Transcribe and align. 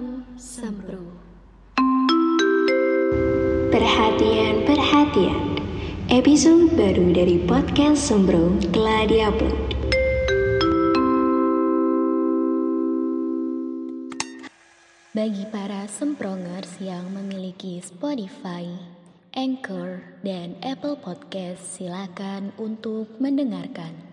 Malam 0.00 0.24
Sempro 0.40 1.12
Perhatian, 3.68 4.64
perhatian. 4.64 5.60
Episode 6.08 6.72
baru 6.72 7.12
dari 7.12 7.36
podcast 7.44 8.08
Sembro 8.08 8.56
telah 8.72 9.04
diupload. 9.04 9.76
Bagi 15.12 15.44
para 15.52 15.84
semprongers 15.84 16.80
yang 16.80 17.12
memiliki 17.12 17.84
Spotify, 17.84 18.72
Anchor, 19.36 20.00
dan 20.24 20.56
Apple 20.64 20.96
Podcast, 20.96 21.76
silakan 21.76 22.56
untuk 22.56 23.20
mendengarkan. 23.20 24.09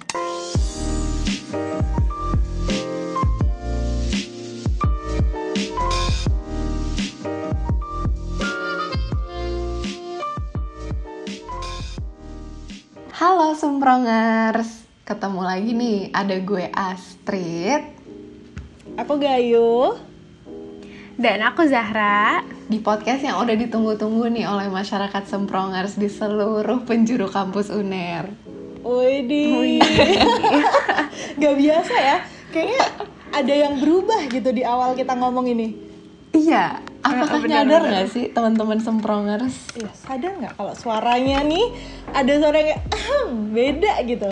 Halo 13.17 13.57
Semprongers, 13.57 14.85
ketemu 15.02 15.41
lagi 15.41 15.73
nih, 15.73 16.13
ada 16.13 16.38
gue 16.38 16.70
Astrid 16.70 17.81
Aku 18.93 19.17
Gayu. 19.17 19.98
Dan 21.17 21.41
aku 21.41 21.66
Zahra. 21.66 22.45
di 22.70 22.77
podcast 22.77 23.26
yang 23.26 23.41
udah 23.41 23.57
ditunggu-tunggu 23.57 24.30
nih 24.30 24.45
oleh 24.45 24.70
masyarakat 24.70 25.26
Semprongers 25.26 25.98
di 25.98 26.13
seluruh 26.13 26.85
penjuru 26.85 27.26
kampus 27.26 27.73
UNER. 27.73 28.30
Widih. 28.85 29.81
Gak 31.41 31.55
biasa 31.57 31.95
ya. 31.98 32.18
Kayaknya 32.54 32.85
ada 33.34 33.54
yang 33.65 33.81
berubah 33.81 34.29
gitu 34.29 34.54
di 34.54 34.62
awal 34.62 34.93
kita 34.93 35.18
ngomong 35.18 35.49
ini. 35.57 35.73
Iya, 36.38 36.85
apakah 37.09 37.39
benar, 37.39 37.49
nyadar 37.63 37.79
benar. 37.79 37.91
nggak 37.93 38.07
sih 38.09 38.23
teman-teman 38.29 38.77
Semprongers? 38.77 39.55
Iya, 39.73 39.91
sadar 39.93 40.32
nggak 40.35 40.54
kalau 40.54 40.73
suaranya 40.73 41.40
nih 41.41 41.65
ada 42.09 42.32
suara 42.35 42.57
yang 42.57 42.82
"Ahem," 42.87 43.29
beda 43.51 43.93
gitu. 44.04 44.27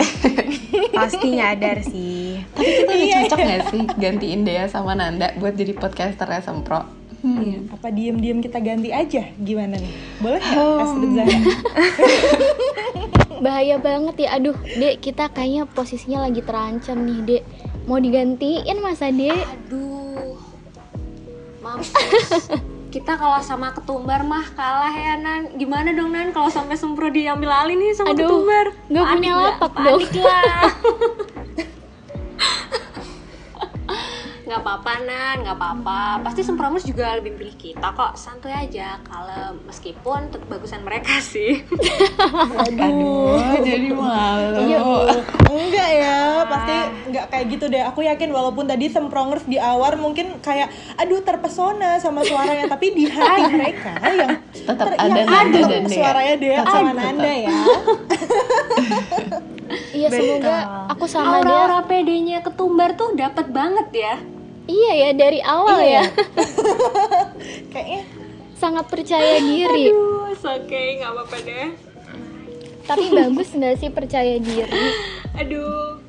Pasti 0.98 1.26
nyadar 1.30 1.78
sih. 1.80 2.40
Tapi 2.52 2.64
kita 2.66 2.82
udah 2.86 2.96
Iya, 2.98 3.16
cocok 3.22 3.38
iya. 3.38 3.46
nggak 3.46 3.62
sih 3.68 3.82
gantiin 3.96 4.40
Dea 4.42 4.64
sama 4.66 4.92
Nanda 4.92 5.32
buat 5.36 5.52
jadi 5.52 5.72
podcaster 5.72 6.28
Sempro? 6.38 6.84
Hmm. 7.16 7.40
Iya, 7.40 7.58
Apa 7.70 7.88
diem-diem 7.88 8.38
kita 8.38 8.60
ganti 8.60 8.92
aja? 8.92 9.24
Gimana 9.34 9.74
nih? 9.74 9.92
Boleh 10.18 10.38
nggak 10.38 10.68
Astrid 10.78 11.10
Zahra? 11.12 11.38
Bahaya 13.36 13.76
banget 13.76 14.16
ya, 14.18 14.28
aduh 14.32 14.56
dek 14.74 15.00
kita 15.02 15.28
kayaknya 15.28 15.68
posisinya 15.68 16.24
lagi 16.24 16.40
terancam 16.40 16.96
nih 16.98 17.20
dek 17.22 17.42
Mau 17.84 17.98
digantiin 17.98 18.78
masa 18.80 19.10
dek? 19.10 19.36
Aduh, 19.36 20.05
mampus. 21.66 21.90
Kita 22.94 23.18
kalau 23.18 23.42
sama 23.42 23.74
ketumbar 23.74 24.22
mah 24.22 24.46
kalah 24.54 24.94
ya 24.94 25.18
Nan. 25.18 25.58
Gimana 25.58 25.90
dong 25.92 26.14
Nan 26.14 26.30
kalau 26.30 26.48
sampai 26.48 26.78
sempro 26.78 27.10
diambil 27.10 27.50
alih 27.50 27.76
nih 27.76 27.90
sama 27.92 28.14
Aduh, 28.14 28.24
ketumbar? 28.24 28.66
Panik 28.88 29.04
punya 29.18 29.34
lapak 29.36 29.72
dong. 29.74 30.00
Panik 30.06 30.22
lah. 30.22 30.70
Nggak 34.46 34.62
apa-apa 34.62 34.92
Nan, 35.02 35.36
nggak 35.42 35.58
apa-apa. 35.58 36.00
Pasti 36.22 36.40
sempromers 36.40 36.86
juga 36.86 37.18
lebih 37.18 37.34
pilih 37.34 37.56
kita 37.56 37.90
kok. 37.90 38.14
Santuy 38.14 38.54
aja, 38.54 38.94
kalem. 39.02 39.58
Meskipun 39.66 40.30
tetap 40.30 40.46
bagusan 40.46 40.86
mereka 40.86 41.18
sih. 41.34 41.66
Aduh, 42.56 43.34
jadi 43.58 43.90
malu. 43.90 44.62
Iya, 44.62 44.78
Enggak 45.48 45.88
ya, 45.90 46.18
pasti 46.46 46.76
enggak 47.06 47.26
kayak 47.26 47.44
gitu 47.50 47.64
deh. 47.66 47.82
Aku 47.82 48.00
yakin 48.00 48.30
walaupun 48.30 48.64
tadi 48.64 48.86
semprongers 48.86 49.42
di 49.44 49.58
awal 49.58 49.98
mungkin 49.98 50.38
kayak 50.38 50.70
aduh 50.94 51.18
terpesona 51.20 51.98
sama 51.98 52.22
suaranya, 52.22 52.70
tapi 52.72 52.94
di 52.94 53.10
hati 53.10 53.50
mereka 53.50 53.98
yang 54.06 54.30
Tetap 54.54 54.86
ter- 54.86 54.98
ada 55.00 55.18
yang 55.18 55.28
ada 55.28 55.58
Dea. 55.58 55.90
suaranya 55.90 56.34
Tetap, 56.38 56.66
sama 56.68 56.90
tetap. 56.92 57.02
Nanda 57.02 57.32
ya. 57.34 57.50
Iya 59.90 60.08
semoga 60.12 60.56
aku 60.86 61.04
sama 61.08 61.42
dia 61.42 61.50
Aura-aura 61.50 61.80
PD-nya 61.88 62.38
ketumbar 62.38 62.94
tuh 62.94 63.16
dapat 63.16 63.50
banget 63.50 63.88
ya. 63.90 64.14
Iya 64.66 64.92
ya 64.98 65.10
dari 65.14 65.40
awal 65.42 65.78
Iya. 65.78 66.02
ya 66.02 66.04
Kayaknya 67.72 68.02
Sangat 68.56 68.86
percaya 68.88 69.38
diri 69.38 69.92
Aduh, 69.92 70.32
it's 70.32 70.42
okay, 70.42 70.96
nggak 70.96 71.12
apa-apa 71.12 71.36
deh. 71.44 71.68
Tapi 72.88 73.04
bagus 73.20 73.52
nggak 73.52 73.76
sih 73.76 73.92
percaya 73.92 74.40
diri? 74.40 74.84
Aduh. 75.36 76.00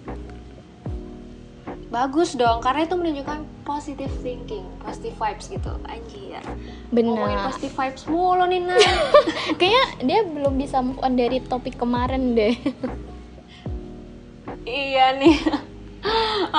Bagus 1.91 2.39
dong, 2.39 2.63
karena 2.63 2.87
itu 2.87 2.95
menunjukkan 2.95 3.39
positive 3.67 4.11
thinking, 4.23 4.63
positive 4.79 5.15
vibes 5.19 5.51
gitu. 5.51 5.71
Anjir. 5.91 6.39
Ngomongin 6.95 7.35
Benar 7.35 7.47
positive 7.51 7.75
vibes 7.75 8.03
mulu 8.07 8.43
nih, 8.47 8.63
Nan. 8.63 8.79
Kayaknya 9.59 9.83
dia 10.07 10.19
belum 10.23 10.53
bisa 10.55 10.79
move 10.79 11.03
on 11.03 11.19
dari 11.19 11.43
topik 11.43 11.75
kemarin 11.75 12.31
deh 12.31 12.55
iya 14.67 15.15
nih. 15.15 15.35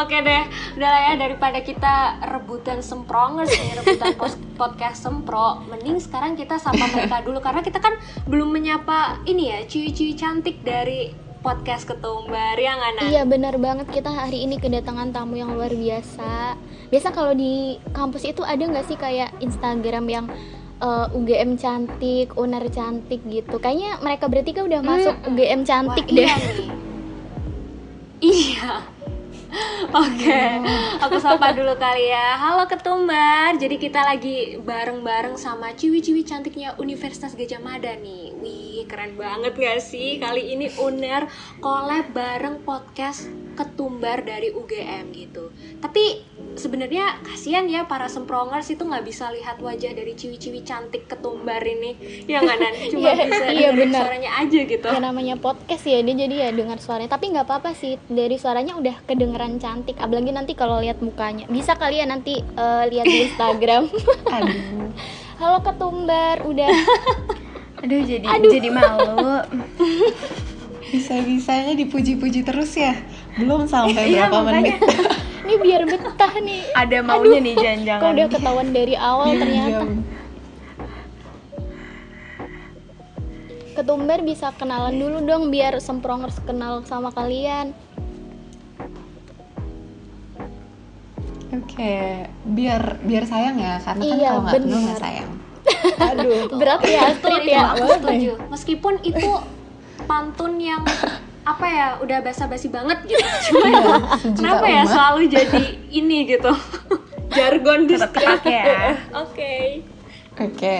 Oke 0.04 0.20
deh, 0.20 0.42
udah 0.76 0.88
lah 0.88 1.02
ya 1.10 1.14
daripada 1.16 1.58
kita 1.64 2.22
rebutan 2.28 2.84
semprongers 2.84 3.50
nih, 3.50 3.80
rebutan 3.80 4.14
podcast 4.60 5.06
sempro, 5.06 5.64
mending 5.70 5.98
sekarang 5.98 6.36
kita 6.36 6.60
sapa 6.60 6.86
mereka 6.92 7.24
dulu 7.24 7.38
karena 7.40 7.62
kita 7.64 7.78
kan 7.80 7.96
belum 8.28 8.52
menyapa 8.52 9.22
ini 9.24 9.54
ya, 9.54 9.58
ciwi-ciwi 9.64 10.12
cantik 10.14 10.60
dari 10.62 11.10
podcast 11.38 11.86
ketumbar 11.86 12.58
ya 12.58 12.74
nggak 12.74 12.92
Nan? 12.98 13.02
Iya 13.08 13.22
benar 13.24 13.54
banget 13.56 13.86
kita 13.94 14.10
hari 14.10 14.44
ini 14.44 14.58
kedatangan 14.58 15.14
tamu 15.14 15.38
yang 15.38 15.54
luar 15.54 15.70
biasa. 15.70 16.58
Biasa 16.90 17.08
kalau 17.14 17.32
di 17.32 17.78
kampus 17.94 18.26
itu 18.26 18.42
ada 18.42 18.60
nggak 18.60 18.86
sih 18.90 18.98
kayak 18.98 19.32
Instagram 19.38 20.04
yang 20.10 20.26
eh, 20.82 21.06
UGM 21.16 21.56
cantik, 21.56 22.34
owner 22.34 22.66
cantik 22.68 23.22
gitu. 23.24 23.56
Kayaknya 23.62 24.02
mereka 24.02 24.26
bertiga 24.26 24.66
udah 24.66 24.80
masuk 24.82 25.14
UGM 25.30 25.62
cantik 25.62 26.06
Wah, 26.10 26.16
deh. 26.16 26.26
Iya 26.26 26.36
nih. 26.36 26.70
Iya. 28.18 28.97
Oke, 29.88 30.40
aku 31.00 31.16
sapa 31.16 31.56
dulu 31.56 31.72
kali 31.80 32.12
ya. 32.12 32.36
Halo 32.36 32.68
Ketumbar. 32.68 33.56
Jadi 33.56 33.80
kita 33.80 34.04
lagi 34.04 34.60
bareng-bareng 34.60 35.40
sama 35.40 35.72
ciwi-ciwi 35.72 36.20
cantiknya 36.20 36.76
Universitas 36.76 37.32
Gajah 37.32 37.56
Mada 37.56 37.96
nih. 37.96 38.36
Wih, 38.44 38.67
keren 38.88 39.20
banget 39.20 39.52
gak 39.52 39.84
sih? 39.84 40.16
Kali 40.16 40.56
ini 40.56 40.72
Uner 40.80 41.28
collab 41.60 42.08
bareng 42.16 42.64
podcast 42.64 43.28
Ketumbar 43.52 44.22
dari 44.24 44.48
UGM 44.48 45.10
gitu. 45.12 45.50
Tapi 45.82 46.24
sebenarnya 46.54 47.20
kasihan 47.20 47.66
ya 47.66 47.84
para 47.84 48.06
semprongers 48.06 48.70
itu 48.70 48.86
nggak 48.86 49.02
bisa 49.02 49.28
lihat 49.34 49.58
wajah 49.58 49.92
dari 49.92 50.14
ciwi-ciwi 50.14 50.62
cantik 50.64 51.04
Ketumbar 51.04 51.60
ini. 51.60 51.98
Ya 52.24 52.40
nggak 52.40 52.56
Nan? 52.56 52.74
Cuma 52.94 53.12
Iya, 53.12 53.12
bisa 53.28 53.44
iya, 53.50 53.68
dengerin 53.68 53.78
benar. 53.90 54.00
suaranya 54.06 54.30
aja 54.40 54.60
gitu. 54.64 54.86
Ya 54.88 55.00
namanya 55.02 55.34
podcast 55.36 55.84
ya 55.84 55.98
dia 56.00 56.14
jadi 56.16 56.34
ya 56.38 56.50
dengar 56.54 56.78
suaranya. 56.80 57.10
Tapi 57.12 57.24
nggak 57.34 57.46
apa-apa 57.50 57.70
sih 57.74 58.00
dari 58.08 58.38
suaranya 58.38 58.78
udah 58.78 58.94
kedengeran 59.04 59.60
cantik. 59.60 59.98
Apalagi 60.00 60.32
nanti 60.32 60.56
kalau 60.56 60.80
lihat 60.80 61.02
mukanya. 61.04 61.44
Bisa 61.50 61.74
kali 61.74 62.00
ya 62.00 62.06
nanti 62.08 62.40
eh, 62.40 62.84
lihat 62.88 63.04
di 63.04 63.18
Instagram. 63.26 63.90
Aduh. 64.38 64.90
Halo 65.38 65.62
ketumbar, 65.62 66.42
udah 66.42 66.66
Aduh 67.78 68.00
jadi 68.02 68.26
jadi 68.26 68.68
malu. 68.68 69.38
Bisa-bisanya 70.88 71.76
dipuji-puji 71.76 72.42
terus 72.42 72.72
ya. 72.72 72.96
Belum 73.36 73.68
sampai 73.68 74.08
Iya, 74.08 74.26
berapa 74.26 74.40
makanya. 74.40 74.80
menit. 74.80 74.80
ini 75.44 75.54
biar 75.58 75.82
betah 75.84 76.32
nih. 76.38 76.60
Ada 76.72 76.98
maunya 77.00 77.38
nih 77.38 77.54
Kok 77.54 77.62
jangan-jangan. 77.62 78.10
udah 78.10 78.26
ketahuan 78.28 78.68
dari 78.70 78.94
awal 78.96 79.26
Iya, 79.28 79.38
ternyata. 79.38 79.68
iya. 79.68 79.80
Ketumbar 83.74 84.20
bisa 84.20 84.50
kenalan 84.52 84.96
dulu 84.96 85.22
dong 85.22 85.42
biar 85.48 85.78
semprongers 85.78 86.40
kenal 86.42 86.82
sama 86.82 87.14
kalian. 87.14 87.70
Oke, 91.48 92.26
biar 92.44 93.00
biar 93.00 93.24
sayang 93.24 93.56
ya, 93.56 93.80
karena 93.80 94.02
kan 94.02 94.08
Iya, 94.10 94.28
kalau 94.28 94.42
nggak 94.42 94.54
kenal 94.58 94.78
nggak 94.82 95.00
sayang. 95.00 95.30
Aduh. 95.98 96.48
Berat 96.60 96.80
ya 96.84 97.12
itu 97.12 97.28
ya. 97.44 97.74
aku 97.74 97.84
setuju. 97.98 98.32
Meskipun 98.48 98.94
itu 99.02 99.30
pantun 100.04 100.56
yang 100.56 100.82
apa 101.44 101.64
ya 101.64 101.86
udah 102.00 102.18
basa-basi 102.20 102.68
banget 102.68 102.98
gitu. 103.04 103.24
Cuma 103.56 104.16
sejuta 104.16 104.36
kenapa 104.36 104.66
ya 104.66 104.82
umat. 104.82 104.92
selalu 104.92 105.20
jadi 105.28 105.62
ini 105.90 106.18
gitu. 106.28 106.52
Jargon 107.36 107.84
di 107.84 107.96
setiap 107.96 108.40
kepake 108.40 108.52
ya. 108.52 108.96
Oke. 109.12 109.54
Oke, 110.38 110.78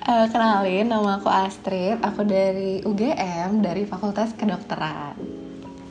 Eh, 0.00 0.26
kenalin 0.32 0.88
nama 0.88 1.20
aku 1.20 1.28
Astrid, 1.28 2.00
aku 2.00 2.24
dari 2.24 2.80
UGM 2.80 3.60
dari 3.60 3.84
Fakultas 3.84 4.32
Kedokteran. 4.32 5.12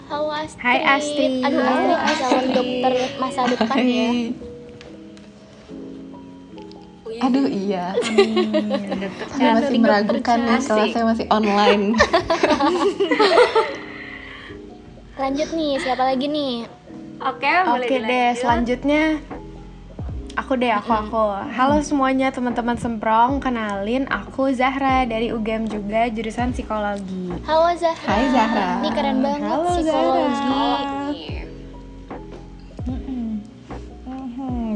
Halo 0.10 0.34
Astrid. 0.34 0.66
Hai, 0.66 0.82
Astrid. 0.82 1.46
Aduh 1.46 1.62
Astrid 1.62 1.86
Halo, 1.86 1.94
calon 1.94 2.10
Astrid. 2.10 2.50
dokter 2.52 2.94
masa 3.22 3.40
depan 3.46 3.78
ya. 3.78 4.10
Aduh 7.20 7.52
iya, 7.52 7.92
saya 9.36 9.60
masih 9.60 9.78
meragukan 9.84 10.40
nih 10.40 10.56
Asik. 10.56 10.72
kelasnya 10.72 11.04
masih 11.04 11.26
online. 11.28 11.84
Lanjut 15.20 15.50
nih, 15.52 15.72
siapa 15.84 16.04
lagi 16.08 16.32
nih? 16.32 16.64
Oke, 17.20 17.52
boleh 17.68 17.84
Oke 17.84 17.96
deh, 18.00 18.08
dilanjut. 18.08 18.40
selanjutnya 18.40 19.04
Aku 20.40 20.56
deh, 20.56 20.72
aku 20.72 20.96
aku. 20.96 21.36
Halo 21.52 21.84
semuanya 21.84 22.32
teman-teman 22.32 22.80
semprong, 22.80 23.44
kenalin 23.44 24.08
aku 24.08 24.56
Zahra 24.56 25.04
dari 25.04 25.36
UGM 25.36 25.68
juga 25.68 26.08
jurusan 26.08 26.56
psikologi. 26.56 27.28
Halo 27.44 27.76
Zahra. 27.76 28.08
Hai, 28.08 28.24
Zahra. 28.32 28.80
Ini 28.80 28.90
keren 28.96 29.20
banget 29.20 29.52
Halo, 29.52 29.68
psikologi. 29.76 30.40
Zahra. 30.40 30.99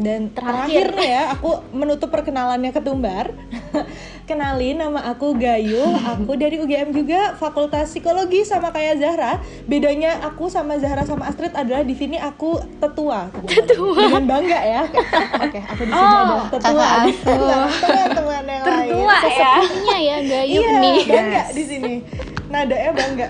Dan 0.04 0.30
Terakhir. 0.30 0.92
terakhir 0.92 1.10
ya, 1.10 1.22
aku 1.32 1.50
menutup 1.72 2.12
perkenalannya 2.12 2.70
ketumbar. 2.70 3.32
Kenalin 4.24 4.80
nama 4.80 5.04
aku 5.08 5.36
Gayu, 5.36 5.84
aku 6.00 6.36
dari 6.36 6.56
UGM 6.56 6.92
juga 6.92 7.36
Fakultas 7.36 7.92
Psikologi 7.92 8.44
sama 8.44 8.72
kayak 8.72 9.00
Zahra. 9.00 9.40
Bedanya 9.64 10.20
aku 10.22 10.48
sama 10.48 10.76
Zahra 10.76 11.04
sama 11.04 11.28
Astrid 11.28 11.52
adalah 11.52 11.84
di 11.84 11.92
sini 11.92 12.16
aku 12.16 12.56
tetua. 12.78 13.28
Tetua. 13.48 14.00
Dengan 14.00 14.24
bangga 14.26 14.60
ya. 14.60 14.84
Oke, 15.44 15.60
aku 15.60 15.82
di 15.82 15.92
sini 15.92 16.16
adalah 16.16 16.48
tetua. 16.48 16.88
Teman-teman 17.80 18.44
yang 18.44 18.64
lain. 18.64 18.90
Tertua 18.92 19.18
ya. 19.26 19.54
Ya 19.94 20.18
Gayung 20.20 20.64
Iya, 20.68 20.72
nih. 20.80 21.00
bangga 21.04 21.44
di 21.52 21.64
sini. 21.64 21.94
Nadanya 22.48 22.92
bangga. 22.92 23.28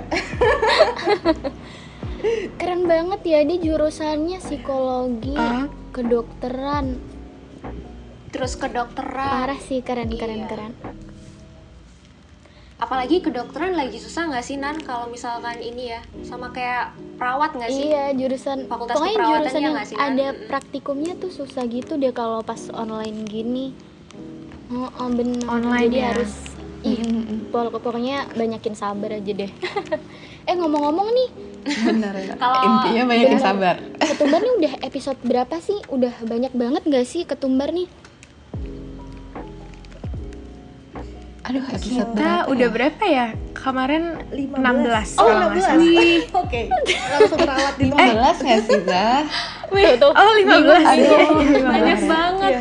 Keren 2.55 2.83
banget 2.83 3.21
ya 3.21 3.39
di 3.43 3.59
jurusannya 3.59 4.39
psikologi, 4.39 5.35
Ah. 5.35 5.67
kedokteran. 5.91 6.95
Terus 8.29 8.55
kedokteran. 8.55 9.29
Parah 9.43 9.59
sih 9.59 9.79
keren 9.79 10.09
keren 10.09 10.39
Iya. 10.39 10.47
keren. 10.47 10.73
Apalagi 12.75 13.19
kedokteran 13.19 13.73
lagi 13.73 13.95
susah 13.95 14.27
nggak 14.27 14.41
sih 14.41 14.55
Nan 14.55 14.75
kalau 14.81 15.07
misalkan 15.07 15.55
ini 15.57 15.87
ya 15.89 16.01
sama 16.21 16.49
kayak 16.49 16.91
perawat 17.15 17.53
nggak 17.53 17.69
sih? 17.69 17.87
Iya 17.87 18.11
jurusan 18.11 18.65
Fakultas 18.65 18.95
pokoknya 18.97 19.15
jurusan 19.21 19.55
ya 19.55 19.63
yang 19.63 19.75
sih, 19.85 19.95
Nan? 19.95 20.07
ada 20.09 20.27
praktikumnya 20.49 21.13
tuh 21.15 21.29
susah 21.29 21.63
gitu 21.65 21.95
deh 21.95 22.11
kalau 22.11 22.39
pas 22.41 22.59
online 22.71 23.23
gini. 23.23 23.71
Oh, 24.67 24.89
oh, 24.89 25.09
bener. 25.09 25.45
Online 25.45 25.85
Jadi 25.85 25.97
ya? 25.97 26.07
harus 26.09 26.33
ih, 26.81 26.99
pok- 27.47 27.77
pokoknya 27.77 28.27
banyakin 28.33 28.73
sabar 28.73 29.13
aja 29.13 29.31
deh. 29.31 29.51
eh 30.49 30.55
ngomong-ngomong 30.57 31.07
nih, 31.07 31.29
Bener 31.63 32.13
ya. 32.17 32.35
Kalau- 32.35 32.63
Intinya 32.65 33.03
banyak 33.05 33.27
yang 33.29 33.41
sabar. 33.41 33.75
ketumbar 33.97 34.39
nih 34.39 34.53
udah 34.57 34.73
episode 34.81 35.19
berapa 35.21 35.55
sih? 35.57 35.79
Udah 35.87 36.13
banyak 36.21 36.51
banget 36.51 36.83
gak 36.83 37.05
sih 37.05 37.23
ketumbar 37.23 37.69
nih? 37.69 37.87
Aduh, 41.43 41.59
episode 41.65 42.07
Kita 42.07 42.15
berapa 42.15 42.47
udah 42.47 42.61
ya? 42.61 42.71
berapa 42.71 43.03
ya? 43.05 43.27
Kemarin 43.53 44.03
16 44.31 44.55
Oh, 45.13 45.27
kalau 45.27 45.47
nggak 45.49 45.59
16. 45.59 45.63
salah. 45.65 46.39
Oke. 46.39 46.61
Langsung 47.09 47.37
perawat 47.37 47.73
di 47.75 47.85
15 47.85 48.35
nggak 48.39 48.59
sih, 48.61 48.79
Zah? 48.85 49.21
Tuh, 49.67 49.91
tuh. 49.99 50.11
Oh, 50.13 50.33
15. 50.37 50.47
Aduh. 50.47 51.03
Iya, 51.03 51.19
iya, 51.19 51.59
Banyak 51.65 51.99
15. 51.99 52.07
banget. 52.07 52.53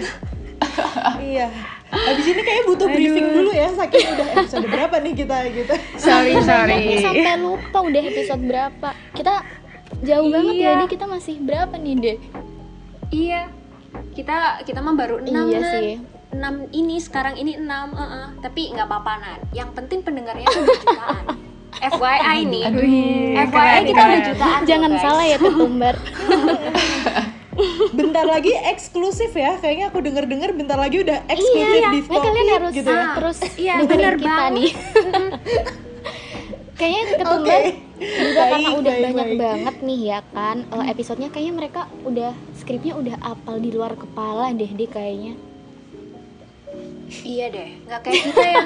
Iya. 1.20 1.46
Habis 1.92 2.24
ini 2.26 2.40
kayaknya 2.40 2.64
butuh 2.66 2.88
briefing 2.88 3.28
dulu 3.30 3.50
ya, 3.52 3.68
saking 3.70 4.06
udah 4.10 4.26
episode 4.34 4.64
berapa 4.64 4.96
nih 4.98 5.12
kita 5.14 5.36
gitu. 5.52 5.74
Sorry, 6.00 6.32
sorry. 6.40 6.98
sampai 6.98 7.36
lupa 7.36 7.78
udah 7.78 8.02
episode 8.02 8.42
berapa. 8.42 8.88
Kita 9.12 9.34
jauh 10.00 10.26
banget 10.26 10.54
ya, 10.56 10.72
Iya. 10.72 10.72
Di. 10.78 10.86
kita 10.88 11.04
masih 11.04 11.34
berapa 11.38 11.74
nih, 11.76 11.94
Dek? 11.94 12.18
Iya. 13.12 13.40
Kita 14.10 14.36
kita 14.64 14.80
mah 14.80 14.96
baru 14.96 15.20
6 15.20 15.28
Iya 15.28 15.60
Nan. 15.60 15.68
sih. 15.70 15.88
6 16.32 16.40
ini 16.72 16.96
sekarang 16.96 17.36
ini 17.36 17.60
6 17.60 17.68
heeh. 17.92 18.26
tapi 18.40 18.72
nggak 18.72 18.88
apa-apa 18.88 19.12
Nan. 19.20 19.40
Yang 19.52 19.68
penting 19.76 20.00
pendengarnya 20.00 20.48
tuh 20.48 20.64
udah 20.64 20.78
jutaan. 20.80 21.24
FYI 21.92 22.38
nih. 22.46 22.62
Aduh. 22.68 22.82
FYI 22.82 23.48
keren, 23.50 23.82
kita 23.84 24.00
udah 24.00 24.20
jutaan. 24.24 24.60
Jangan 24.64 24.92
salah 24.96 25.24
ya 25.26 25.36
ketumbar. 25.36 25.96
Bentar 27.93 28.25
lagi 28.25 28.50
eksklusif 28.53 29.31
ya, 29.32 29.56
kayaknya 29.56 29.88
aku 29.88 29.99
denger-denger 29.99 30.50
bentar 30.53 30.75
lagi 30.75 31.00
udah 31.00 31.23
eksklusif 31.26 31.79
iya, 31.79 31.91
di 31.91 32.00
makanya 32.03 32.23
kalian 32.25 32.49
harus 32.53 32.73
gitu 32.73 32.91
ya. 32.91 32.99
Ah, 32.99 33.14
terus 33.14 33.38
iya, 33.56 33.75
bener 33.82 34.14
kita 34.17 34.26
banget. 34.26 34.53
nih. 34.53 34.70
kayaknya 36.73 37.03
ketumbar 37.14 37.38
Oke. 37.38 37.59
juga 38.03 38.43
karena 38.43 38.59
Baik, 38.67 38.81
udah 38.81 38.93
baik, 38.93 39.05
banyak 39.05 39.29
baik. 39.29 39.38
banget 39.38 39.76
nih 39.81 40.00
ya 40.03 40.19
kan 40.29 40.56
eh, 40.67 40.85
episodenya 40.88 41.29
kayaknya 41.31 41.55
mereka 41.55 41.81
udah 42.03 42.31
skripnya 42.53 42.93
udah 42.93 43.17
apal 43.23 43.56
di 43.56 43.70
luar 43.70 43.94
kepala 43.94 44.50
deh 44.50 44.67
deh 44.69 44.91
kayaknya 44.91 45.38
Iya 47.12 47.53
deh, 47.53 47.70
nggak 47.85 48.00
kayak 48.03 48.20
kita 48.25 48.41
ya. 48.43 48.61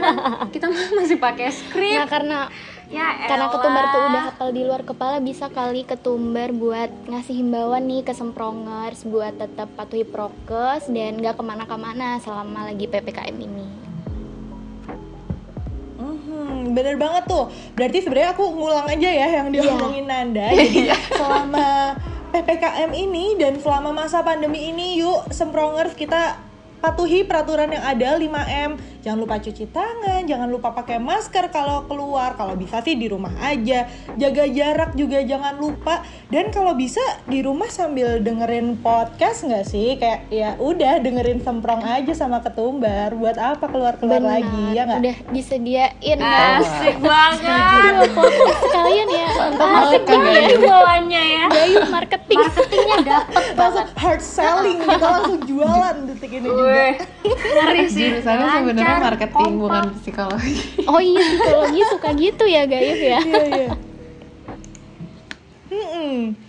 Kita 0.55 0.67
masih 0.71 1.19
pakai 1.19 1.51
skrip. 1.51 1.99
nah 1.99 2.07
karena 2.07 2.39
Ya 2.87 3.27
karena 3.27 3.47
elah. 3.47 3.53
ketumbar 3.53 3.85
tuh 3.89 4.01
udah 4.01 4.23
hafal 4.31 4.49
di 4.51 4.63
luar 4.63 4.83
kepala 4.83 5.19
bisa 5.19 5.51
kali 5.51 5.83
ketumbar 5.83 6.55
buat 6.55 6.87
ngasih 7.05 7.35
himbauan 7.37 7.83
nih 7.83 8.03
ke 8.03 8.13
semprongers 8.13 9.03
buat 9.03 9.35
tetap 9.35 9.67
patuhi 9.75 10.07
prokes 10.07 10.87
dan 10.87 11.19
nggak 11.19 11.35
ke 11.35 11.43
mana-kemana 11.43 12.23
selama 12.23 12.65
lagi 12.65 12.87
ppkm 12.87 13.37
ini 13.37 13.67
Mhm, 15.97 16.73
bener 16.73 16.95
banget 16.95 17.25
tuh. 17.25 17.49
Berarti 17.73 17.99
sebenarnya 18.01 18.31
aku 18.31 18.45
ngulang 18.53 18.85
aja 18.85 19.09
ya 19.09 19.29
yang 19.33 19.49
Iya. 19.49 19.65
diomongin 19.65 20.05
Nanda. 20.05 20.53
Jadi 20.53 20.93
selama 21.09 21.97
PPKM 22.31 22.91
ini 22.93 23.35
dan 23.35 23.57
selama 23.57 23.97
masa 23.97 24.21
pandemi 24.21 24.69
ini 24.69 25.01
yuk 25.01 25.33
semprongers 25.33 25.97
kita 25.97 26.37
patuhi 26.79 27.25
peraturan 27.25 27.73
yang 27.73 27.81
ada 27.83 28.15
5M. 28.15 28.77
Jangan 29.07 29.23
lupa 29.23 29.39
cuci 29.39 29.71
tangan, 29.71 30.27
jangan 30.27 30.51
lupa 30.51 30.75
pakai 30.75 30.99
masker 30.99 31.55
kalau 31.55 31.87
keluar. 31.87 32.35
Kalau 32.35 32.59
bisa 32.59 32.83
sih 32.83 32.99
di 32.99 33.07
rumah 33.07 33.31
aja. 33.39 33.87
Jaga 34.19 34.51
jarak 34.51 34.99
juga 34.99 35.23
jangan 35.23 35.63
lupa. 35.63 36.03
Dan 36.27 36.51
kalau 36.51 36.75
bisa 36.75 36.99
di 37.31 37.39
rumah 37.39 37.71
sambil 37.71 38.19
dengerin 38.19 38.75
podcast 38.83 39.47
nggak 39.47 39.63
sih? 39.63 39.95
Kayak 40.03 40.27
ya 40.27 40.59
udah 40.59 40.99
dengerin 40.99 41.39
semprong 41.39 41.87
aja 41.87 42.19
sama 42.19 42.43
ketumbar. 42.43 43.15
Buat 43.15 43.39
apa 43.39 43.71
keluar-keluar 43.71 44.19
Benar, 44.19 44.43
lagi 44.43 44.75
ya 44.75 44.83
nggak? 44.91 44.99
udah 44.99 45.17
disediain 45.31 46.19
Asik 46.19 46.99
banget. 46.99 47.47
Aduh, 47.47 48.11
podcast 48.11 48.59
sekalian 48.59 49.07
ya 49.07 49.29
Asik 49.55 50.03
banget 50.03 50.59
bawaannya 50.67 51.23
ya. 51.23 51.45
Gayu 51.55 51.79
marketing 51.95 52.39
Marketingnya 52.43 52.99
dapet 53.07 53.45
langsung 53.55 53.87
hard 53.95 54.19
selling 54.19 54.79
kita 54.83 55.07
langsung 55.07 55.41
jualan 55.47 55.95
detik 56.11 56.33
ini 56.43 56.49
juga 56.51 57.07
ngeri 57.23 57.85
sih. 57.87 58.03
Jurusannya 58.11 58.49
sebenarnya 58.51 58.96
Lancar, 58.97 59.13
marketing 59.13 59.53
kompak. 59.53 59.61
bukan 59.61 59.85
psikologi. 60.01 60.55
oh 60.91 61.01
iya 61.01 61.21
psikologi 61.21 61.81
suka 61.93 62.09
gitu 62.17 62.45
ya 62.49 62.63
Gayu 62.65 62.95
ya 62.97 63.19
iya 63.21 63.45
iya. 63.45 63.71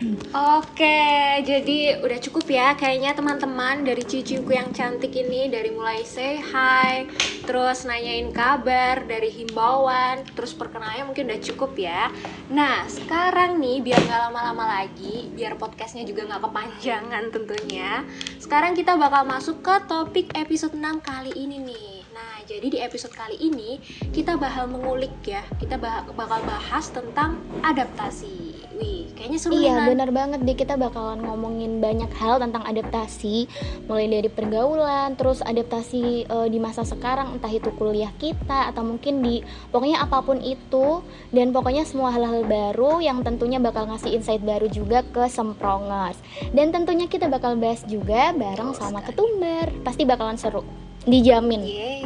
Oke, 0.00 1.44
jadi 1.44 2.00
udah 2.00 2.18
cukup 2.24 2.48
ya 2.48 2.72
kayaknya 2.72 3.12
teman-teman 3.12 3.84
dari 3.84 4.00
ciciku 4.00 4.48
yang 4.48 4.72
cantik 4.72 5.12
ini 5.12 5.52
dari 5.52 5.68
mulai 5.76 6.08
say 6.08 6.40
hi, 6.40 7.04
terus 7.44 7.84
nanyain 7.84 8.32
kabar, 8.32 9.04
dari 9.04 9.28
himbauan, 9.28 10.24
terus 10.32 10.56
perkenalannya 10.56 11.04
mungkin 11.04 11.28
udah 11.28 11.40
cukup 11.52 11.76
ya. 11.76 12.08
Nah, 12.48 12.88
sekarang 12.88 13.60
nih 13.60 13.84
biar 13.84 14.00
nggak 14.00 14.20
lama-lama 14.32 14.80
lagi, 14.80 15.28
biar 15.36 15.60
podcastnya 15.60 16.08
juga 16.08 16.24
nggak 16.32 16.48
kepanjangan 16.48 17.24
tentunya. 17.28 18.00
Sekarang 18.40 18.72
kita 18.72 18.96
bakal 18.96 19.28
masuk 19.28 19.60
ke 19.60 19.84
topik 19.84 20.32
episode 20.32 20.72
6 20.80 20.96
kali 21.04 21.36
ini 21.36 21.60
nih. 21.60 21.99
Nah, 22.20 22.44
jadi 22.44 22.68
di 22.68 22.78
episode 22.84 23.16
kali 23.16 23.40
ini 23.40 23.80
kita 24.12 24.36
bakal 24.36 24.68
mengulik 24.68 25.12
ya, 25.24 25.40
kita 25.56 25.80
bakal 26.12 26.44
bahas 26.44 26.92
tentang 26.92 27.40
adaptasi. 27.64 28.60
Wih, 28.76 29.08
kayaknya 29.16 29.38
seru 29.40 29.56
Iya 29.56 29.88
benar 29.88 30.12
banget 30.12 30.44
deh. 30.44 30.52
Kita 30.52 30.76
bakalan 30.76 31.24
ngomongin 31.24 31.80
banyak 31.80 32.12
hal 32.20 32.36
tentang 32.36 32.60
adaptasi 32.68 33.48
mulai 33.88 34.04
dari 34.12 34.28
pergaulan 34.28 35.16
terus 35.16 35.40
adaptasi 35.40 36.28
eh, 36.28 36.48
di 36.52 36.60
masa 36.60 36.84
sekarang 36.84 37.40
entah 37.40 37.48
itu 37.48 37.72
kuliah 37.80 38.12
kita 38.20 38.68
atau 38.68 38.84
mungkin 38.84 39.24
di 39.24 39.40
pokoknya 39.72 40.04
apa 40.04 40.20
pun 40.20 40.44
itu. 40.44 41.00
Dan 41.32 41.56
pokoknya 41.56 41.88
semua 41.88 42.12
hal-hal 42.12 42.44
baru 42.44 43.00
yang 43.00 43.24
tentunya 43.24 43.56
bakal 43.56 43.88
ngasih 43.88 44.12
insight 44.12 44.44
baru 44.44 44.68
juga 44.68 45.00
ke 45.08 45.24
semprongers. 45.24 46.20
Dan 46.52 46.68
tentunya 46.68 47.08
kita 47.08 47.32
bakal 47.32 47.56
bahas 47.56 47.80
juga 47.88 48.36
bareng 48.36 48.76
sama 48.76 49.00
ketumbar. 49.00 49.72
Pasti 49.80 50.04
bakalan 50.04 50.36
seru 50.36 50.89
dijamin 51.04 51.62
Yeay, 51.64 52.04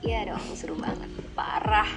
iya 0.00 0.28
dong 0.28 0.40
seru 0.54 0.76
banget, 0.76 1.08
parah. 1.32 1.88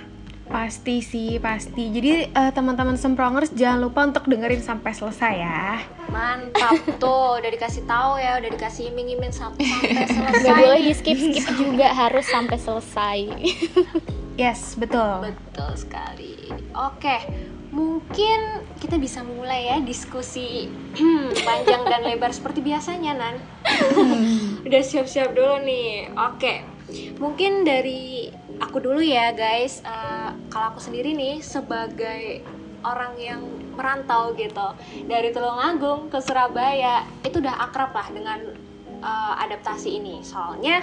Pasti 0.47 1.03
sih, 1.03 1.43
pasti. 1.43 1.91
Jadi 1.91 2.31
eh, 2.31 2.51
teman-teman 2.55 2.95
semprongers 2.95 3.51
jangan 3.51 3.83
lupa 3.83 4.07
untuk 4.07 4.31
dengerin 4.31 4.63
sampai 4.63 4.95
selesai 4.95 5.33
ya. 5.35 5.83
Mantap 6.07 6.79
tuh, 6.95 7.43
udah 7.43 7.51
dikasih 7.51 7.83
tahu 7.83 8.15
ya, 8.15 8.39
udah 8.39 8.55
dikasih 8.55 8.95
iming-iming 8.95 9.35
sam- 9.35 9.59
sampai 9.59 10.07
selesai. 10.07 10.47
Gak 10.47 10.55
boleh 10.55 10.81
di 10.87 10.93
skip 10.95 11.19
skip 11.19 11.47
juga 11.59 11.91
harus 11.91 12.23
sampai 12.23 12.57
selesai 12.57 13.19
Yes, 14.37 14.77
betul. 14.79 15.27
Betul 15.27 15.71
sekali. 15.75 16.47
Oke, 16.71 17.17
mungkin 17.67 18.63
kita 18.79 18.95
bisa 18.95 19.25
mulai 19.25 19.67
ya 19.67 19.77
diskusi 19.83 20.71
panjang 21.47 21.83
dan 21.83 22.01
lebar 22.05 22.31
seperti 22.31 22.63
biasanya 22.63 23.13
Nan. 23.17 23.35
Udah 24.67 24.81
siap-siap 24.83 25.35
dulu 25.35 25.63
nih. 25.65 26.11
Oke, 26.15 26.63
mungkin 27.19 27.67
dari 27.67 28.31
aku 28.61 28.79
dulu 28.79 29.03
ya 29.03 29.35
guys. 29.35 29.83
Eh, 29.83 30.29
kalau 30.47 30.75
aku 30.75 30.79
sendiri 30.79 31.11
nih 31.13 31.43
sebagai 31.43 32.45
orang 32.85 33.13
yang 33.19 33.41
merantau 33.73 34.33
gitu 34.33 34.73
dari 35.05 35.29
Tulungagung 35.35 36.09
ke 36.09 36.17
Surabaya 36.23 37.05
itu 37.21 37.37
udah 37.41 37.67
akrab 37.69 37.93
lah 37.93 38.07
dengan 38.09 38.39
uh, 39.01 39.33
adaptasi 39.43 40.01
ini 40.01 40.21
soalnya 40.25 40.81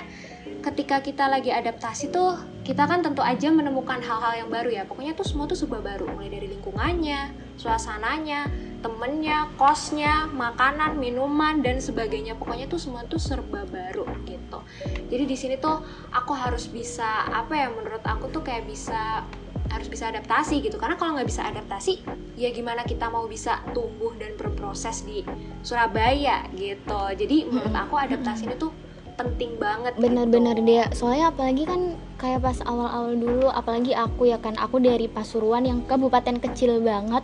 ketika 0.63 1.01
kita 1.03 1.27
lagi 1.27 1.51
adaptasi 1.51 2.13
tuh 2.15 2.39
kita 2.65 2.89
kan 2.89 3.05
tentu 3.05 3.21
aja 3.21 3.53
menemukan 3.53 4.01
hal-hal 4.01 4.41
yang 4.41 4.49
baru 4.49 4.73
ya. 4.73 4.83
Pokoknya 4.89 5.13
tuh 5.13 5.29
semua 5.29 5.45
tuh 5.45 5.55
serba 5.55 5.85
baru. 5.85 6.09
Mulai 6.09 6.33
dari 6.33 6.49
lingkungannya 6.49 7.37
suasananya 7.61 8.49
temennya 8.81 9.53
kosnya 9.61 10.27
makanan 10.33 10.97
minuman 10.97 11.61
dan 11.61 11.79
sebagainya. 11.79 12.41
Pokoknya 12.41 12.65
tuh 12.65 12.81
semua 12.81 13.05
tuh 13.05 13.21
serba 13.21 13.69
baru 13.69 14.09
gitu. 14.25 14.65
Jadi 15.13 15.25
di 15.29 15.37
sini 15.37 15.55
tuh 15.61 15.85
aku 16.09 16.33
harus 16.33 16.65
bisa 16.73 17.29
apa 17.29 17.53
ya 17.53 17.69
menurut 17.69 18.03
aku 18.03 18.33
tuh 18.33 18.41
kayak 18.41 18.65
bisa 18.65 19.29
harus 19.69 19.89
bisa 19.93 20.09
adaptasi 20.09 20.65
gitu. 20.65 20.81
Karena 20.81 20.97
kalau 20.97 21.21
nggak 21.21 21.29
bisa 21.29 21.45
adaptasi 21.45 22.01
ya 22.41 22.49
gimana 22.49 22.83
kita 22.89 23.13
mau 23.13 23.29
bisa 23.29 23.61
tumbuh 23.77 24.17
dan 24.17 24.41
berproses 24.41 25.05
di 25.05 25.21
Surabaya 25.61 26.49
gitu. 26.57 27.13
Jadi 27.13 27.45
menurut 27.45 27.77
aku 27.77 28.01
adaptasi 28.01 28.49
ini 28.49 28.57
tuh 28.57 28.73
penting 29.15 29.55
banget 29.63 29.95
bener-bener 29.95 30.59
gitu. 30.59 30.67
dia 30.67 30.85
soalnya 30.91 31.31
apalagi 31.31 31.63
kan 31.67 31.95
kayak 32.19 32.43
pas 32.43 32.59
awal-awal 32.67 33.15
dulu 33.15 33.47
apalagi 33.51 33.95
aku 33.95 34.31
ya 34.31 34.39
kan 34.39 34.59
aku 34.59 34.83
dari 34.83 35.07
Pasuruan 35.07 35.67
yang 35.67 35.83
kabupaten 35.87 36.41
kecil 36.43 36.83
banget 36.83 37.23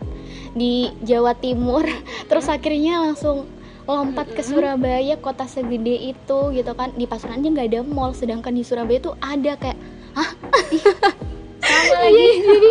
di 0.55 0.93
Jawa 1.03 1.35
Timur. 1.39 1.87
Terus 2.29 2.47
akhirnya 2.51 3.01
langsung 3.01 3.49
lompat 3.89 4.31
ke 4.37 4.43
Surabaya 4.45 5.19
kota 5.19 5.49
segede 5.51 6.15
itu 6.15 6.39
gitu 6.55 6.73
kan. 6.77 6.95
Di 6.95 7.09
Pasuruan 7.09 7.43
aja 7.43 7.49
nggak 7.49 7.69
ada 7.71 7.81
mall 7.87 8.13
sedangkan 8.15 8.55
di 8.55 8.63
Surabaya 8.63 9.01
tuh 9.01 9.15
ada 9.25 9.57
kayak 9.57 9.79
sama 11.71 11.97
lagi. 11.97 12.29
Jadi 12.45 12.71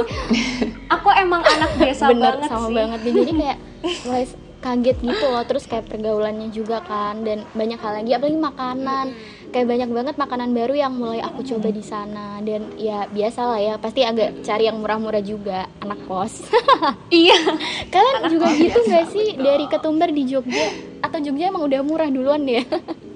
aku 0.92 1.10
emang 1.18 1.42
anak 1.44 1.72
desa 1.82 2.14
bener 2.14 2.36
banget 2.40 2.50
sama 2.52 2.68
sih. 2.68 2.76
banget. 2.76 3.00
Jadi 3.04 3.32
kayak 3.36 3.58
mulai 4.06 4.26
kaget 4.60 4.98
gitu 5.00 5.26
loh 5.32 5.44
terus 5.48 5.66
kayak 5.66 5.88
pergaulannya 5.88 6.52
juga 6.52 6.84
kan 6.84 7.24
dan 7.24 7.48
banyak 7.56 7.80
hal 7.80 7.94
lagi 8.04 8.12
apalagi 8.16 8.40
makanan. 8.40 9.08
Kayak 9.50 9.66
banyak 9.66 9.90
banget 9.90 10.16
makanan 10.22 10.50
baru 10.54 10.78
yang 10.78 10.94
mulai 10.94 11.26
aku 11.26 11.42
coba 11.42 11.74
di 11.74 11.82
sana 11.82 12.38
dan 12.46 12.70
ya 12.78 13.10
biasa 13.10 13.50
lah 13.50 13.58
ya 13.58 13.74
pasti 13.82 14.06
agak 14.06 14.46
cari 14.46 14.70
yang 14.70 14.78
murah-murah 14.78 15.26
juga 15.26 15.66
anak 15.82 16.06
kos. 16.06 16.46
Iya. 17.10 17.58
Kalian 17.90 18.30
juga 18.30 18.48
gitu 18.54 18.80
nggak 18.86 19.06
sih? 19.10 19.28
Dari 19.42 19.66
ketumbar 19.66 20.14
di 20.14 20.30
Jogja 20.30 20.70
atau 21.02 21.18
Jogja 21.18 21.50
emang 21.50 21.66
udah 21.66 21.82
murah 21.82 22.10
duluan 22.14 22.46
ya 22.46 22.62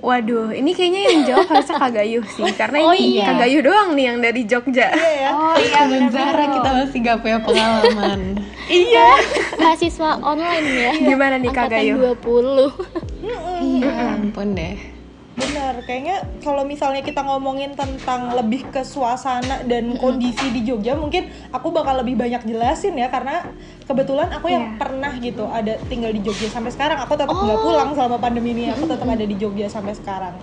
Waduh, 0.00 0.48
ini 0.50 0.72
kayaknya 0.72 1.00
yang 1.12 1.20
jawab 1.28 1.46
harusnya 1.48 1.76
Kak 1.76 1.92
Gayuh 1.92 2.24
sih 2.24 2.48
Karena 2.56 2.76
Oh 2.80 2.96
ini 2.96 3.20
iya. 3.20 3.24
Kak 3.28 3.36
Gayuh 3.44 3.60
doang 3.60 3.88
nih 3.92 4.04
yang 4.08 4.18
dari 4.20 4.42
Jogja 4.48 4.88
oh 5.30 5.56
iya 5.56 5.80
Zara 6.08 6.44
kita 6.50 6.70
masih 6.72 6.98
gak 7.04 7.18
punya 7.20 7.38
pengalaman. 7.46 8.20
Iya 8.66 9.08
mahasiswa 9.60 10.10
online 10.24 10.66
ya 10.66 10.92
Gimana 10.96 11.36
nih, 11.36 11.50
Kak 11.52 11.68
Angkatan 11.68 11.84
Gayo? 11.84 12.16
20 12.16 13.80
Ya 13.84 14.16
ampun 14.16 14.48
deh. 14.56 14.99
Benar, 15.40 15.74
kayaknya 15.82 16.16
kalau 16.38 16.62
misalnya 16.62 17.00
kita 17.00 17.20
ngomongin 17.20 17.72
tentang 17.72 18.32
lebih 18.32 18.68
ke 18.68 18.84
suasana 18.84 19.64
dan 19.64 19.96
kondisi 19.96 20.50
di 20.50 20.62
Jogja, 20.62 20.92
mungkin 20.94 21.26
aku 21.48 21.68
bakal 21.70 21.96
lebih 21.98 22.14
banyak 22.14 22.44
jelasin 22.44 22.92
ya 22.94 23.08
karena 23.08 23.48
kebetulan 23.82 24.28
aku 24.28 24.46
yang 24.46 24.64
Iya. 24.66 24.76
pernah 24.76 25.12
gitu 25.16 25.44
ada 25.44 25.80
tinggal 25.86 26.12
di 26.12 26.20
Jogja 26.20 26.46
sampai 26.46 26.70
sekarang. 26.70 27.00
Aku 27.00 27.16
tetap 27.16 27.32
nggak 27.32 27.58
pulang 27.58 27.90
selama 27.90 28.16
pandemi 28.16 28.52
ini, 28.52 28.68
aku 28.68 28.84
tetap 28.84 29.06
ada 29.06 29.24
di 29.24 29.34
Jogja 29.34 29.66
sampai 29.66 29.94
sekarang. 29.94 30.36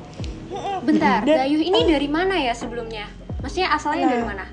bentar 0.80 1.22
Dan- 1.22 1.44
Gayuh 1.44 1.60
ini 1.60 1.86
dari 1.86 2.08
mana 2.08 2.34
ya 2.34 2.50
sebelumnya? 2.50 3.06
Maksudnya 3.40 3.68
asalnya 3.70 4.04
Nah, 4.04 4.12
dari 4.12 4.26
mana? 4.26 4.46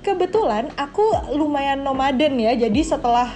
Kebetulan 0.00 0.64
aku 0.74 1.02
lumayan 1.34 1.80
nomaden 1.80 2.36
ya, 2.36 2.52
jadi 2.54 2.80
setelah 2.80 3.28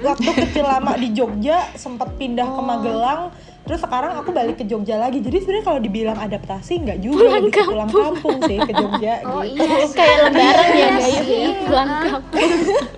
waktu 0.00 0.30
kecil 0.30 0.62
lama 0.62 0.94
di 0.94 1.10
Jogja 1.10 1.74
sempat 1.74 2.14
pindah 2.14 2.44
ke 2.44 2.60
Magelang, 2.60 3.34
terus 3.64 3.80
sekarang 3.80 4.12
aku 4.14 4.30
balik 4.30 4.56
ke 4.56 4.64
Jogja 4.64 4.96
lagi. 4.96 5.18
Jadi 5.18 5.36
sebenarnya 5.38 5.64
kalau 5.64 5.80
dibilang 5.80 6.16
adaptasi 6.16 6.72
nggak 6.80 6.98
juga, 6.98 7.16
Pulang 7.24 7.36
lebih 7.38 7.50
ke 7.50 7.62
pulang 7.64 7.90
kampung 7.90 8.38
sih 8.42 8.58
ke 8.58 8.72
Jogja. 8.72 9.14
oh 9.26 9.40
gitu. 9.40 9.56
iya 9.58 9.86
kayak 9.88 10.16
lebaran 10.22 10.66
ya 10.66 10.74
Iya 10.74 10.88
Gayo 10.94 11.20
sih. 11.20 11.38
ya 11.40 11.50
pulang 11.60 11.88
kampung 11.88 12.42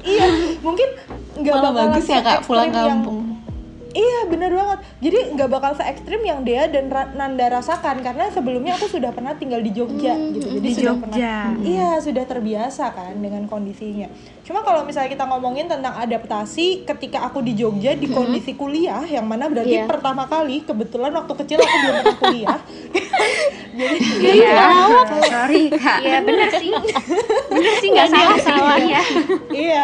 iya 0.02 0.26
mungkin 0.58 0.88
nggak 1.36 1.54
bagus 1.72 2.04
ya 2.04 2.18
kak 2.18 2.38
pulang 2.42 2.66
se-ekstrim 2.66 2.82
yang- 2.82 2.90
kampung. 2.98 3.18
Iya 3.96 4.20
bener 4.26 4.52
banget. 4.52 4.78
Jadi 4.98 5.18
nggak 5.32 5.48
bakal 5.48 5.72
se 5.72 5.82
ekstrim 5.82 6.20
yang 6.20 6.40
dia 6.42 6.66
dan 6.66 6.86
Ra- 6.86 7.10
Nanda 7.10 7.48
rasakan 7.50 7.98
karena 7.98 8.28
sebelumnya 8.28 8.74
aku 8.74 8.86
sudah 8.86 9.08
pernah 9.08 9.32
tinggal 9.32 9.58
di 9.58 9.70
Jogja 9.70 10.12
gitu. 10.30 10.52
jadi 10.52 10.60
Di 10.60 10.72
sudah 10.74 10.84
Jogja. 10.94 11.02
pernah 11.02 11.16
iya 11.62 11.90
sudah 11.96 12.24
terbiasa 12.24 12.84
kan 12.90 13.16
dengan 13.16 13.46
kondisinya. 13.46 14.12
Cuma 14.42 14.60
kalau 14.60 14.82
misalnya 14.82 15.10
kita 15.10 15.24
ngomongin 15.24 15.66
tentang 15.66 15.96
adaptasi 15.96 16.84
ketika 16.84 17.24
aku 17.24 17.40
di 17.40 17.54
Jogja 17.54 17.92
di 17.92 18.06
kondisi 18.06 18.52
kuliah 18.52 19.02
yang 19.04 19.24
mana 19.24 19.46
berarti 19.46 19.74
Iya. 19.74 19.86
pertama 19.86 20.26
kali 20.26 20.60
kebetulan 20.60 21.10
waktu 21.10 21.32
kecil 21.36 21.58
aku 21.58 21.76
belum 21.78 21.94
pernah 21.96 22.16
kuliah. 22.20 22.58
Jadi 23.72 23.96
Iya, 24.18 24.68
sorry 25.22 25.62
kak. 25.70 25.98
Iya 26.00 26.18
bener 26.20 26.48
sih, 26.54 26.72
bener 27.52 27.74
sih 27.76 27.88
nggak 27.90 28.08
salah 28.08 28.36
salah 28.38 28.78
ya. 28.78 29.02
iya 29.48 29.82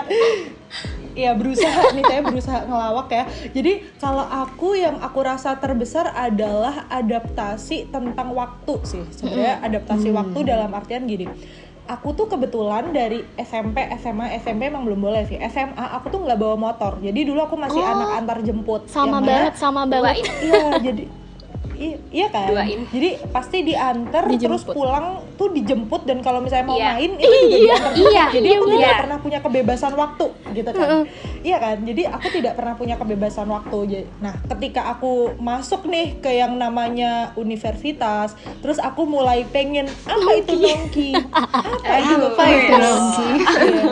Iya 1.13 1.33
berusaha 1.33 1.93
nih 1.93 2.05
saya 2.05 2.21
berusaha 2.23 2.59
ngelawak 2.65 3.09
ya. 3.09 3.25
Jadi 3.51 3.73
kalau 3.97 4.25
aku 4.25 4.75
yang 4.75 4.97
aku 4.99 5.21
rasa 5.21 5.57
terbesar 5.57 6.09
adalah 6.09 6.89
adaptasi 6.89 7.89
tentang 7.89 8.33
waktu 8.33 8.75
sih. 8.83 9.05
Sebenarnya 9.11 9.61
adaptasi 9.61 10.09
waktu 10.11 10.39
dalam 10.43 10.73
artian 10.73 11.05
gini. 11.05 11.29
Aku 11.83 12.15
tuh 12.15 12.25
kebetulan 12.27 12.89
dari 12.89 13.27
SMP, 13.37 13.83
SMA, 13.99 14.39
SMP 14.39 14.67
emang 14.67 14.83
belum 14.83 15.03
boleh 15.03 15.27
sih. 15.27 15.37
SMA 15.43 15.83
aku 15.93 16.09
tuh 16.09 16.21
nggak 16.23 16.39
bawa 16.39 16.57
motor. 16.57 16.97
Jadi 16.99 17.21
dulu 17.23 17.43
aku 17.43 17.57
masih 17.57 17.77
Oh, 17.77 17.91
anak 17.91 18.09
antar 18.17 18.39
jemput. 18.41 18.87
sama 18.87 19.19
mana- 19.19 19.27
banget 19.27 19.55
sama 19.57 19.83
banget 19.85 20.25
Iya, 20.41 20.79
jadi 20.81 21.05
i- 21.83 21.99
iya 22.13 22.27
kan. 22.29 22.47
Duain. 22.49 22.87
Jadi 22.87 23.09
pasti 23.29 23.59
diantar 23.63 24.23
terus 24.29 24.63
pulang 24.65 25.07
tuh 25.35 25.51
dijemput 25.51 26.03
dan 26.03 26.19
kalau 26.19 26.39
misalnya 26.39 26.65
mau 26.65 26.77
Iya. 26.77 26.95
main 26.95 27.13
itu 27.17 27.37
juga 27.49 27.57
diantar. 27.59 27.93
Iya, 27.93 28.25
Jadi 28.31 28.47
iya 28.47 28.55
aku 28.55 28.65
bener. 28.65 28.79
tidak 28.79 28.97
pernah 28.97 29.19
punya 29.19 29.39
kebebasan 29.41 29.93
waktu 29.93 30.27
gitu 30.53 30.71
kan. 30.71 30.89
Iya 31.43 31.57
kan? 31.59 31.77
Jadi 31.83 32.03
aku 32.05 32.27
tidak 32.31 32.53
pernah 32.55 32.75
punya 32.75 32.95
kebebasan 32.95 33.47
waktu. 33.49 33.79
Jadi- 33.85 34.09
Nah, 34.19 34.35
ketika 34.49 34.87
aku 34.89 35.13
masuk 35.37 35.85
nih 35.85 36.15
ke 36.17 36.31
yang 36.33 36.55
namanya 36.55 37.13
universitas, 37.35 38.33
terus 38.61 38.79
aku 38.79 39.03
mulai 39.03 39.43
pengen 39.45 39.91
apa 40.05 40.31
itu 40.35 40.55
nongki? 40.55 41.11
Apa 41.19 41.95
itu 41.99 42.15
Apa 42.25 42.45
itu 42.47 42.73
nongki? 42.73 43.29
Iya. 43.43 43.85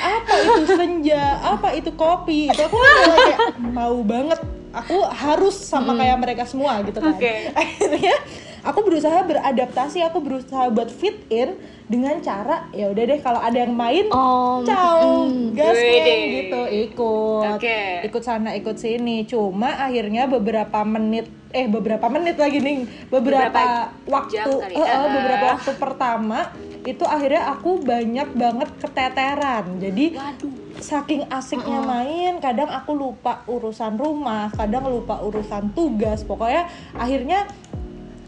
Apa 0.00 0.34
itu 0.36 0.64
senja? 0.70 1.22
Apa 1.40 1.68
itu 1.72 1.90
kopi? 1.92 2.46
Itu 2.46 2.62
aku 2.62 2.76
mulai 2.76 3.18
kayak 3.26 3.40
mau 3.70 3.96
banget. 4.02 4.40
Aku 4.70 5.02
harus 5.10 5.58
sama 5.58 5.98
kayak 5.98 6.18
mereka 6.22 6.44
semua 6.46 6.78
gitu 6.86 7.02
kan. 7.02 7.18
Oke. 7.18 7.50
Akhirnya 7.58 8.16
aku 8.62 8.86
berusaha 8.86 9.18
beradaptasi, 9.26 9.98
aku 10.06 10.22
berusaha 10.22 10.70
buat 10.70 10.86
fit 10.92 11.26
in 11.26 11.58
dengan 11.90 12.22
cara 12.22 12.70
ya 12.70 12.86
udah 12.86 13.02
deh 13.02 13.18
kalau 13.18 13.42
ada 13.42 13.66
yang 13.66 13.74
main 13.74 14.06
Oh, 14.14 14.62
Ciao, 14.62 15.26
mm. 15.26 15.58
gas 15.58 15.74
gitu 15.74 16.60
ikut, 16.86 17.58
Oke. 17.58 18.06
ikut 18.06 18.22
sana 18.22 18.54
ikut 18.54 18.78
sini. 18.78 19.26
Cuma 19.26 19.74
akhirnya 19.74 20.30
beberapa 20.30 20.86
menit, 20.86 21.26
eh 21.50 21.66
beberapa 21.66 22.06
menit 22.06 22.38
lagi 22.38 22.62
nih, 22.62 22.86
beberapa, 23.10 23.50
Beberapa 23.50 23.90
waktu, 24.06 24.50
eh, 24.70 24.78
eh. 24.78 25.10
beberapa 25.10 25.44
waktu 25.58 25.72
pertama 25.74 26.38
itu 26.86 27.04
akhirnya 27.04 27.50
aku 27.58 27.82
banyak 27.82 28.28
banget 28.38 28.68
keteteran. 28.78 29.82
Jadi 29.82 30.14
Waduh. 30.14 30.59
Saking 30.80 31.28
asiknya 31.28 31.80
main, 31.84 32.40
kadang 32.40 32.68
aku 32.72 32.96
lupa 32.96 33.44
urusan 33.46 34.00
rumah, 34.00 34.50
kadang 34.56 34.88
lupa 34.88 35.20
urusan 35.20 35.72
tugas. 35.76 36.24
Pokoknya 36.24 36.66
akhirnya 36.96 37.46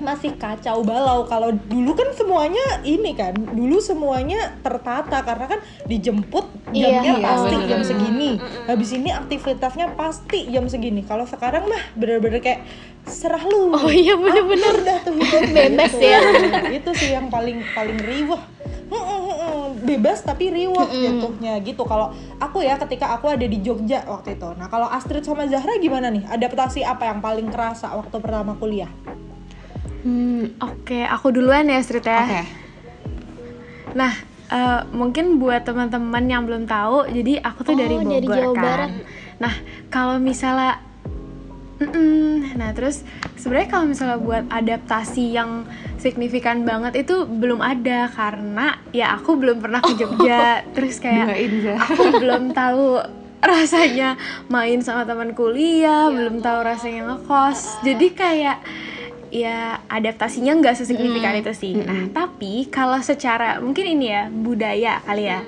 masih 0.03 0.35
kacau 0.37 0.83
balau. 0.83 1.25
Kalau 1.25 1.55
dulu 1.55 1.95
kan 1.95 2.11
semuanya 2.13 2.83
ini 2.83 3.15
kan 3.15 3.33
dulu 3.33 3.79
semuanya 3.79 4.59
tertata 4.61 5.23
karena 5.23 5.47
kan 5.47 5.61
dijemput 5.87 6.47
Iya, 6.73 7.05
jamnya 7.05 7.13
iya, 7.21 7.25
pasti 7.25 7.55
bener. 7.57 7.69
jam 7.69 7.81
segini. 7.85 8.31
Habis 8.65 8.91
ini 8.97 9.11
aktivitasnya 9.13 9.87
pasti 9.95 10.39
jam 10.49 10.65
segini. 10.67 11.05
Kalau 11.05 11.29
sekarang 11.29 11.69
mah 11.69 11.83
bener-bener 11.95 12.41
kayak 12.41 12.65
serah 13.05 13.45
lu. 13.45 13.71
Oh 13.73 13.93
iya 13.93 14.17
bener-bener. 14.17 14.73
Udah 14.81 14.99
tuh 15.05 15.13
hidup 15.15 15.43
Bebas 15.57 15.93
gitu. 15.93 16.05
ya. 16.05 16.21
itu 16.73 16.91
sih 16.97 17.11
yang 17.13 17.31
paling 17.31 17.63
paling 17.73 17.97
riwah 18.03 18.43
Mm, 18.93 19.01
mm, 19.01 19.09
mm, 19.09 19.37
mm. 19.41 19.69
bebas 19.89 20.21
tapi 20.21 20.53
riwah 20.53 20.85
jatuhnya 20.85 21.57
gitu. 21.65 21.81
Kalau 21.89 22.13
aku 22.37 22.61
ya 22.61 22.77
ketika 22.77 23.17
aku 23.17 23.25
ada 23.33 23.49
di 23.49 23.57
Jogja 23.65 24.05
waktu 24.05 24.37
itu. 24.37 24.53
Nah 24.53 24.69
kalau 24.69 24.85
Astrid 24.85 25.25
sama 25.25 25.49
Zahra 25.49 25.81
gimana 25.81 26.13
nih? 26.13 26.29
Adaptasi 26.29 26.85
apa 26.85 27.09
yang 27.09 27.25
paling 27.25 27.49
kerasa 27.49 27.89
waktu 27.97 28.13
pertama 28.21 28.53
kuliah 28.61 28.93
Hmm, 30.03 30.59
Oke, 30.59 31.07
aku 31.07 31.31
duluan 31.31 31.67
ya 31.67 31.79
Astrid 31.79 32.03
ya. 32.03 32.23
Oke. 32.27 32.43
Nah, 33.95 34.13
eh, 34.49 34.81
mungkin 34.91 35.39
buat 35.39 35.63
teman-teman 35.63 36.25
yang 36.27 36.43
belum 36.43 36.67
tahu, 36.67 37.07
jadi 37.09 37.39
aku 37.41 37.63
tuh 37.63 37.75
Oh, 37.75 37.79
dari 37.79 37.97
Bogor 37.97 38.11
dari 38.11 38.27
Jawa 38.29 38.53
kan. 38.53 38.63
Barat. 38.63 38.91
Nah, 39.39 39.55
kalau 39.89 40.17
misalnya 40.19 40.83
Mm-mm. 41.83 42.55
Nah 42.55 42.71
terus 42.71 43.03
sebenarnya 43.35 43.67
kalau 43.67 43.91
misalnya 43.91 44.15
buat 44.15 44.47
adaptasi 44.47 45.35
yang 45.35 45.67
signifikan 45.99 46.63
banget 46.63 47.03
itu 47.03 47.27
belum 47.27 47.59
ada 47.59 48.07
karena 48.07 48.79
ya 48.95 49.19
aku 49.19 49.35
belum 49.35 49.59
pernah 49.59 49.83
ke 49.83 49.99
Jogja 49.99 50.63
terus 50.79 51.03
kayak 51.03 51.27
aku 51.75 52.23
belum 52.23 52.55
tahu 52.55 53.03
rasanya 53.43 54.15
main 54.47 54.79
sama 54.79 55.03
teman 55.03 55.35
kuliah 55.35 56.07
belum 56.07 56.39
tahu 56.39 56.59
rasanya 56.63 57.03
ngekos 57.11 57.83
jadi 57.83 58.07
kayak 58.15 58.59
ya 59.33 59.81
adaptasinya 59.89 60.53
nggak 60.61 60.77
sesignifikan 60.77 61.41
itu 61.41 61.53
sih. 61.57 61.73
Nah 61.81 62.13
tapi 62.13 62.69
kalau 62.69 63.01
secara 63.01 63.57
mungkin 63.65 63.97
ini 63.97 64.13
ya 64.13 64.29
budaya 64.29 65.01
kali 65.09 65.25
ya. 65.25 65.41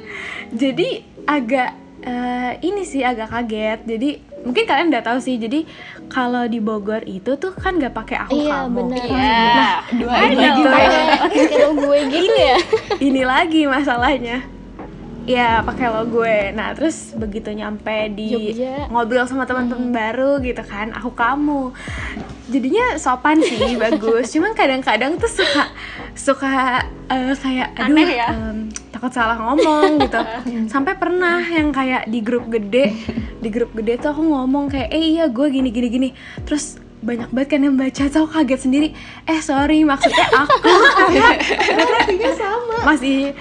Jadi 0.49 1.05
agak 1.29 1.71
eh, 2.01 2.53
ini 2.65 2.83
sih 2.89 3.05
agak 3.05 3.29
kaget. 3.29 3.85
Jadi 3.85 4.09
mungkin 4.49 4.65
kalian 4.65 4.89
udah 4.89 5.05
tahu 5.05 5.19
sih. 5.21 5.37
Jadi 5.37 5.69
kalau 6.09 6.49
di 6.49 6.65
Bogor 6.65 7.05
itu 7.05 7.37
tuh 7.37 7.53
kan 7.53 7.77
nggak 7.77 7.93
pakai 7.93 8.17
aku 8.25 8.41
iya 8.41 8.65
kamu. 8.65 8.77
benar. 8.89 9.05
Iya. 9.05 9.69
Lagi 10.01 10.63
kayak 10.65 10.93
kayak 11.37 11.71
gue 11.77 11.99
gitu 12.09 12.35
ya. 12.41 12.59
ini 13.05 13.23
lagi 13.23 13.63
masalahnya 13.69 14.49
ya 15.25 15.65
pakai 15.65 15.87
lo 15.89 16.05
gue. 16.09 16.53
Nah 16.53 16.77
terus 16.77 17.17
begitu 17.17 17.51
nyampe 17.53 18.13
di 18.13 18.53
Jogja. 18.55 18.89
ngobrol 18.93 19.25
sama 19.25 19.49
teman-teman 19.49 19.91
baru 19.91 20.41
gitu 20.45 20.61
kan 20.65 20.93
aku 20.93 21.13
kamu. 21.17 21.73
Jadinya 22.49 23.01
sopan 23.01 23.41
sih 23.41 23.77
bagus. 23.83 24.29
Cuman 24.33 24.53
kadang-kadang 24.53 25.17
tuh 25.17 25.29
suka 25.33 25.65
suka 26.15 26.53
eh, 27.09 27.35
kayak 27.35 27.69
aduh 27.75 27.97
Aneh 27.97 28.09
ya? 28.21 28.29
em, 28.31 28.69
takut 28.93 29.11
salah 29.11 29.37
ngomong 29.41 29.99
gitu. 30.05 30.21
Sampai 30.73 30.95
pernah 31.01 31.41
yang 31.41 31.73
kayak 31.73 32.07
di 32.09 32.21
grup 32.21 32.53
gede 32.53 32.93
di 33.41 33.49
grup 33.53 33.73
gede 33.77 34.01
tuh 34.01 34.13
aku 34.13 34.23
ngomong 34.25 34.73
kayak 34.73 34.89
eh 34.93 35.05
iya 35.17 35.29
gue 35.33 35.47
gini 35.49 35.73
gini 35.73 35.89
gini. 35.89 36.09
Terus 36.45 36.81
banyak 37.05 37.37
banget 37.37 37.49
kan 37.53 37.61
yang 37.61 37.77
baca 37.77 38.05
tau 38.09 38.25
kaget 38.29 38.61
sendiri. 38.65 38.89
Eh 39.25 39.41
sorry 39.41 39.85
maksudnya 39.85 40.25
aku. 40.33 40.73
Artinya 42.01 42.33
sama. 42.33 42.77
masih 42.89 43.37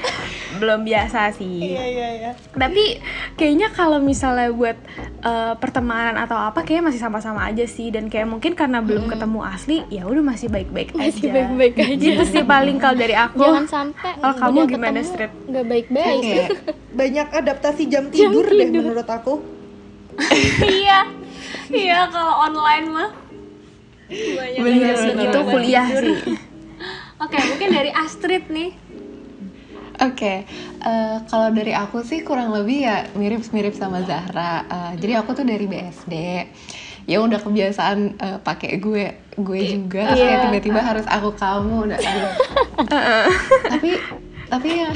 belum 0.63 0.87
biasa 0.87 1.35
sih. 1.35 1.75
Iya 1.75 1.83
iya 1.83 2.07
iya. 2.15 2.31
tapi 2.55 3.03
kayaknya 3.35 3.67
kalau 3.75 3.99
misalnya 3.99 4.47
buat 4.55 4.79
eh, 5.19 5.53
pertemanan 5.59 6.15
atau 6.15 6.39
apa 6.39 6.63
kayaknya 6.63 6.89
masih 6.89 7.01
sama-sama 7.03 7.43
aja 7.43 7.67
sih. 7.67 7.91
Dan 7.91 8.07
kayak 8.07 8.31
mungkin 8.31 8.55
karena 8.55 8.79
belum 8.79 9.11
ketemu 9.11 9.39
asli 9.43 9.83
ya 9.91 10.07
udah 10.07 10.23
masih 10.23 10.47
baik-baik 10.47 10.95
aja. 10.95 11.11
Masih 11.11 11.27
baik-baik 11.29 11.73
aja. 11.75 11.99
gitu 11.99 12.23
sih 12.23 12.43
paling 12.47 12.79
kalau 12.79 12.95
dari 12.95 13.15
aku 13.19 13.43
jangan 13.43 13.67
sampai 13.67 14.11
Kalau 14.15 14.35
kamu 14.39 14.59
gimana, 14.71 14.99
ketemu 15.03 15.11
Strip? 15.11 15.31
nggak 15.51 15.65
baik-baik. 15.67 16.21
Kayak 16.23 16.49
Banyak 17.03 17.27
adaptasi 17.43 17.83
jam 17.91 18.03
tidur 18.07 18.45
deh 18.47 18.69
menurut 18.71 19.09
aku. 19.09 19.43
iya. 20.63 21.09
Iya 21.73 21.99
kalau 22.07 22.33
online 22.47 22.87
mah. 22.87 23.09
Banyak 24.13 24.61
Bener, 24.61 24.95
itu 25.25 25.39
kuliah 25.41 25.87
sih. 25.89 26.15
Oke 27.23 27.39
mungkin 27.39 27.69
dari 27.71 27.91
Astrid 27.93 28.51
nih 28.51 28.82
Oke, 30.01 30.45
eh, 30.81 31.17
kalau 31.29 31.53
dari 31.53 31.69
aku 31.77 32.01
sih 32.01 32.25
kurang 32.25 32.49
lebih 32.49 32.87
ya 32.89 33.05
mirip-mirip 33.13 33.77
sama 33.77 34.01
Zahra. 34.01 34.65
Eh, 34.65 34.91
jadi 34.97 35.21
aku 35.21 35.37
tuh 35.37 35.45
dari 35.45 35.69
BSD. 35.69 36.13
Ya 37.05 37.21
udah 37.21 37.37
kebiasaan 37.37 37.99
eh, 38.17 38.37
pakai 38.41 38.81
gue 38.81 39.13
gue 39.37 39.59
juga. 39.69 40.09
Terus 40.13 40.23
kayak 40.25 40.39
tiba-tiba 40.49 40.81
harus 40.81 41.05
aku 41.05 41.29
kamu 41.37 41.91
udah. 41.91 41.99
aduh. 41.99 42.31
tapi 43.73 43.91
tapi 44.49 44.69
ya 44.81 44.89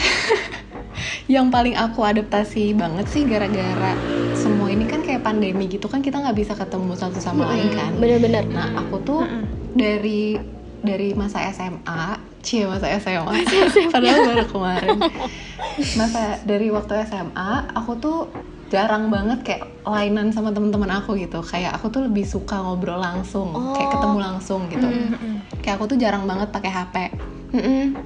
yang 1.37 1.51
paling 1.53 1.75
aku 1.75 2.01
adaptasi 2.01 2.73
banget 2.73 3.05
sih 3.11 3.27
gara-gara 3.27 3.93
semua 4.33 4.71
ini 4.71 4.87
kan 4.87 5.03
kayak 5.03 5.25
pandemi 5.25 5.67
gitu 5.67 5.89
kan 5.91 5.99
kita 5.99 6.21
nggak 6.23 6.37
bisa 6.37 6.53
ketemu 6.55 6.93
satu 6.97 7.19
sama 7.21 7.53
lain 7.53 7.69
kan. 7.75 7.91
bener-bener 7.97 8.45
Nah, 8.49 8.81
aku 8.81 9.01
tuh 9.03 9.21
dari 9.75 10.39
dari 10.81 11.11
masa 11.17 11.43
SMA, 11.51 12.17
cie 12.47 12.63
masa 12.63 12.87
SMA, 13.03 13.43
padahal 13.91 14.23
baru 14.23 14.45
kemarin. 14.47 15.03
Masa 15.99 16.39
dari 16.47 16.71
waktu 16.71 17.03
SMA, 17.03 17.75
aku 17.75 17.99
tuh 17.99 18.31
jarang 18.71 19.11
banget 19.11 19.43
kayak 19.43 19.63
lainan 19.83 20.31
sama 20.31 20.55
teman-teman 20.55 20.87
aku 20.95 21.19
gitu. 21.19 21.43
Kayak 21.43 21.75
aku 21.75 21.91
tuh 21.91 22.07
lebih 22.07 22.23
suka 22.23 22.63
ngobrol 22.63 23.03
langsung, 23.03 23.51
kayak 23.75 23.99
ketemu 23.99 24.17
langsung 24.23 24.61
gitu. 24.71 24.87
Kayak 25.59 25.75
aku 25.75 25.85
tuh 25.91 25.97
jarang 25.99 26.23
banget 26.23 26.47
pakai 26.55 26.71
HP. 26.71 26.95
Mm-mm. 27.51 27.99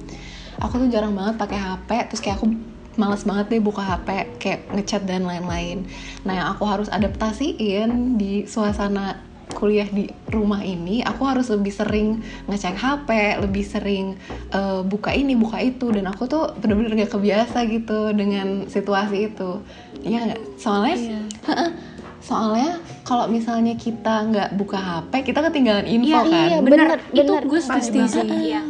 Aku 0.58 0.74
tuh 0.82 0.90
jarang 0.90 1.14
banget 1.14 1.38
pakai 1.38 1.58
HP, 1.62 1.90
terus 2.10 2.18
kayak 2.18 2.42
aku 2.42 2.50
males 2.98 3.24
banget 3.24 3.46
deh 3.48 3.62
buka 3.62 3.82
HP, 3.82 4.38
kayak 4.42 4.60
ngechat 4.74 5.02
dan 5.08 5.24
lain-lain. 5.24 5.88
Nah, 6.28 6.34
yang 6.34 6.48
aku 6.52 6.68
harus 6.68 6.92
adaptasiin 6.92 8.20
di 8.20 8.44
suasana 8.44 9.31
kuliah 9.52 9.86
di 9.86 10.04
rumah 10.26 10.60
ini 10.60 11.00
aku 11.00 11.22
harus 11.22 11.46
lebih 11.46 11.70
sering 11.70 12.18
ngecek 12.44 12.74
HP, 12.74 13.08
lebih 13.38 13.62
sering 13.62 14.06
eh, 14.50 14.80
buka 14.82 15.12
ini, 15.12 15.32
buka 15.32 15.58
itu 15.58 15.88
dan 15.88 16.06
aku 16.06 16.24
tuh 16.24 16.56
bener-bener 16.56 16.96
gak 16.98 17.12
kebiasa 17.12 17.64
gitu 17.66 18.10
dengan 18.12 18.66
situasi 18.66 19.28
itu. 19.28 19.60
Iya 20.00 20.18
nggak? 20.26 20.40
Soalnya 20.56 20.96
Heeh. 21.42 21.70
soalnya 22.18 22.78
kalau 23.02 23.26
misalnya 23.26 23.74
kita 23.74 24.24
nggak 24.24 24.48
buka 24.54 24.78
HP, 24.78 25.12
kita 25.24 25.42
ketinggalan 25.42 25.84
info 25.84 26.06
Iya, 26.08 26.20
kan. 26.22 26.46
iya, 26.46 26.56
bener 26.58 26.86
Bener, 26.86 26.98
itu 27.12 27.32
gue 27.44 27.60
setuju 27.60 28.00
Pasti 28.00 28.00
sih. 28.08 28.28
iya 28.46 28.62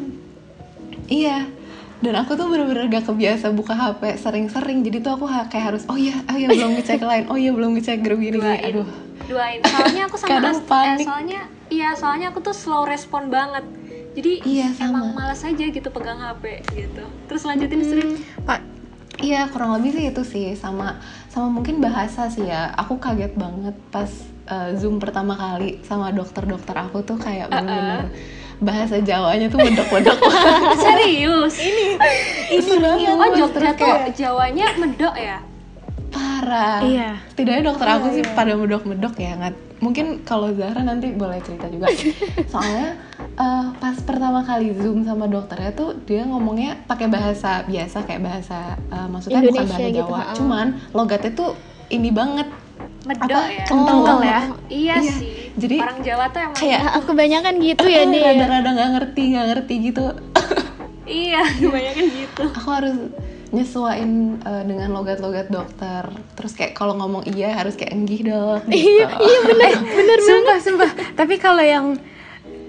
Iya. 1.08 1.38
Dan 2.02 2.18
aku 2.18 2.34
tuh 2.34 2.50
bener-bener 2.50 2.90
gak 2.90 3.06
kebiasa 3.06 3.54
buka 3.54 3.72
HP 3.72 4.18
sering-sering. 4.18 4.82
Jadi 4.82 4.98
tuh 4.98 5.14
aku 5.14 5.22
ha- 5.24 5.46
kayak 5.46 5.70
harus, 5.70 5.82
oh 5.86 5.94
iya, 5.94 6.18
oh 6.26 6.34
iya 6.34 6.50
belum 6.50 6.74
ngecek 6.74 6.98
lain, 7.00 7.24
oh 7.30 7.38
iya 7.38 7.54
belum 7.54 7.78
ngecek 7.78 8.02
grup 8.02 8.18
ini. 8.18 8.42
Aduh. 8.42 8.88
Duain 9.22 9.60
soalnya 9.62 10.02
aku 10.04 10.16
sama 10.16 10.30
Kadang 10.34 10.56
eh, 10.56 10.64
panik. 10.64 11.06
soalnya 11.06 11.40
iya 11.68 11.88
soalnya 11.92 12.26
aku 12.28 12.40
tuh 12.40 12.52
slow 12.52 12.84
respon 12.84 13.28
banget. 13.28 13.64
Jadi 14.12 14.44
Iya, 14.44 14.68
sama. 14.72 15.00
emang 15.00 15.16
malas 15.16 15.40
aja 15.40 15.64
gitu 15.64 15.88
pegang 15.88 16.20
HP 16.20 16.44
gitu. 16.70 17.00
Terus 17.24 17.42
lanjutin 17.42 17.80
Astrid 17.80 18.20
Pak 18.42 18.60
Iya 19.18 19.46
kurang 19.46 19.76
lebih 19.76 19.90
sih 19.90 20.04
itu 20.06 20.22
sih. 20.22 20.46
Sama 20.52 21.00
sama 21.26 21.48
mungkin 21.50 21.78
bahasa 21.78 22.26
sih 22.26 22.44
ya. 22.44 22.72
Aku 22.76 22.96
kaget 22.96 23.32
banget 23.32 23.72
pas 23.88 24.08
uh, 24.46 24.72
zoom 24.74 24.96
pertama 24.96 25.32
kali 25.32 25.80
sama 25.80 26.10
dokter-dokter 26.10 26.74
aku 26.74 27.00
tuh 27.00 27.16
kayak 27.16 27.48
bener-bener 27.48 28.12
bahasa 28.58 28.98
Jawanya 28.98 29.48
tuh 29.48 29.58
medok-medok 29.58 30.18
serius? 30.84 31.54
Ini 31.56 31.86
ini 32.52 32.74
banget. 32.78 33.08
oh 33.10 33.30
Jogja 33.32 33.70
tuh 33.70 33.86
kayak 33.86 34.12
Jawanya 34.12 34.66
medok 34.76 35.14
ya 35.14 35.38
parah. 36.42 36.82
Iya. 36.82 37.10
Setidaknya 37.30 37.62
dokter 37.64 37.86
aku 37.86 38.06
sih 38.10 38.22
pada 38.34 38.52
medok-medok 38.52 39.14
ya. 39.14 39.38
Nggak, 39.38 39.54
mungkin 39.78 40.06
kalau 40.22 40.50
Zahra 40.52 40.82
nanti 40.82 41.14
boleh 41.14 41.38
cerita 41.40 41.70
juga. 41.70 41.86
Soalnya 42.52 42.98
uh, 43.38 43.70
pas 43.78 43.94
pertama 44.02 44.42
kali 44.42 44.74
zoom 44.74 45.06
sama 45.06 45.30
dokternya 45.30 45.70
tuh 45.72 45.94
dia 46.02 46.26
ngomongnya 46.26 46.82
pakai 46.84 47.06
bahasa 47.06 47.62
biasa 47.64 48.02
kayak 48.02 48.22
bahasa 48.22 48.74
uh, 48.90 49.06
maksudnya 49.06 49.38
bukan 49.40 49.54
Indonesia 49.54 49.70
bahasa 49.70 49.88
gitu, 49.88 50.02
Jawa. 50.04 50.18
ha. 50.18 50.34
Cuman 50.34 50.66
logatnya 50.90 51.32
tuh 51.32 51.50
ini 51.88 52.10
banget 52.10 52.48
medok 53.02 53.34
apa 53.34 53.50
ya 53.50 53.64
kental 53.66 53.98
banget. 54.00 54.22
ya. 54.22 54.40
iya, 54.70 54.94
Iya, 54.98 55.12
sih 55.18 55.32
jadi 55.52 55.76
orang 55.78 55.98
Jawa 56.00 56.24
tuh 56.30 56.40
emang 56.40 56.54
kayak 56.56 56.80
Ah, 56.82 57.02
kebanyakan 57.02 57.54
gitu 57.58 57.84
ya 57.84 58.02
deh 58.12 58.22
rada-rada 58.22 58.70
nggak 58.72 58.90
ngerti 58.94 59.22
nggak 59.34 59.46
ngerti 59.50 59.74
gitu 59.90 60.04
iya 61.04 61.42
kebanyakan 61.60 62.06
gitu 62.08 62.42
aku 62.46 62.68
harus 62.70 62.96
nyesuain 63.52 64.40
uh, 64.40 64.64
dengan 64.64 64.90
logat-logat 64.90 65.52
dokter. 65.52 66.08
Terus 66.34 66.52
kayak 66.52 66.72
kalau 66.72 66.96
ngomong 66.96 67.28
iya 67.28 67.52
harus 67.52 67.76
kayak 67.76 67.92
enggih 67.92 68.24
dok 68.24 68.64
gitu. 68.66 68.80
iya 68.80 69.06
bener 69.44 69.72
bener 69.76 70.18
sumpah 70.28 70.58
sumpah. 70.58 70.90
Tapi 71.12 71.36
kalau 71.36 71.60
yang 71.60 72.00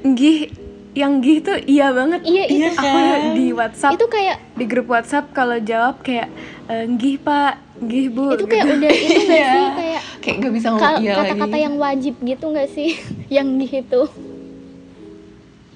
gih 0.04 0.52
yang 0.94 1.24
gih 1.24 1.42
tuh 1.42 1.58
iya 1.64 1.90
banget. 1.90 2.22
Iya, 2.22 2.44
itu 2.52 2.70
aku 2.70 3.00
di 3.34 3.46
WhatsApp 3.50 3.96
itu 3.96 4.06
kayak 4.06 4.38
di 4.54 4.66
grup 4.68 4.88
WhatsApp 4.92 5.32
kalau 5.32 5.58
jawab 5.58 6.04
kayak 6.04 6.30
"Eh, 6.68 6.86
gih 7.00 7.18
pak 7.18 7.58
gih 7.82 8.08
bu 8.08 8.38
itu 8.38 8.46
kayak 8.46 8.64
gitu. 8.64 8.76
udah 8.78 8.92
itu 9.10 9.20
nggak 9.26 9.40
Iya. 9.40 9.50
sih 9.50 9.66
kayak 9.74 10.02
kayak 10.22 10.36
gak 10.40 10.54
bisa 10.54 10.68
ngomong 10.70 11.02
iya 11.02 11.14
kata-kata 11.18 11.58
yang 11.58 11.76
wajib 11.76 12.16
gitu 12.22 12.46
nggak 12.48 12.70
sih? 12.70 12.90
Yang 13.34 13.48
gitu 13.66 14.02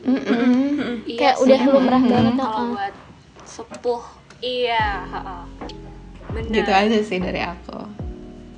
Mm-mm. 0.07 1.03
iya 1.03 1.19
kayak 1.19 1.35
sih, 1.35 1.43
udah 1.43 1.59
lumrah 1.67 1.99
banget 1.99 2.33
kalau 2.37 2.53
ah. 2.53 2.67
buat 2.71 2.93
sepuh 3.43 4.03
iya 4.41 5.05
bener 6.33 6.51
gitu 6.51 6.71
aja 6.71 6.99
sih 7.01 7.17
dari 7.17 7.41
aku 7.41 7.87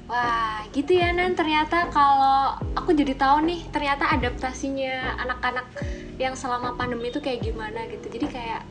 Wah, 0.10 0.66
gitu 0.74 0.98
ya 0.98 1.14
Nan. 1.14 1.38
Ternyata 1.38 1.86
kalau 1.94 2.58
aku 2.74 2.98
jadi 2.98 3.14
tahu 3.14 3.46
nih, 3.46 3.62
ternyata 3.70 4.10
adaptasinya 4.10 5.22
anak-anak 5.22 5.70
yang 6.18 6.34
selama 6.34 6.74
pandemi 6.74 7.14
itu 7.14 7.22
kayak 7.22 7.46
gimana 7.46 7.86
gitu. 7.86 8.18
Jadi 8.18 8.26
kayak 8.26 8.66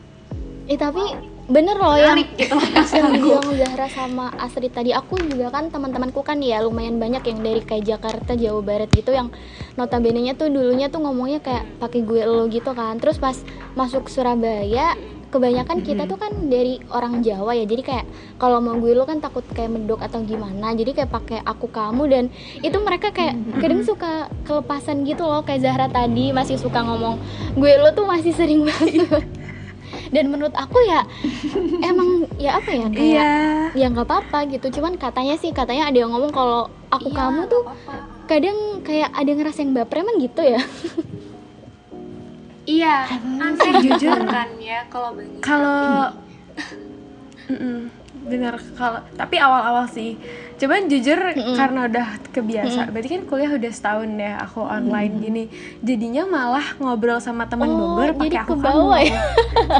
eh 0.69 0.77
tapi 0.77 1.01
bener 1.49 1.81
loh 1.81 1.97
yang 1.97 2.13
menarik 2.13 2.29
gitu. 2.37 2.53
yang 3.01 3.09
bilang 3.09 3.41
Zahra 3.57 3.87
sama 3.89 4.29
Astrid 4.37 4.69
tadi 4.69 4.93
aku 4.93 5.17
juga 5.17 5.49
kan 5.49 5.73
teman-temanku 5.73 6.21
kan 6.21 6.37
ya 6.45 6.61
lumayan 6.61 7.01
banyak 7.01 7.25
yang 7.25 7.41
dari 7.41 7.65
kayak 7.65 7.89
Jakarta 7.89 8.37
Jawa 8.37 8.61
Barat 8.61 8.93
gitu 8.93 9.09
yang 9.09 9.33
notabene 9.73 10.21
nya 10.21 10.37
tuh 10.37 10.53
dulunya 10.53 10.93
tuh 10.93 11.01
ngomongnya 11.01 11.41
kayak 11.41 11.65
pakai 11.81 12.05
gue 12.05 12.21
lo 12.21 12.45
gitu 12.53 12.69
kan 12.77 13.01
terus 13.01 13.17
pas 13.17 13.33
masuk 13.73 14.13
Surabaya 14.13 14.93
kebanyakan 15.29 15.79
kita 15.79 16.03
tuh 16.03 16.15
kan 16.15 16.33
dari 16.45 16.81
orang 16.89 17.21
Jawa 17.21 17.53
ya. 17.53 17.63
Jadi 17.63 17.81
kayak 17.81 18.05
kalau 18.35 18.57
mau 18.57 18.75
gue 18.75 18.91
lu 18.91 19.03
kan 19.03 19.17
takut 19.17 19.45
kayak 19.47 19.69
medok 19.69 19.99
atau 19.99 20.21
gimana. 20.21 20.71
Jadi 20.71 20.91
kayak 20.91 21.09
pakai 21.09 21.39
aku 21.41 21.67
kamu 21.67 22.03
dan 22.05 22.23
itu 22.59 22.77
mereka 22.77 23.09
kayak 23.09 23.33
kadang 23.55 23.81
suka 23.81 24.27
kelepasan 24.43 25.01
gitu 25.03 25.23
loh. 25.23 25.41
Kayak 25.41 25.61
Zahra 25.63 25.87
tadi 25.87 26.29
masih 26.29 26.55
suka 26.55 26.81
ngomong 26.81 27.21
gue 27.53 27.71
lu 27.75 27.89
tuh 27.91 28.03
masih 28.03 28.31
sering 28.31 28.61
banget. 28.61 29.05
Dan 30.09 30.29
menurut 30.29 30.53
aku 30.53 30.77
ya 30.81 31.05
emang 31.79 32.25
ya 32.35 32.57
apa 32.57 32.71
ya 32.71 32.87
kayak 32.87 33.09
Iya. 33.13 33.29
ya 33.73 33.85
nggak 33.87 34.05
apa-apa 34.05 34.49
gitu. 34.49 34.69
Cuman 34.71 34.97
katanya 34.97 35.33
sih 35.33 35.49
katanya 35.49 35.85
ada 35.85 35.97
yang 35.97 36.09
ngomong 36.09 36.29
kalau 36.29 36.61
aku 36.89 37.09
Iya, 37.09 37.17
kamu 37.19 37.41
tuh 37.45 37.63
apa-apa. 37.63 38.25
kadang 38.25 38.57
kayak 38.81 39.09
ada 39.11 39.31
ngerasain 39.31 39.69
baper 39.69 40.01
emang 40.01 40.17
gitu 40.19 40.41
ya 40.41 40.61
Iya, 42.69 42.95
aneh 43.41 43.71
jujur. 43.81 44.19
kan 44.29 44.49
ya 44.61 44.85
kalau 44.93 45.17
begini. 45.17 45.41
Kalau 45.41 46.13
bener 48.29 48.53
kalau 48.77 49.01
tapi 49.17 49.41
awal-awal 49.41 49.89
sih. 49.89 50.13
Cuman 50.59 50.85
jujur 50.91 51.17
karena 51.55 51.87
udah 51.87 52.07
kebiasa 52.29 52.91
berarti 52.91 53.09
kan 53.15 53.21
kuliah 53.25 53.49
udah 53.55 53.71
setahun 53.73 54.11
ya 54.21 54.37
aku 54.37 54.61
online 54.61 55.13
gini. 55.17 55.43
Jadinya 55.81 56.29
malah 56.29 56.77
ngobrol 56.77 57.17
sama 57.17 57.49
teman 57.49 57.71
Oh, 57.73 57.97
Bogor 57.97 58.13
jadi 58.13 58.19
pakai 58.21 58.39
aku 58.43 58.53
ke 58.53 58.61
bawah 58.61 58.99
kamu. 59.01 59.09
ya? 59.09 59.19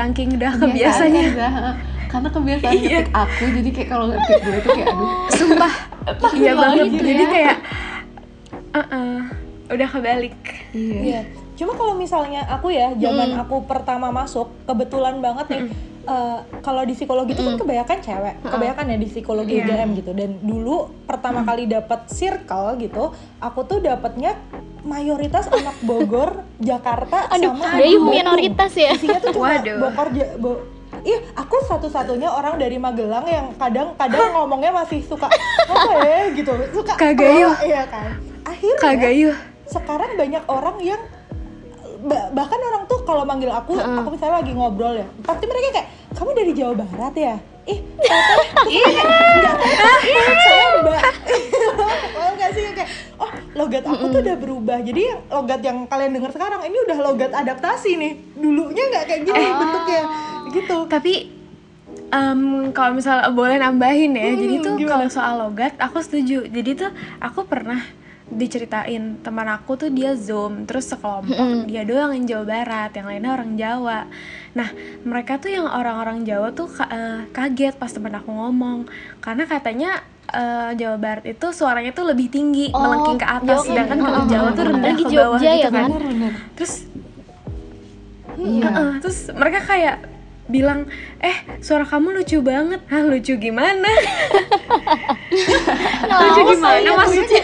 saking 0.01 0.29
udah 0.39 0.51
kebiasanya. 0.55 1.23
kan, 1.35 1.53
karena 2.09 2.29
kebiasaan 2.33 2.73
ngetik 2.73 3.05
aku 3.13 3.43
jadi 3.53 3.69
kayak 3.69 3.89
kalau 3.91 4.05
ngetik 4.09 4.37
gue 4.41 4.57
tuh 4.65 4.71
kayak 4.73 4.87
aduh. 4.89 5.11
Sumpah. 5.29 5.73
Iya 6.33 6.51
banget. 6.57 6.85
gitu 6.89 7.03
jadi 7.05 7.21
ya. 7.21 7.29
kayak 7.29 7.57
uh-uh, 8.73 9.13
udah 9.77 9.87
kebalik. 9.93 10.37
Iya. 10.73 10.99
Iya. 11.05 11.21
Cuma 11.59 11.75
kalau 11.75 11.91
misalnya 11.93 12.47
aku 12.47 12.71
ya, 12.71 12.95
zaman 12.95 13.35
aku 13.37 13.61
pertama 13.63 14.07
masuk, 14.09 14.47
kebetulan 14.63 15.19
banget 15.19 15.45
nih. 15.49 15.63
eh, 16.01 16.39
kalau 16.61 16.81
di 16.81 16.95
psikologi 16.95 17.35
itu 17.35 17.43
kan 17.43 17.53
kebanyakan 17.55 17.97
cewek, 17.99 18.35
kebanyakan 18.41 18.85
ya 18.87 18.97
di 18.97 19.05
psikologi 19.05 19.53
Iya. 19.53 19.67
UGM 19.67 19.89
gitu. 19.93 20.11
Dan 20.11 20.39
dulu 20.41 20.77
pertama 21.03 21.43
kali 21.43 21.67
dapat 21.67 22.07
circle 22.07 22.79
gitu, 22.79 23.11
aku 23.37 23.59
tuh 23.61 23.77
dapatnya 23.77 24.33
mayoritas 24.81 25.45
anak 25.49 25.75
Bogor, 25.85 26.47
Jakarta, 26.57 27.27
aduh 27.27 27.51
sama 27.51 27.75
Bandung. 27.75 28.09
minoritas 28.09 28.71
ya 28.73 28.89
Isinya 28.91 29.19
tuh 29.19 29.35
cuma 29.35 29.53
Waduh. 29.53 29.75
Bogor, 29.83 30.07
Ja- 30.11 30.33
Bo- 30.35 30.63
Ih, 31.01 31.19
aku 31.33 31.55
satu-satunya 31.63 32.27
orang 32.27 32.57
dari 32.57 32.75
Magelang 32.75 33.23
yang 33.23 33.53
kadang-kadang 33.53 34.33
ngomongnya 34.33 34.71
masih 34.73 34.99
suka 35.01 35.29
apa 35.69 35.93
ya 36.01 36.31
gitu, 36.33 36.51
suka 36.73 36.95
Kagayu. 36.95 37.45
oh, 37.45 37.59
iya 37.61 37.83
kan. 37.85 38.17
Akhirnya 38.43 38.79
kagayuh 38.79 39.35
sekarang 39.65 40.17
banyak 40.17 40.43
orang 40.43 40.75
yang 40.81 40.99
bahkan 42.07 42.59
orang 42.59 42.83
tuh 42.87 42.99
kalau 43.03 43.27
manggil 43.27 43.51
aku 43.51 43.75
aku 43.75 44.15
misalnya 44.15 44.39
lagi 44.39 44.51
ngobrol 44.55 44.95
ya 44.95 45.07
pasti 45.27 45.43
mereka 45.43 45.67
kayak 45.75 45.87
kamu 46.15 46.31
dari 46.33 46.51
Jawa 46.57 46.73
Barat 46.73 47.15
ya? 47.15 47.35
Ih 47.69 47.79
iya. 48.73 48.85
nggak 50.01 50.35
saya 50.41 50.67
mbak. 50.81 51.03
Oh 52.19 52.29
nggak 52.35 52.49
sih? 52.57 52.61
Kayak 52.73 52.89
oh 53.21 53.31
logat 53.53 53.83
aku 53.85 54.03
tuh 54.09 54.19
udah 54.25 54.37
berubah 54.41 54.77
jadi 54.81 55.21
logat 55.29 55.61
yang 55.61 55.85
kalian 55.85 56.11
dengar 56.17 56.31
sekarang 56.33 56.65
ini 56.65 56.77
udah 56.89 56.97
logat 56.99 57.31
adaptasi 57.31 57.95
nih 57.95 58.13
dulunya 58.35 58.83
nggak 58.89 59.03
kayak 59.05 59.21
gini 59.27 59.47
bentuknya. 59.53 60.01
Gitu. 60.49 60.77
Tapi 60.89 61.13
em, 62.09 62.41
kalau 62.73 62.91
misalnya 62.97 63.29
boleh 63.29 63.57
nambahin 63.61 64.17
ya 64.17 64.33
jadi 64.33 64.55
tuh 64.65 64.75
kalau 64.89 65.07
soal 65.07 65.33
logat 65.45 65.77
aku 65.77 66.01
setuju. 66.01 66.49
Jadi 66.49 66.71
tuh 66.73 66.91
aku 67.21 67.45
pernah 67.45 67.85
diceritain 68.29 69.17
teman 69.19 69.49
aku 69.49 69.73
tuh 69.73 69.89
dia 69.89 70.13
zoom 70.13 70.63
terus 70.63 70.85
sekelompok 70.85 71.33
dia 71.65 71.81
doang 71.81 72.13
yang 72.13 72.25
Jawa 72.25 72.45
Barat 72.45 72.91
yang 72.93 73.09
lainnya 73.09 73.31
orang 73.33 73.51
Jawa. 73.57 73.99
Nah 74.53 74.69
mereka 75.01 75.41
tuh 75.41 75.49
yang 75.49 75.65
orang-orang 75.65 76.21
Jawa 76.23 76.53
tuh 76.53 76.69
eh, 76.85 77.25
kaget 77.29 77.73
pas 77.75 77.89
teman 77.89 78.13
aku 78.13 78.29
ngomong 78.29 78.85
karena 79.17 79.43
katanya 79.43 79.91
eh, 80.29 80.77
Jawa 80.77 80.97
Barat 81.01 81.25
itu 81.25 81.49
suaranya 81.49 81.89
tuh 81.89 82.05
lebih 82.05 82.29
tinggi 82.29 82.69
Oh, 82.69 82.79
melengking 82.79 83.17
ke 83.17 83.27
atas 83.27 83.65
sedangkan 83.65 83.97
kalau 83.97 84.19
Mm-mm. 84.21 84.31
Jawa 84.31 84.49
tuh 84.53 84.65
rendah 84.69 84.93
ke 84.93 85.03
bawah 85.09 85.39
Jogja 85.41 85.51
gitu 85.57 85.65
ya 85.65 85.69
kan? 85.73 85.89
bener 85.89 86.33
terus 86.53 86.73
iya. 88.37 88.65
Heeh, 88.71 88.91
terus 89.01 89.19
mereka 89.33 89.59
kayak 89.65 89.97
bilang 90.49 90.89
eh 91.21 91.37
suara 91.61 91.85
kamu 91.85 92.09
lucu 92.17 92.41
banget. 92.41 92.81
Hah 92.89 93.05
lucu 93.05 93.37
gimana? 93.37 93.85
Lucu 96.09 96.41
gimana 96.57 96.89
maksudnya 96.97 97.41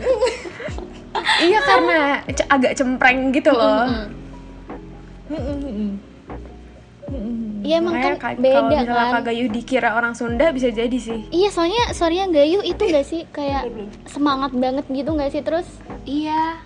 iya 1.46 1.58
karena 1.60 1.98
c- 2.26 2.48
agak 2.48 2.72
cempreng 2.74 3.30
gitu 3.30 3.50
loh 3.50 3.84
iya 7.60 7.76
emang 7.76 7.94
kan 7.94 8.14
Makanya 8.14 8.16
ka- 8.16 8.38
kalau 8.38 8.40
beda 8.40 8.80
misalnya 8.80 9.04
kan 9.04 9.12
Kak 9.12 9.24
Gayu 9.26 9.44
dikira 9.48 9.90
orang 9.92 10.14
Sunda 10.14 10.46
bisa 10.48 10.68
jadi 10.70 10.96
sih 10.96 11.20
iya 11.30 11.48
soalnya 11.48 11.90
suaranya 11.90 12.26
Gayu 12.30 12.60
itu 12.62 12.82
gak 12.82 13.04
sih 13.04 13.22
kayak 13.28 13.68
semangat 14.06 14.52
banget 14.52 14.86
gitu 14.86 15.10
gak 15.12 15.30
sih 15.30 15.40
terus 15.40 15.66
Iya. 16.02 16.56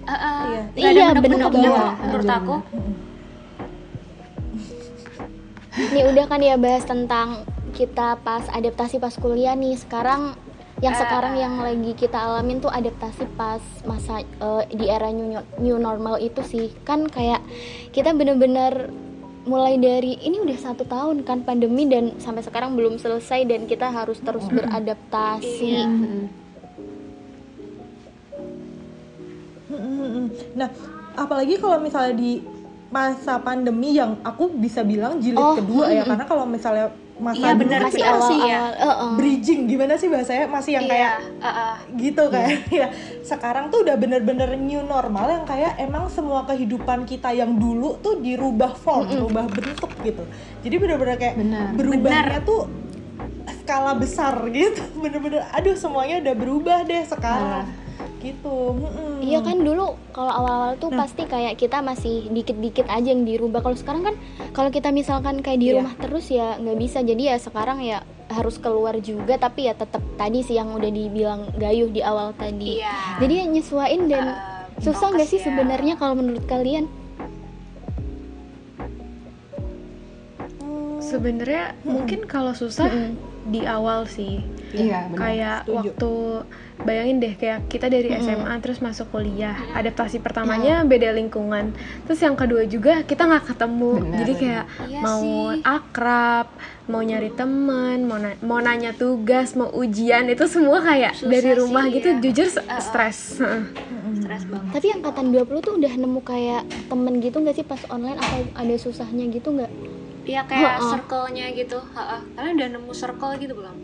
Uh, 0.00 0.12
uh, 0.12 0.42
Iya. 0.74 0.90
Iya, 0.90 1.04
medep-medep 1.12 1.22
bener-bener. 1.46 1.70
loh 1.70 1.92
menurut 1.96 2.26
aku. 2.28 2.54
Nih 5.94 6.04
udah 6.04 6.24
kan 6.26 6.40
ya 6.40 6.56
bahas 6.56 6.82
tentang 6.82 7.46
kita 7.70 8.18
pas 8.18 8.42
adaptasi 8.50 8.98
pas 8.98 9.14
kuliah 9.14 9.54
nih. 9.54 9.78
Sekarang 9.78 10.34
yang 10.80 10.96
sekarang 10.96 11.36
yang 11.36 11.54
lagi 11.60 11.92
kita 11.92 12.16
alamin 12.16 12.64
tuh 12.64 12.72
adaptasi 12.72 13.28
pas 13.36 13.60
masa 13.84 14.24
eh, 14.24 14.64
di 14.72 14.88
era 14.88 15.12
new, 15.12 15.36
new 15.60 15.76
normal 15.76 16.16
itu 16.16 16.40
sih. 16.40 16.72
Kan 16.88 17.04
kayak 17.04 17.44
kita 17.92 18.16
bener-bener 18.16 18.88
mulai 19.44 19.80
dari 19.80 20.20
ini 20.20 20.40
udah 20.40 20.58
satu 20.60 20.84
tahun 20.84 21.24
kan 21.24 21.44
pandemi 21.44 21.88
dan 21.88 22.16
sampai 22.20 22.44
sekarang 22.44 22.76
belum 22.76 23.00
selesai 23.00 23.48
dan 23.48 23.64
kita 23.64 23.88
harus 23.88 24.20
terus 24.20 24.44
beradaptasi. 24.48 25.72
Mm-mm. 29.70 30.24
Nah, 30.56 30.68
apalagi 31.16 31.56
kalau 31.56 31.80
misalnya 31.80 32.14
di 32.16 32.40
masa 32.90 33.38
pandemi 33.38 33.94
yang 33.96 34.18
aku 34.26 34.50
bisa 34.50 34.82
bilang 34.82 35.22
jilid 35.22 35.38
Oh, 35.38 35.54
kedua 35.54 35.88
ya, 35.88 36.02
mm-mm. 36.02 36.10
karena 36.10 36.24
kalau 36.26 36.44
misalnya 36.44 36.90
masa 37.20 37.52
Iya, 37.52 37.52
benar, 37.54 37.80
Masih 37.84 38.00
kita 38.00 38.10
masih 38.16 38.38
awal-awal. 38.40 38.80
ya. 38.80 39.14
bridging 39.14 39.60
gimana 39.68 39.94
sih 40.00 40.08
bahasanya? 40.08 40.46
Masih 40.48 40.72
yang 40.80 40.86
kayak 40.88 41.12
Iya, 41.20 41.44
uh, 41.44 41.48
uh. 41.48 41.74
gitu 42.00 42.24
kan? 42.32 42.48
Ya 42.80 42.86
sekarang 43.22 43.68
tuh 43.68 43.84
udah 43.84 43.96
bener-bener 44.00 44.50
new 44.56 44.82
normal 44.82 45.26
yang 45.28 45.44
kayak 45.44 45.76
emang 45.76 46.08
semua 46.08 46.48
kehidupan 46.48 47.04
kita 47.04 47.30
yang 47.30 47.54
dulu 47.54 48.00
tuh 48.00 48.18
dirubah 48.18 48.72
form, 48.74 49.06
berubah 49.06 49.44
bentuk 49.52 49.92
gitu. 50.00 50.24
Jadi 50.64 50.74
bener-bener 50.80 51.16
kayak 51.20 51.36
Benar. 51.36 51.76
berubahnya 51.76 52.40
tuh 52.42 52.66
skala 53.62 53.92
besar 53.94 54.34
gitu. 54.50 54.80
Bener-bener 55.04 55.44
aduh 55.52 55.76
semuanya 55.76 56.24
udah 56.24 56.34
berubah 56.34 56.78
deh 56.88 57.04
sekarang 57.04 57.68
gitu 58.20 58.76
Mm-mm. 58.76 59.20
Iya 59.20 59.40
kan 59.40 59.58
dulu 59.58 59.84
kalau 60.10 60.32
awal-awal 60.34 60.72
tuh 60.76 60.88
pasti 60.90 61.24
kayak 61.24 61.56
kita 61.56 61.80
masih 61.80 62.28
dikit-dikit 62.28 62.86
aja 62.86 63.08
yang 63.08 63.22
dirubah. 63.22 63.60
Kalau 63.60 63.74
sekarang 63.74 64.02
kan 64.02 64.14
kalau 64.50 64.68
kita 64.68 64.88
misalkan 64.90 65.38
kayak 65.38 65.58
di 65.58 65.68
Iya. 65.68 65.74
rumah 65.76 65.94
terus 65.96 66.28
ya 66.28 66.56
nggak 66.56 66.78
bisa. 66.78 66.98
Jadi 67.00 67.22
ya 67.26 67.36
sekarang 67.36 67.80
ya 67.80 68.00
harus 68.28 68.56
keluar 68.56 68.94
juga 68.98 69.34
tapi 69.36 69.66
ya 69.66 69.74
tetap 69.74 70.00
tadi 70.14 70.40
sih 70.40 70.54
yang 70.54 70.70
udah 70.70 70.86
dibilang 70.88 71.50
Gayuh 71.54 71.88
di 71.88 72.00
awal 72.00 72.32
tadi. 72.32 72.78
Iya. 72.78 73.18
Jadi 73.18 73.32
ya 73.34 73.44
nyesuain 73.46 74.02
dan 74.06 74.24
Eh, 74.30 74.36
susah 74.80 75.08
nggak 75.10 75.26
sih 75.26 75.36
ya. 75.36 75.44
sebenarnya 75.46 75.94
kalau 75.94 76.14
menurut 76.14 76.44
kalian? 76.46 76.86
sebenarnya 81.00 81.74
mungkin 81.82 82.22
kalau 82.24 82.52
susah 82.52 82.86
Mm-mm. 82.86 83.18
Di 83.50 83.60
awal 83.62 84.06
sih 84.06 84.38
iya 84.70 85.10
kayak 85.10 85.58
Setuju. 85.60 85.74
waktu 85.76 86.12
bayangin 86.80 87.16
deh 87.18 87.34
kayak 87.34 87.66
kita 87.66 87.86
dari 87.86 88.08
SMA 88.16 88.54
terus 88.58 88.78
masuk 88.78 89.10
kuliah 89.10 89.52
adaptasi 89.72 90.16
Iya. 90.16 90.22
pertamanya 90.22 90.74
beda 90.82 91.12
lingkungan 91.12 91.74
terus 92.02 92.18
yang 92.18 92.32
kedua 92.32 92.64
juga 92.64 93.02
kita 93.02 93.26
nggak 93.26 93.44
ketemu 93.48 93.92
Benar, 93.98 94.16
jadi 94.16 94.32
kayak 94.34 94.64
Iya 94.86 95.00
mau 95.00 95.20
sih. 95.52 95.60
akrab 95.60 96.46
mau 96.86 97.02
nyari 97.02 97.30
teman 97.30 97.98
mau 98.02 98.16
na- 98.16 98.38
mau 98.40 98.58
nanya 98.58 98.90
tugas 98.92 99.52
mau 99.52 99.68
ujian 99.68 100.24
itu 100.26 100.46
semua 100.46 100.80
kayak 100.80 101.12
Susah 101.14 101.28
dari 101.28 101.50
rumah 101.52 101.84
sih, 101.84 101.92
gitu 101.92 102.08
ya. 102.08 102.18
jujur 102.22 102.46
s- 102.48 102.64
stres 102.80 103.18
Heeh. 103.38 103.62
Stres 104.12 104.42
banget. 104.44 104.70
Tapi 104.72 104.86
angkatan 104.92 105.26
20 105.28 105.60
tuh 105.60 105.74
udah 105.76 105.92
nemu 105.92 106.20
kayak 106.20 106.62
temen 106.86 107.14
gitu 107.18 107.36
nggak 107.36 107.54
sih 107.54 107.62
pas 107.62 107.78
online 107.88 108.16
atau 108.16 108.38
ada 108.54 108.74
susahnya 108.76 109.26
gitu 109.28 109.52
nggak? 109.52 109.70
Iya 110.22 110.42
kayak 110.44 110.74
Heeh. 110.76 110.90
circle-nya 110.90 111.46
gitu. 111.52 111.78
Heeh. 111.80 112.20
Kalian 112.34 112.54
udah 112.56 112.68
nemu 112.74 112.92
circle 112.92 113.34
gitu 113.36 113.54
belum? 113.54 113.76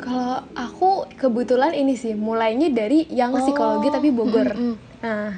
kalau 0.00 0.40
aku 0.56 1.04
kebetulan 1.12 1.76
ini 1.76 1.92
sih 1.92 2.16
mulainya 2.16 2.72
dari 2.72 3.04
yang 3.12 3.30
Oh. 3.30 3.38
psikologi 3.38 3.92
tapi 3.92 4.08
Bogor 4.08 4.48
Mm-mm. 4.48 4.74
Nah, 5.00 5.36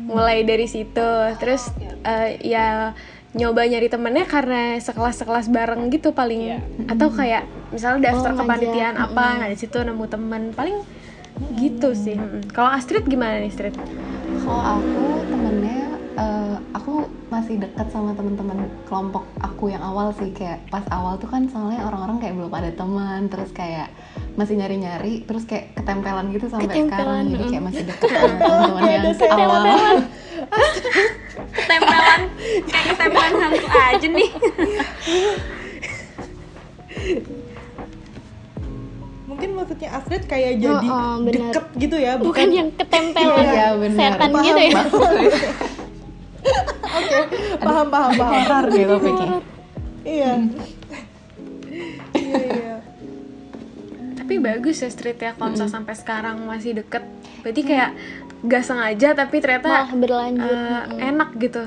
mulai 0.00 0.44
dari 0.44 0.64
situ, 0.64 1.08
terus 1.36 1.68
eh, 2.02 2.40
ya 2.40 2.96
nyoba 3.30 3.64
nyari 3.64 3.84
temennya 3.86 4.24
karena 4.24 4.80
sekelas-sekelas 4.80 5.48
bareng 5.48 5.88
gitu 5.88 6.12
paling, 6.12 6.56
atau 6.88 7.08
kayak 7.08 7.44
misalnya 7.68 8.08
daftar 8.08 8.32
Oh, 8.32 8.36
kepanitiaan 8.38 8.96
ngajak, 8.96 9.12
apa, 9.12 9.26
nah 9.38 9.48
di 9.48 9.56
situ 9.56 9.76
nemu 9.76 10.04
temen 10.08 10.42
paling 10.52 10.76
gitu 11.54 11.92
sih. 11.92 12.16
Kalau 12.48 12.72
Astrid 12.72 13.04
gimana 13.04 13.38
nih 13.38 13.48
Astrid? 13.48 13.76
kalau 14.38 14.80
aku 14.80 15.04
temennya 15.26 15.97
eh, 16.18 16.56
aku 16.74 17.06
masih 17.30 17.62
dekat 17.62 17.86
sama 17.94 18.10
teman-teman 18.18 18.66
kelompok 18.90 19.24
aku 19.38 19.70
yang 19.70 19.82
awal 19.84 20.10
sih 20.16 20.34
kayak 20.34 20.58
pas 20.68 20.82
awal 20.90 21.14
tuh 21.20 21.30
kan 21.30 21.46
soalnya 21.46 21.86
orang-orang 21.86 22.18
kayak 22.18 22.34
belum 22.34 22.52
ada 22.52 22.70
teman 22.74 23.30
terus 23.30 23.50
kayak 23.54 23.92
masih 24.34 24.58
nyari-nyari 24.58 25.22
terus 25.26 25.46
kayak 25.46 25.74
ketempelan 25.78 26.30
gitu 26.34 26.50
sampai 26.50 26.66
Ketempelan, 26.66 26.90
sekarang 26.90 27.22
jadi 27.30 27.44
mm. 27.44 27.50
kayak 27.50 27.64
masih 27.64 27.82
dekat 27.86 28.08
sama 28.18 28.36
teman-teman 28.38 28.82
yang 28.90 29.04
awal. 29.34 29.62
Ketempelan. 31.54 32.20
Kayak 32.66 32.84
ketempelan 32.94 33.32
hantu 33.38 33.66
aja 33.68 34.08
nih. 34.08 34.30
Mungkin 39.28 39.48
maksudnya 39.54 39.88
Astrid 39.94 40.24
kayak 40.26 40.52
jadi 40.58 40.88
oh, 40.88 41.22
benar. 41.22 41.52
deket 41.52 41.64
gitu 41.78 41.96
ya, 42.00 42.12
bukan 42.18 42.48
yang 42.50 42.68
ketempelan 42.74 43.44
Iya, 43.44 43.68
benar. 43.76 43.98
setan 43.98 44.30
Paham, 44.34 44.46
gitu 44.46 44.60
ya 44.66 44.82
paham. 47.58 47.86
paham 47.88 48.12
paham. 48.14 48.32
Horor 48.34 48.64
gitu 48.70 48.94
pikir 48.98 49.28
Iya. 50.02 50.32
Iya 52.14 52.38
iya. 52.44 52.74
tapi 54.14 54.34
bagus 54.38 54.78
ya 54.78 54.88
street 54.88 55.16
ya 55.18 55.32
kalau 55.32 55.52
misalnya 55.52 55.74
sampai 55.74 55.94
sekarang 55.94 56.36
masih 56.44 56.76
deket. 56.76 57.00
Berarti 57.40 57.62
kayak 57.62 57.90
gak 58.40 58.62
sengaja 58.62 59.08
tapi 59.12 59.40
ternyata 59.40 59.68
malah 59.68 59.94
berlanjut. 59.94 60.44
eh, 60.44 60.82
Mm-mm. 60.84 60.98
enak 61.00 61.30
gitu 61.38 61.64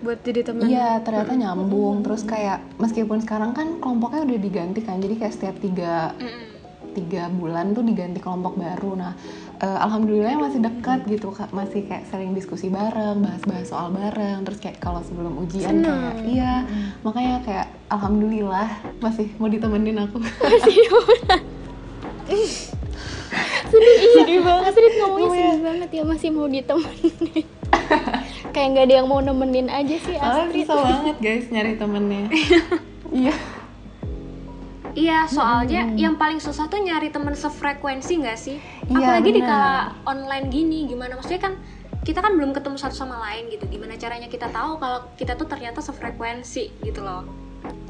buat 0.00 0.20
jadi 0.20 0.40
teman 0.42 0.68
Iya 0.68 1.00
ternyata 1.00 1.32
nyambung. 1.32 2.02
Terus 2.02 2.22
kayak 2.22 2.60
meskipun 2.76 3.18
sekarang 3.20 3.50
kan 3.50 3.78
kelompoknya 3.78 4.22
udah 4.22 4.38
diganti 4.38 4.80
kan 4.80 4.98
jadi 4.98 5.14
kayak 5.16 5.34
setiap 5.34 5.56
tiga 5.58 6.12
tiga 6.94 7.26
bulan 7.28 7.74
tuh 7.74 7.82
diganti 7.82 8.22
kelompok 8.22 8.54
baru. 8.54 8.94
Nah 8.94 9.12
eh, 9.58 9.78
alhamdulillah 9.82 10.38
masih 10.38 10.62
dekat 10.62 11.04
gitu 11.10 11.34
Kak. 11.34 11.50
masih 11.50 11.84
kayak 11.84 12.06
sering 12.08 12.30
diskusi 12.32 12.70
bareng 12.70 13.20
bahas-bahas 13.20 13.66
soal 13.68 13.90
bareng 13.90 14.46
terus 14.46 14.62
kayak 14.62 14.78
kalau 14.78 15.02
sebelum 15.02 15.34
ujian 15.42 15.82
kayak 15.82 16.14
iya. 16.24 16.54
Makanya 17.02 17.42
kayak 17.42 17.66
alhamdulillah 17.90 18.70
masih 19.02 19.26
mau 19.42 19.50
ditemenin 19.50 19.98
aku. 19.98 20.22
Sedih 23.74 24.40
banget. 24.42 24.70
Astrid 24.70 24.94
ngomongnya 25.02 25.28
sedih 25.34 25.60
banget 25.62 25.90
ya 25.90 26.02
masih 26.06 26.28
mau 26.30 26.46
ditemenin. 26.46 27.46
Kayak 28.54 28.68
nggak 28.70 28.84
ada 28.86 28.94
yang 29.02 29.08
mau 29.10 29.18
nemenin 29.18 29.66
aja 29.66 29.96
sih 29.98 30.14
Astrid. 30.14 30.66
susah 30.66 30.78
banget 30.78 31.16
guys 31.18 31.46
nyari 31.50 31.72
temennya. 31.74 32.26
Iya 33.14 33.30
Iya, 34.94 35.26
soalnya 35.26 35.90
yang 35.92 36.14
paling 36.14 36.38
susah 36.38 36.64
tuh 36.64 36.78
nyari 36.78 37.10
temen 37.10 37.34
sefrekuensi 37.34 38.14
nggak 38.16 38.38
sih? 38.38 38.62
Iya, 38.86 39.18
Apalagi 39.18 39.30
di 39.32 39.42
benar. 39.42 39.50
kala 39.50 39.74
online 40.06 40.46
gini, 40.48 40.86
gimana? 40.86 41.18
Maksudnya 41.18 41.42
kan 41.42 41.54
kita 42.00 42.20
kan 42.20 42.32
belum 42.32 42.54
ketemu 42.54 42.76
satu 42.76 42.94
sama 42.94 43.18
lain 43.20 43.50
gitu. 43.50 43.66
Gimana 43.68 43.94
caranya 43.94 44.30
kita 44.30 44.46
tahu 44.48 44.78
kalau 44.78 45.02
kita 45.14 45.34
tuh 45.34 45.44
ternyata 45.44 45.78
sefrekuensi 45.80 46.78
gitu 46.80 47.00
loh? 47.00 47.26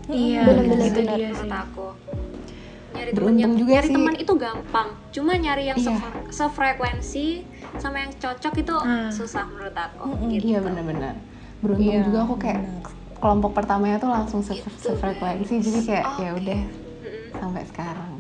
iya 0.07 0.45
Bener-bener 0.45 0.81
itu 0.87 1.01
bener. 1.03 1.17
dia 1.17 1.29
Menurut 1.31 1.45
sih 1.45 1.53
aku. 1.55 1.89
Nyari 2.95 3.11
temen 3.11 3.35
yang 3.35 3.53
juga 3.53 3.71
nyari 3.75 3.85
sih. 3.85 3.95
teman 3.95 4.15
itu 4.15 4.33
gampang. 4.35 4.89
Cuma 5.11 5.33
nyari 5.35 5.65
yang 5.67 5.77
Iya. 5.77 5.87
sefre- 5.91 6.29
sefrekuensi 6.31 7.27
sama 7.75 7.97
yang 7.99 8.13
cocok 8.15 8.55
itu 8.55 8.75
Hmm. 8.75 9.11
susah 9.11 9.45
menurut 9.45 9.75
aku. 9.75 10.05
Mm-mm. 10.07 10.29
Gitu. 10.31 10.45
Iya 10.47 10.59
benar-benar. 10.61 11.15
Beruntung 11.59 11.85
Iya, 11.87 12.01
juga 12.03 12.19
aku 12.23 12.35
kayak 12.39 12.61
kelompok 13.15 13.51
pertamanya 13.53 13.97
tuh 13.99 14.09
langsung 14.09 14.41
se 14.41 14.57
sefrekuensi 14.79 15.55
jadi 15.59 15.81
kayak 15.83 16.05
ya 16.19 16.31
udah. 16.35 16.61
Sampai 17.45 17.65
sekarang. 17.69 18.13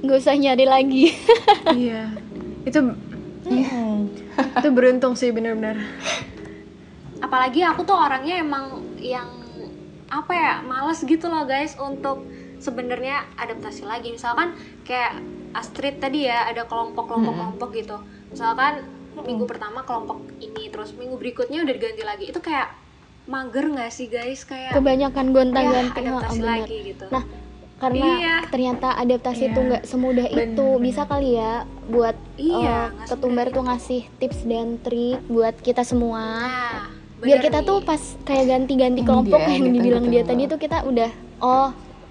nggak 0.00 0.16
usah 0.16 0.36
nyari 0.36 0.64
lagi. 0.64 1.04
Iya. 1.76 2.12
Itu 2.64 2.92
Mm-mm. 3.44 4.12
itu 4.60 4.68
beruntung 4.72 5.16
sih 5.16 5.32
benar-benar 5.32 5.80
apalagi 7.20 7.60
aku 7.62 7.84
tuh 7.84 7.94
orangnya 7.94 8.40
emang 8.40 8.80
yang 8.98 9.28
apa 10.10 10.32
ya 10.34 10.52
males 10.66 10.98
gitu 11.06 11.30
loh 11.30 11.46
guys 11.46 11.78
untuk 11.78 12.26
sebenarnya 12.58 13.22
adaptasi 13.38 13.86
lagi. 13.86 14.10
Misalkan 14.10 14.56
kayak 14.82 15.22
Astrid 15.54 16.02
tadi 16.02 16.26
ya 16.26 16.50
ada 16.50 16.66
kelompok-kelompok 16.66 17.30
kelompok 17.30 17.70
gitu. 17.78 17.96
Misalkan 18.34 18.82
minggu 19.14 19.46
pertama 19.46 19.86
kelompok 19.86 20.26
ini 20.42 20.72
terus 20.72 20.96
minggu 20.98 21.14
berikutnya 21.14 21.62
udah 21.62 21.74
diganti 21.76 22.02
lagi. 22.02 22.24
Itu 22.34 22.42
kayak 22.42 22.74
mager 23.26 23.64
nggak 23.66 23.90
sih 23.90 24.06
guys 24.06 24.42
kayak 24.42 24.72
kebanyakan 24.72 25.26
ya, 25.26 25.32
gonta-ganti 25.32 25.98
adaptasi 26.00 26.10
ha, 26.10 26.30
bener. 26.32 26.46
lagi 26.46 26.76
gitu 26.86 27.04
Nah, 27.08 27.24
karena 27.76 28.06
Iya. 28.14 28.34
ternyata 28.46 28.88
adaptasi 28.94 29.42
Iya. 29.42 29.50
itu 29.50 29.60
nggak 29.62 29.82
semudah 29.84 30.26
itu 30.28 30.66
Bener, 30.70 30.82
bisa 30.82 31.02
kali 31.04 31.30
ya 31.34 31.52
buat 31.86 32.16
Iya, 32.34 32.52
eh, 32.52 32.86
nggak 32.90 33.08
ketumbar 33.08 33.46
tuh 33.48 33.62
ngasih 33.62 34.02
tips 34.16 34.40
dan 34.44 34.76
trik 34.78 35.20
buat 35.26 35.54
kita 35.58 35.82
semua 35.82 36.24
nah 36.42 36.80
biar 37.16 37.36
bener 37.36 37.44
kita 37.44 37.58
nih. 37.58 37.66
tuh 37.66 37.78
pas 37.80 38.02
kayak 38.22 38.46
ganti-ganti 38.46 39.00
Ini 39.00 39.06
kelompok 39.06 39.38
dia, 39.38 39.48
yang 39.50 39.62
gitu, 39.62 39.74
dibilang 39.74 40.04
gitu. 40.04 40.12
dia 40.14 40.22
tadi 40.24 40.42
tuh 40.46 40.56
kita 40.56 40.78
udah 40.82 41.10
oh 41.38 41.68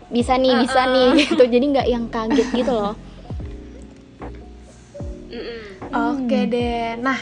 bisa 0.07 0.33
nih 0.35 0.53
bisa 0.59 0.81
nih 0.87 1.07
gitu 1.23 1.43
jadi 1.43 1.65
nggak 1.67 1.87
yang 1.87 2.05
kaget 2.07 2.47
gitu 2.55 2.71
loh. 2.71 2.93
Oke 5.89 6.45
deh. 6.45 6.97
Nah, 7.01 7.17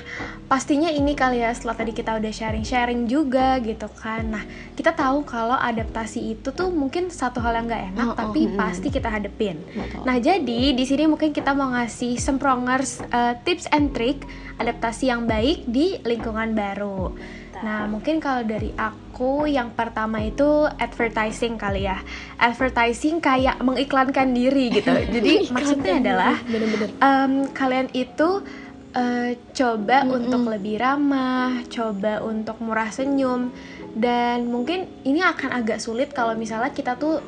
pastinya 0.52 0.92
ini 0.92 1.16
kali 1.16 1.40
ya 1.40 1.52
setelah 1.56 1.80
tadi 1.80 1.92
kita 1.96 2.20
udah 2.20 2.32
sharing-sharing 2.32 3.08
juga 3.08 3.60
gitu 3.64 3.88
kan. 3.92 4.28
Nah, 4.28 4.44
kita 4.76 4.92
tahu 4.92 5.24
kalau 5.24 5.56
adaptasi 5.56 6.36
itu 6.36 6.52
tuh 6.52 6.68
mungkin 6.72 7.08
satu 7.08 7.40
hal 7.40 7.56
yang 7.64 7.66
nggak 7.72 7.84
enak, 7.96 8.08
Oh, 8.08 8.12
oh. 8.12 8.18
tapi 8.18 8.52
pasti 8.56 8.88
kita 8.92 9.08
hadepin. 9.08 9.60
Betul. 9.72 10.04
Nah, 10.04 10.18
jadi 10.20 10.62
di 10.76 10.84
sini 10.84 11.08
mungkin 11.08 11.32
kita 11.32 11.56
mau 11.56 11.72
ngasih 11.72 12.20
semprongers 12.20 13.00
uh, 13.12 13.40
tips 13.48 13.72
and 13.72 13.96
trick 13.96 14.24
adaptasi 14.58 15.10
yang 15.14 15.30
baik 15.30 15.64
di 15.70 16.02
lingkungan 16.04 16.58
baru. 16.58 17.14
Nah, 17.58 17.90
mungkin 17.90 18.18
kalau 18.18 18.46
dari 18.46 18.70
aku 18.74 19.46
yang 19.46 19.74
pertama 19.74 20.22
itu 20.22 20.66
advertising 20.78 21.58
kali 21.58 21.86
ya. 21.86 21.98
Advertising 22.38 23.18
kayak 23.18 23.58
mengiklankan 23.60 24.30
diri 24.32 24.70
gitu. 24.70 24.94
Jadi 25.16 25.50
maksudnya 25.50 25.98
adalah 25.98 26.36
bener-bener 26.46 26.90
em, 26.94 27.34
kalian 27.52 27.88
itu 27.92 28.46
eh, 28.94 29.38
coba 29.54 30.06
untuk 30.06 30.42
lebih 30.48 30.78
ramah, 30.78 31.66
coba 31.68 32.22
untuk 32.22 32.58
murah 32.62 32.90
senyum, 32.90 33.50
dan 33.94 34.46
mungkin 34.46 34.86
ini 35.02 35.22
akan 35.22 35.54
agak 35.54 35.82
sulit 35.82 36.14
kalau 36.14 36.38
misalnya 36.38 36.70
kita 36.70 36.94
tuh 36.94 37.22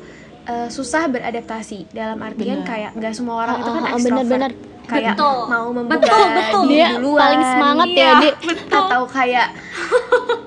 eh, 0.46 0.68
susah 0.70 1.10
beradaptasi. 1.10 1.90
Dalam 1.90 2.22
artian 2.22 2.62
Benar. 2.62 2.70
kayak 2.70 2.90
nggak 2.94 3.14
semua 3.14 3.46
orang 3.46 3.56
Ah, 3.58 3.62
itu 3.62 3.70
kan 3.70 3.82
ah, 3.82 3.86
ah, 3.86 3.94
extrovert. 3.94 4.14
benar-benar. 4.26 4.52
Kayak 4.90 5.14
Betul. 5.14 5.38
mau 5.46 5.68
membuka 5.70 6.02
Betul, 6.02 6.24
betul. 6.34 6.62
dia 6.66 6.86
duluan. 6.92 7.20
paling 7.20 7.42
semangat 7.46 7.88
ya 7.88 7.94
Iya, 7.94 8.12
dia 8.18 8.32
betul 8.42 8.82
Atau 8.82 9.02
kayak 9.08 9.48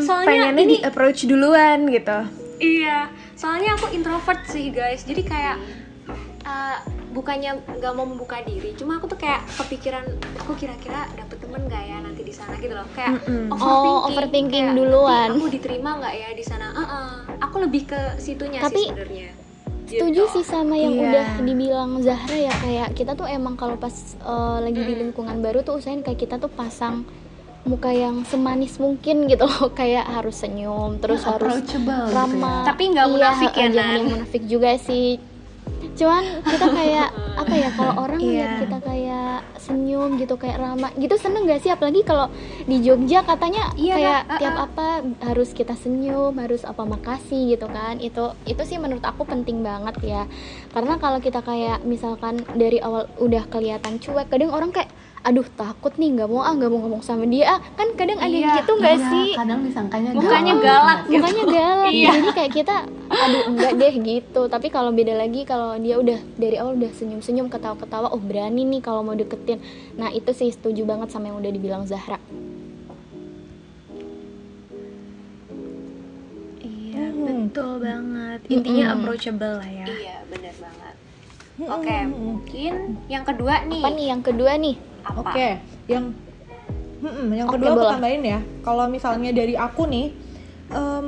Soalnya 0.00 0.26
pengennya 0.48 0.62
ini- 0.62 0.72
di 0.72 0.78
approach 0.80 1.20
duluan 1.24 1.78
gitu. 1.88 2.18
Iya, 2.56 2.98
soalnya 3.34 3.74
aku 3.74 3.90
introvert 3.90 4.40
sih 4.46 4.70
guys. 4.70 5.02
Jadi 5.02 5.22
kayak 5.22 5.60
uh, 6.40 6.78
bukannya 7.10 7.52
nggak 7.58 7.92
mau 7.92 8.06
membuka 8.06 8.40
diri, 8.40 8.72
cuma 8.72 8.96
aku 8.96 9.04
tuh 9.06 9.18
kayak 9.18 9.44
kepikiran 9.50 10.04
aku 10.36 10.54
kira-kira 10.54 11.04
dapet 11.12 11.36
temen 11.36 11.60
nggak 11.62 11.82
ya 11.82 11.96
nanti 11.98 12.22
di 12.22 12.32
sana 12.32 12.56
gitu 12.56 12.72
loh. 12.72 12.88
Kayak 12.92 13.20
Mm-mm. 13.20 13.52
Oh, 13.52 14.08
overthinking 14.08 14.72
Kayak, 14.72 14.78
duluan. 14.78 15.28
"Nanti 15.28 15.36
Aku 15.36 15.48
diterima 15.50 15.90
nggak 15.96 16.14
ya 16.14 16.28
di 16.32 16.44
sana? 16.44 16.66
Uh-uh. 16.70 17.08
Aku 17.42 17.56
lebih 17.58 17.82
ke 17.86 18.00
situnya 18.16 18.62
Tapi, 18.62 18.72
sih 18.74 18.88
sebenarnya. 18.88 19.28
Setuju 19.88 20.12
Gitu. 20.20 20.32
sih 20.32 20.44
sama 20.44 20.74
yang 20.74 20.92
Iya. 20.92 21.04
udah 21.04 21.26
dibilang 21.40 21.90
Zahra 22.00 22.36
ya 22.36 22.52
kayak 22.54 22.88
kita 22.92 23.12
tuh 23.12 23.26
emang 23.26 23.54
kalau 23.54 23.74
pas 23.74 23.94
eh, 24.16 24.58
lagi 24.60 24.80
di 24.80 24.94
lingkungan 24.96 25.38
baru 25.38 25.60
tuh 25.60 25.76
usahain 25.76 26.00
kayak 26.00 26.18
kita 26.18 26.36
tuh 26.36 26.48
pasang 26.48 27.06
muka 27.62 27.90
yang 27.90 28.22
semanis 28.22 28.76
mungkin 28.76 29.26
gitu 29.26 29.42
loh 29.42 29.70
kayak 29.74 30.04
harus 30.04 30.36
senyum 30.36 30.96
terus 30.96 31.22
harus 31.22 31.58
approachable 31.58 31.82
gitu 32.04 32.10
ya. 32.10 32.16
ramah 32.16 32.62
Tapi 32.64 32.82
nggak 32.88 33.04
Iya, 33.04 33.12
munafik 33.12 33.52
ya, 33.52 33.58
eh, 33.60 33.70
jangan 33.72 33.94
yang 33.96 34.06
munafik 34.08 34.42
juga 34.44 34.70
sih 34.76 35.06
cuman 35.96 36.24
kita 36.42 36.66
kayak 36.68 37.08
apa 37.40 37.52
ya 37.52 37.68
kalau 37.72 37.92
orang 37.98 38.16
Iya. 38.16 38.28
lihat 38.30 38.50
kita 38.62 38.78
kayak 38.80 39.36
senyum 39.56 40.10
gitu 40.16 40.34
kayak 40.34 40.56
ramah 40.56 40.92
gitu 40.94 41.16
seneng 41.16 41.44
gak 41.44 41.58
sih 41.58 41.68
apalagi 41.68 42.00
kalau 42.00 42.28
di 42.62 42.78
Jogja 42.78 43.20
katanya 43.22 43.72
Iya, 43.74 43.94
kayak 43.94 44.20
Kak. 44.26 44.38
tiap 44.38 44.54
Uh-uh. 44.54 44.66
apa 44.66 44.88
harus 45.22 45.50
kita 45.50 45.74
senyum 45.74 46.32
harus 46.34 46.62
apa 46.62 46.82
makasih 46.82 47.50
gitu 47.50 47.66
kan 47.66 47.96
itu 47.98 48.20
itu 48.44 48.62
sih 48.62 48.76
menurut 48.76 49.02
aku 49.02 49.24
penting 49.24 49.60
banget 49.60 49.96
ya 50.02 50.22
karena 50.70 50.96
kalau 50.96 51.18
kita 51.18 51.40
kayak 51.40 51.80
misalkan 51.82 52.40
dari 52.52 52.78
awal 52.78 53.08
udah 53.16 53.44
kelihatan 53.46 53.96
cuek 53.96 54.28
kadang 54.28 54.50
orang 54.50 54.70
kayak 54.70 54.88
aduh 55.26 55.42
takut 55.52 55.90
nih 55.92 56.14
nggak 56.14 56.28
mau 56.28 56.38
ah 56.40 56.54
nggak 56.54 56.70
mau 56.70 56.78
ngomong 56.80 57.02
sama 57.02 57.26
dia 57.26 57.50
ah 57.50 57.60
kan 57.74 57.90
kadang 57.92 58.14
ada 58.16 58.30
yang 58.30 58.46
Iya, 58.46 58.56
gitu 58.56 58.72
nggak 58.72 58.94
Iya, 58.94 59.08
sih 59.08 59.28
kadang 59.34 59.60
disangkanya 59.60 60.08
Mukanya 60.12 60.54
galak. 60.54 60.62
galak 60.62 60.98
gitu. 61.02 61.14
mukanya 61.18 61.44
galak 61.50 61.90
Iya. 61.90 62.10
jadi 62.12 62.28
kayak 62.32 62.52
kita 62.54 62.76
aduh 63.08 63.42
enggak 63.44 63.72
deh 63.74 63.94
gitu 64.00 64.40
tapi 64.46 64.66
kalau 64.68 64.90
beda 64.90 65.14
lagi 65.14 65.42
kalau 65.42 65.74
dia 65.76 65.96
udah 65.96 66.18
dari 66.36 66.56
awal 66.56 66.74
udah 66.74 66.90
senyum 66.92 67.18
senyum 67.18 67.46
ketawa 67.46 67.74
ketawa 67.74 68.06
oh 68.08 68.22
berani 68.22 68.62
nih 68.64 68.80
kalau 68.80 69.02
mau 69.02 69.12
deketin 69.12 69.58
nah 69.94 70.08
itu 70.08 70.30
sih 70.30 70.48
setuju 70.48 70.82
banget 70.84 71.10
sama 71.10 71.26
yang 71.26 71.36
udah 71.36 71.50
dibilang 71.50 71.82
Zahra 71.84 72.22
Iya, 76.58 77.04
betul 77.12 77.72
banget. 77.78 78.38
Intinya 78.48 78.84
Mm-mm. 78.86 78.94
approachable 78.96 79.54
lah 79.54 79.68
ya. 79.68 79.86
Iya, 79.86 80.16
benar 80.26 80.54
banget. 80.56 80.85
Oke, 81.58 81.96
mungkin 82.06 82.72
yang 83.06 83.24
kedua 83.24 83.64
nih. 83.64 83.80
apa 83.80 83.88
nih 83.90 84.06
yang 84.06 84.20
kedua 84.20 84.52
nih? 84.56 84.76
Oke, 85.16 85.48
yang 85.86 86.04
Mm-mm, 86.96 87.28
yang 87.30 87.44
kedua 87.46 87.70
aku 87.70 87.78
boleh. 87.78 87.92
tambahin 87.92 88.22
ya. 88.22 88.38
Kalau 88.60 88.84
misalnya 88.86 89.30
dari 89.30 89.52
aku 89.54 89.84
nih, 89.84 90.16
em, 90.66 91.06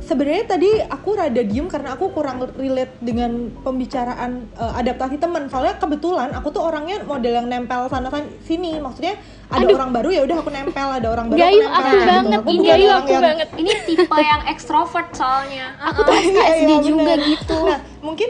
sebenarnya 0.00 0.44
tadi 0.48 0.68
aku 0.80 1.08
rada 1.14 1.40
diem 1.40 1.66
karena 1.66 1.94
aku 1.94 2.10
kurang 2.10 2.38
relate 2.52 2.94
dengan 2.98 3.30
pembicaraan 3.56 4.50
eh, 4.52 4.72
adaptasi 4.76 5.16
teman. 5.16 5.46
Soalnya 5.46 5.78
kebetulan 5.78 6.30
aku 6.30 6.50
tuh 6.50 6.62
orangnya 6.64 7.02
model 7.02 7.32
yang 7.32 7.46
nempel 7.46 7.86
sana 7.86 8.06
san- 8.08 8.34
sini. 8.42 8.78
Maksudnya 8.78 9.14
ada 9.48 9.64
orang 9.64 9.90
baru 9.90 10.10
ya 10.10 10.22
udah 10.22 10.36
aku 10.36 10.50
nempel, 10.52 10.88
ada 10.92 11.08
orang 11.08 11.26
baru 11.28 11.38
Gayu, 11.40 11.54
aku 11.56 11.70
nempel. 11.70 11.78
aku 11.78 11.94
gitu. 11.96 12.06
banget. 12.06 12.38
Aku 12.38 12.50
Ini 12.50 12.66
Gayu, 12.68 12.88
aku 12.92 13.08
yang- 13.08 13.24
banget. 13.24 13.48
Ini 13.56 13.70
tipe 13.84 14.18
yang 14.20 14.42
ekstrovert 14.44 15.08
soalnya. 15.12 15.66
Aku 15.80 16.02
tuh 16.02 16.12
Iya, 16.18 16.22
SKSD 16.28 16.66
iya, 16.68 16.78
juga 16.84 17.12
bener. 17.14 17.18
gitu. 17.26 17.58
Nah, 17.64 17.80
mungkin 18.00 18.28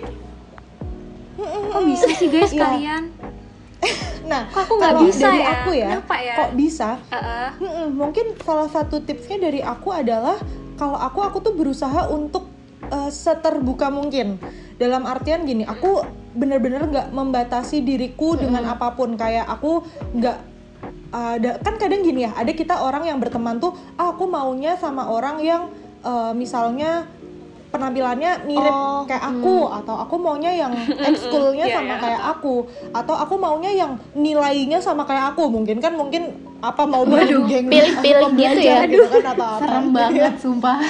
Kok 1.39 1.83
bisa 1.87 2.07
sih 2.13 2.29
guys 2.29 2.51
Iya. 2.51 2.63
kalian? 2.67 3.05
Nah, 4.27 4.43
Kok 4.51 4.61
aku 4.61 4.73
nggak 4.77 4.97
bisa 5.07 5.27
dari 5.31 5.41
ya? 5.41 5.49
aku 5.55 5.71
ya, 5.73 5.89
Kenapa 5.89 6.17
ya? 6.19 6.35
kok 6.37 6.51
bisa? 6.53 6.89
Heeh. 7.09 7.49
Mm-mm, 7.63 7.89
mungkin 7.95 8.27
salah 8.43 8.69
satu 8.69 9.01
tipsnya 9.01 9.39
dari 9.41 9.63
aku 9.63 9.89
adalah 9.89 10.37
kalau 10.75 10.99
aku 10.99 11.19
aku 11.23 11.39
tuh 11.41 11.55
berusaha 11.55 12.11
untuk 12.11 12.45
uh, 12.91 13.09
seterbuka 13.09 13.89
mungkin 13.89 14.37
dalam 14.77 15.07
artian 15.07 15.43
gini 15.43 15.65
aku 15.65 16.05
bener-bener 16.35 16.87
nggak 16.87 17.09
membatasi 17.11 17.83
diriku 17.83 18.39
dengan 18.39 18.63
apa 18.69 18.95
pun 18.95 19.17
kayak 19.17 19.49
aku 19.49 19.83
nggak 20.15 20.39
ada 21.09 21.57
kan 21.59 21.81
kadang 21.81 22.05
gini 22.05 22.29
ya 22.29 22.37
ada 22.37 22.53
kita 22.53 22.85
orang 22.85 23.09
yang 23.09 23.19
berteman 23.19 23.59
tuh 23.59 23.73
ah, 23.97 24.13
aku 24.13 24.29
maunya 24.29 24.77
sama 24.77 25.09
orang 25.09 25.41
yang 25.41 25.73
uh, 26.05 26.31
misalnya 26.31 27.09
penampilannya 27.69 28.49
mirip 28.49 28.73
Oh, 28.73 29.05
kayak 29.05 29.25
aku 29.25 29.69
atau 29.69 29.95
aku 30.01 30.15
maunya 30.17 30.53
yang 30.53 30.73
ekskulnya 31.11 31.65
Iya, 31.69 31.77
sama 31.81 31.95
iya. 31.95 32.03
kayak 32.03 32.23
aku 32.37 32.55
atau 32.93 33.15
aku 33.15 33.35
maunya 33.37 33.71
yang 33.73 33.93
nilainya 34.17 34.79
sama 34.81 35.05
kayak 35.05 35.37
aku. 35.37 35.49
Mungkin 35.53 35.79
kan 35.79 35.95
mungkin 35.97 36.33
apa 36.59 36.83
mau 36.91 37.07
dua 37.07 37.23
geng 37.23 37.71
pilih-pilih 37.71 38.35
gitu 38.35 38.61
ya. 38.67 38.83
gitu 38.91 39.07
kan 39.07 39.25
atau 39.31 39.47
apa. 39.47 39.61
serem 39.63 39.87
banget 39.95 40.35
sumpah. 40.43 40.79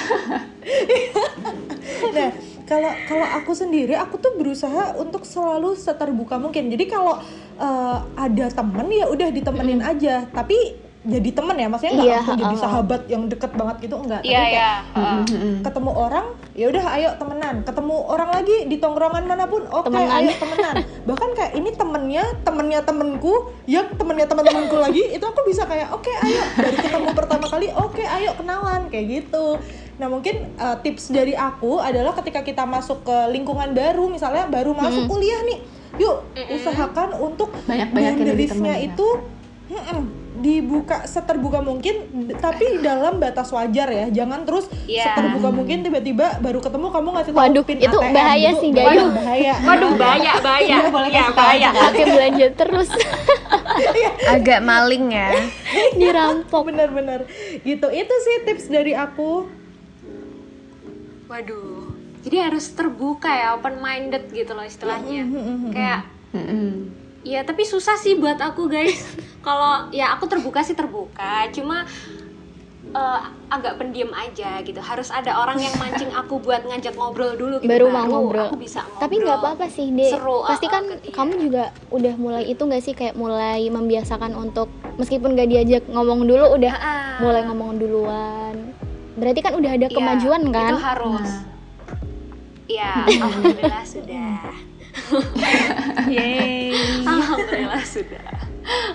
Nah 2.09 2.29
kalau 2.69 2.91
kalau 3.09 3.25
aku 3.25 3.51
sendiri 3.57 3.97
aku 3.97 4.21
tuh 4.21 4.37
berusaha 4.37 4.93
untuk 4.97 5.25
selalu 5.25 5.73
seterbuka 5.73 6.37
mungkin. 6.37 6.69
Jadi 6.69 6.85
kalau 6.85 7.17
eh, 7.57 7.97
ada 8.17 8.45
temen 8.53 8.87
ya 8.93 9.09
udah 9.09 9.29
ditemenin 9.33 9.81
aja. 9.81 10.29
Tapi 10.29 10.88
jadi 10.99 11.29
temen 11.31 11.55
ya 11.55 11.67
maksudnya 11.71 11.93
nggak 11.95 12.07
Iya, 12.07 12.17
langsung 12.19 12.35
jadi 12.35 12.51
uh-uh. 12.51 12.63
sahabat 12.67 13.01
yang 13.07 13.23
deket 13.31 13.51
banget 13.55 13.75
gitu 13.87 13.95
enggak 13.95 14.19
Iya 14.19 14.35
tapi 14.35 14.43
kayak 14.43 14.59
ya. 14.59 14.73
heeh. 14.99 15.55
ketemu 15.63 15.91
orang 15.95 16.25
ya 16.51 16.65
udah 16.67 16.85
ayo 16.91 17.09
temenan 17.15 17.55
ketemu 17.63 17.95
orang 18.03 18.29
lagi 18.35 18.57
di 18.67 18.77
tongkrongan 18.77 19.23
mana 19.23 19.45
pun 19.47 19.63
oke 19.63 19.87
Temenan. 19.87 20.19
ayo 20.19 20.31
temenan 20.35 20.75
bahkan 21.07 21.29
kayak 21.31 21.51
ini 21.55 21.69
temennya 21.71 22.23
temennya 22.43 22.79
temenku 22.83 23.33
yang 23.63 23.87
temennya 23.95 24.27
teman-temanku 24.27 24.75
lagi 24.75 25.03
itu 25.07 25.23
aku 25.23 25.41
bisa 25.47 25.63
kayak 25.63 25.87
oke 25.87 26.11
ayo 26.11 26.43
dari 26.59 26.75
ketemu 26.77 27.09
pertama 27.15 27.45
kali 27.47 27.67
oke 27.71 28.03
ayo 28.03 28.31
kenalan 28.35 28.81
kayak 28.91 29.05
gitu 29.07 29.55
nah 29.95 30.07
mungkin 30.07 30.51
uh, 30.55 30.75
tips 30.79 31.15
dari 31.15 31.31
aku 31.31 31.79
adalah 31.79 32.11
ketika 32.19 32.43
kita 32.43 32.67
masuk 32.67 33.07
ke 33.07 33.17
lingkungan 33.31 33.71
baru 33.71 34.11
misalnya 34.11 34.51
baru 34.51 34.75
masuk 34.75 35.07
kuliah 35.07 35.47
nih 35.47 35.63
yuk 35.95 36.27
usahakan 36.51 37.15
untuk 37.15 37.55
Banyak-banyakin 37.63 38.35
jadi 38.35 38.45
boundariesnya 38.51 38.75
temen, 38.75 38.83
ya. 38.83 39.95
Itu 40.39 40.63
dibuka 40.63 41.03
seterbuka 41.03 41.59
mungkin 41.59 41.95
tapi 42.33 42.79
dalam 42.79 43.19
batas 43.19 43.51
wajar 43.51 43.85
ya 43.85 44.05
jangan 44.09 44.43
terus 44.43 44.71
Iya. 44.85 45.11
seterbuka 45.11 45.51
mungkin 45.51 45.83
tiba-tiba 45.83 46.39
baru 46.39 46.59
ketemu 46.59 46.87
kamu 46.89 47.07
ngasih 47.11 47.31
tahu 47.31 47.39
Waduh, 47.39 47.63
pin 47.63 47.77
itu 47.77 47.91
ATM 47.93 48.13
bahaya 48.13 48.49
gitu. 48.49 48.59
sih, 48.59 48.69
Waduh, 48.71 48.87
Gayu. 48.87 49.05
bahaya 49.11 49.53
Waduh, 49.67 49.91
bahaya, 49.93 50.31
bahaya. 50.39 50.75
boleh 50.89 51.09
Ya, 51.09 51.25
bahaya. 51.29 51.69
Pakai 51.71 52.05
belanja 52.05 52.47
terus 52.55 52.89
agak 54.25 54.59
maling 54.61 55.05
ya 55.09 55.29
dirampok. 55.99 56.61
bener-bener 56.65 57.27
gitu 57.59 57.87
itu 57.89 58.13
sih 58.15 58.35
tips 58.45 58.65
dari 58.67 58.93
aku 58.93 59.45
Waduh. 61.27 61.91
Jadi 62.19 62.37
harus 62.37 62.65
terbuka 62.69 63.29
ya, 63.29 63.47
open 63.53 63.79
minded 63.79 64.27
gitu 64.29 64.51
loh 64.51 64.63
istilahnya. 64.63 65.23
Kayak 65.69 66.01
Mm-mm. 66.29 66.91
Iya, 67.29 67.45
tapi 67.45 67.61
susah 67.61 67.93
sih 67.93 68.17
buat 68.17 68.41
aku 68.41 68.65
guys. 68.65 69.05
Kalau 69.45 69.93
ya 69.93 70.17
aku 70.17 70.25
terbuka 70.25 70.65
sih 70.65 70.73
terbuka, 70.73 71.45
cuma 71.53 71.85
eh, 72.89 73.19
agak 73.53 73.77
pendiam 73.77 74.09
aja 74.17 74.65
gitu. 74.65 74.81
Harus 74.81 75.13
ada 75.13 75.37
orang 75.37 75.61
yang 75.61 75.71
mancing 75.77 76.09
aku 76.09 76.41
buat 76.41 76.65
ngajak 76.65 76.97
ngobrol 76.97 77.37
dulu 77.37 77.61
gitu. 77.61 77.69
Baru 77.69 77.93
mau 77.93 78.09
ngobrol. 78.09 78.49
Aku 78.49 78.57
bisa 78.57 78.81
ngobrol. 78.81 79.01
Tapi 79.05 79.15
nggak 79.21 79.37
apa-apa 79.37 79.65
sih, 79.69 79.93
Dek. 79.93 80.09
Seru, 80.09 80.41
Pasti 80.41 80.65
kan 80.65 80.89
ke 80.89 80.95
dia. 81.05 81.13
kamu 81.13 81.33
juga 81.37 81.63
udah 81.93 82.13
mulai 82.17 82.43
itu 82.49 82.61
nggak 82.65 82.81
sih 82.81 82.93
kayak 82.97 83.13
mulai 83.13 83.61
membiasakan 83.69 84.33
untuk 84.33 84.73
meskipun 84.97 85.37
gak 85.37 85.47
diajak 85.47 85.83
ngomong 85.87 86.25
dulu 86.25 86.57
udah 86.57 86.73
Ah, 86.73 87.21
mulai 87.21 87.45
ngomong 87.45 87.77
duluan. 87.77 88.73
Berarti 89.15 89.39
kan 89.45 89.53
udah 89.53 89.71
ada 89.77 89.87
iya, 89.87 89.93
kemajuan 89.93 90.41
kan? 90.49 90.73
Itu 90.73 90.81
harus. 90.81 91.29
Nah. 91.29 91.43
Iya, 92.69 92.91
alhamdulillah 93.23 93.85
sudah. 93.85 94.33
Yeay. 96.13 96.73
Alhamdulillah 97.05 97.83
sudah. 97.85 98.25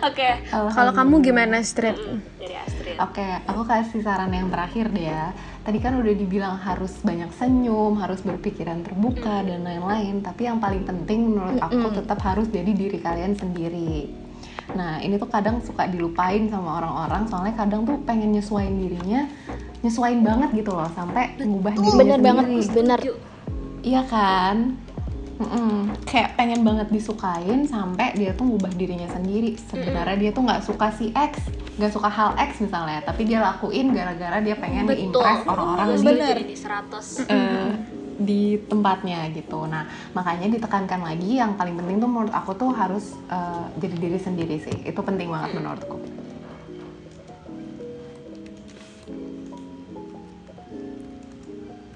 Oke, 0.06 0.28
kalau 0.50 0.92
kamu 0.94 1.14
gimana 1.24 1.58
Street 1.66 1.98
dari 2.38 2.54
Astrid. 2.54 2.94
Oke, 3.02 3.26
aku 3.48 3.66
kasih 3.66 4.06
saran 4.06 4.30
yang 4.30 4.46
terakhir 4.46 4.86
deh 4.94 5.10
ya. 5.10 5.34
Tadi 5.66 5.78
kan 5.82 5.98
udah 5.98 6.14
dibilang 6.14 6.54
harus 6.62 6.94
banyak 7.02 7.32
senyum, 7.34 7.98
harus 7.98 8.22
berpikiran 8.22 8.86
terbuka 8.86 9.42
dan 9.42 9.66
lain-lain. 9.66 10.22
Tapi 10.22 10.46
yang 10.46 10.62
paling 10.62 10.86
penting 10.86 11.34
menurut 11.34 11.58
aku 11.58 11.90
tetap 11.90 12.22
harus 12.22 12.46
jadi 12.52 12.70
diri 12.70 13.02
kalian 13.02 13.34
sendiri. 13.34 14.12
Nah, 14.78 15.02
ini 15.02 15.18
tuh 15.18 15.28
kadang 15.28 15.58
suka 15.60 15.90
dilupain 15.90 16.46
sama 16.48 16.78
orang-orang. 16.78 17.26
Soalnya 17.26 17.54
kadang 17.58 17.82
tuh 17.82 17.98
pengen 18.06 18.32
nyesuain 18.32 18.78
dirinya, 18.78 19.26
nyesuain 19.82 20.22
banget 20.22 20.54
gitu 20.64 20.70
loh, 20.72 20.88
sampai 20.94 21.34
ngubah 21.42 21.74
dirinya 21.74 21.98
Bener 22.00 22.20
banget, 22.22 22.44
sendiri. 22.46 22.72
bener. 22.78 22.98
Iya 23.84 24.02
kan? 24.08 24.56
Mm-mm. 25.34 25.90
Kayak 26.06 26.38
pengen 26.38 26.62
banget 26.62 26.94
disukain 26.94 27.66
sampai 27.66 28.14
dia 28.14 28.30
tuh 28.38 28.46
ngubah 28.46 28.70
dirinya 28.78 29.10
sendiri. 29.10 29.58
Sebenarnya 29.58 30.14
dia 30.14 30.30
tuh 30.30 30.46
nggak 30.46 30.62
suka 30.62 30.94
si 30.94 31.10
X, 31.10 31.50
nggak 31.74 31.90
suka 31.90 32.06
hal 32.06 32.38
X 32.38 32.62
misalnya, 32.62 33.02
tapi 33.02 33.26
dia 33.26 33.42
lakuin 33.42 33.90
gara-gara 33.90 34.38
dia 34.38 34.54
pengen 34.54 34.86
impress 34.86 35.42
orang-orang 35.42 35.86
di 35.90 36.06
Bener. 36.06 36.36
Ini 36.38 36.54
100. 36.54 37.26
eh, 37.34 37.70
di 38.14 38.62
tempatnya 38.70 39.26
gitu. 39.34 39.66
Nah 39.66 39.90
makanya 40.14 40.46
ditekankan 40.54 41.02
lagi 41.02 41.42
yang 41.42 41.58
paling 41.58 41.74
penting 41.74 41.98
tuh 41.98 42.06
menurut 42.06 42.30
aku 42.30 42.54
tuh 42.54 42.70
harus 42.70 43.18
eh, 43.26 43.64
jadi 43.82 43.96
diri 43.98 44.18
sendiri 44.22 44.56
sih. 44.62 44.76
Itu 44.86 45.02
penting 45.02 45.34
banget 45.34 45.58
menurutku. 45.58 45.98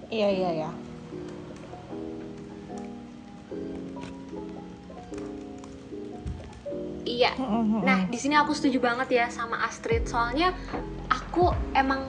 iya 0.09 0.29
iya 0.33 0.51
iya 0.65 0.71
Iya. 7.09 7.33
Nah, 7.81 8.05
di 8.05 8.19
sini 8.21 8.37
aku 8.37 8.53
setuju 8.53 8.85
banget 8.85 9.09
ya 9.17 9.27
sama 9.33 9.65
Astrid. 9.65 10.05
Soalnya 10.05 10.53
aku 11.09 11.49
emang 11.73 12.05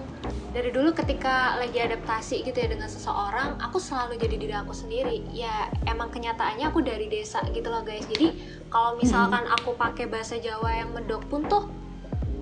dari 0.49 0.73
dulu 0.73 0.91
ketika 0.91 1.55
lagi 1.61 1.79
adaptasi 1.79 2.41
gitu 2.43 2.57
ya 2.57 2.67
dengan 2.67 2.89
seseorang, 2.91 3.55
aku 3.63 3.79
selalu 3.79 4.19
jadi 4.19 4.35
diri 4.35 4.55
aku 4.57 4.75
sendiri. 4.75 5.23
Ya, 5.31 5.71
emang 5.87 6.11
kenyataannya 6.11 6.67
aku 6.67 6.83
dari 6.83 7.07
desa 7.07 7.39
gitu 7.55 7.71
loh, 7.71 7.85
guys. 7.85 8.03
Jadi, 8.11 8.35
kalau 8.67 8.99
misalkan 8.99 9.47
aku 9.47 9.77
pakai 9.79 10.09
bahasa 10.11 10.35
Jawa 10.41 10.83
yang 10.83 10.91
medok 10.91 11.23
pun 11.31 11.47
tuh 11.47 11.69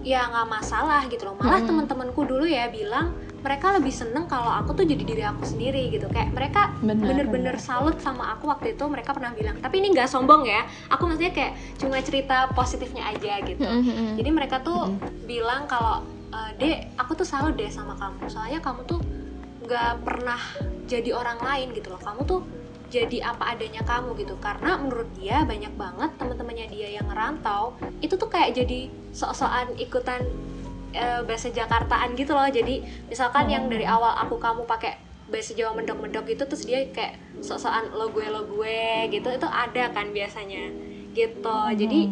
ya 0.08 0.24
nggak 0.32 0.48
masalah 0.48 1.04
gitu 1.12 1.28
loh. 1.28 1.36
Malah 1.36 1.68
teman-temanku 1.68 2.24
dulu 2.24 2.48
ya 2.48 2.72
bilang 2.72 3.12
mereka 3.44 3.76
lebih 3.76 3.92
seneng 3.92 4.26
kalau 4.26 4.50
aku 4.50 4.72
tuh 4.72 4.86
jadi 4.88 5.04
diri 5.04 5.24
aku 5.28 5.44
sendiri 5.44 5.92
gitu. 5.92 6.08
Kayak 6.08 6.32
mereka 6.32 6.72
bener-bener 6.80 7.60
salut 7.60 8.00
sama 8.00 8.32
aku 8.32 8.48
waktu 8.48 8.80
itu 8.80 8.84
mereka 8.88 9.12
pernah 9.12 9.36
bilang. 9.36 9.60
Tapi 9.60 9.84
ini 9.84 9.92
nggak 9.92 10.08
sombong 10.08 10.48
ya. 10.48 10.64
Aku 10.88 11.12
maksudnya 11.12 11.36
kayak 11.36 11.54
cuma 11.76 12.00
cerita 12.00 12.48
positifnya 12.56 13.12
aja 13.12 13.44
gitu. 13.44 13.60
Mm-mm. 13.60 14.16
jadi 14.16 14.30
mereka 14.32 14.64
tuh 14.64 14.96
bilang 15.28 15.68
kalau 15.68 16.08
e, 16.32 16.40
dek 16.56 16.96
aku 16.96 17.12
tuh 17.20 17.28
salut 17.28 17.60
deh 17.60 17.68
sama 17.68 18.00
kamu. 18.00 18.32
Soalnya 18.32 18.64
kamu 18.64 18.88
tuh 18.88 19.00
nggak 19.68 20.08
pernah 20.08 20.40
jadi 20.88 21.12
orang 21.12 21.44
lain 21.44 21.68
gitu 21.76 21.92
loh. 21.92 22.00
Kamu 22.00 22.24
tuh 22.24 22.40
jadi 22.88 23.32
apa 23.34 23.56
adanya 23.56 23.84
kamu 23.84 24.16
gitu. 24.20 24.36
Karena 24.40 24.80
menurut 24.80 25.10
dia 25.16 25.44
banyak 25.44 25.74
banget 25.76 26.12
teman-temannya 26.20 26.68
dia 26.72 26.88
yang 27.00 27.08
ngerantau 27.08 27.76
itu 28.00 28.16
tuh 28.16 28.30
kayak 28.32 28.56
jadi 28.56 28.88
sok-sokan 29.12 29.76
ikutan 29.78 30.22
eh, 30.96 31.22
bahasa 31.24 31.52
Jakartaan 31.52 32.16
gitu 32.16 32.32
loh. 32.34 32.48
Jadi 32.48 32.84
misalkan 33.12 33.52
yang 33.52 33.68
dari 33.68 33.84
awal 33.84 34.16
aku 34.24 34.40
kamu 34.40 34.64
pakai 34.64 34.98
bahasa 35.28 35.52
Jawa 35.52 35.76
mendok-mendok 35.76 36.24
gitu 36.32 36.44
terus 36.48 36.64
dia 36.64 36.88
kayak 36.96 37.20
sok-sokan 37.44 37.92
lo 37.92 38.08
gue 38.16 38.24
lo 38.32 38.48
gue 38.48 39.12
gitu 39.12 39.28
itu 39.28 39.48
ada 39.48 39.92
kan 39.92 40.10
biasanya 40.16 40.72
gitu. 41.12 41.60
Jadi 41.76 42.08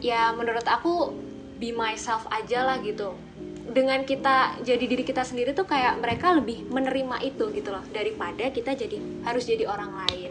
ya 0.00 0.32
menurut 0.32 0.64
aku 0.64 1.12
be 1.58 1.74
myself 1.74 2.24
aja 2.30 2.62
lah 2.64 2.78
gitu 2.80 3.27
dengan 3.68 4.00
kita 4.02 4.64
jadi 4.64 4.84
diri 4.84 5.04
kita 5.04 5.22
sendiri 5.24 5.52
tuh 5.52 5.68
kayak 5.68 6.00
mereka 6.00 6.32
lebih 6.32 6.64
menerima 6.72 7.20
itu 7.24 7.52
gitu 7.52 7.68
loh. 7.68 7.84
Daripada 7.92 8.48
kita 8.48 8.72
jadi 8.72 8.96
harus 9.24 9.44
jadi 9.44 9.68
orang 9.68 9.92
lain. 10.04 10.30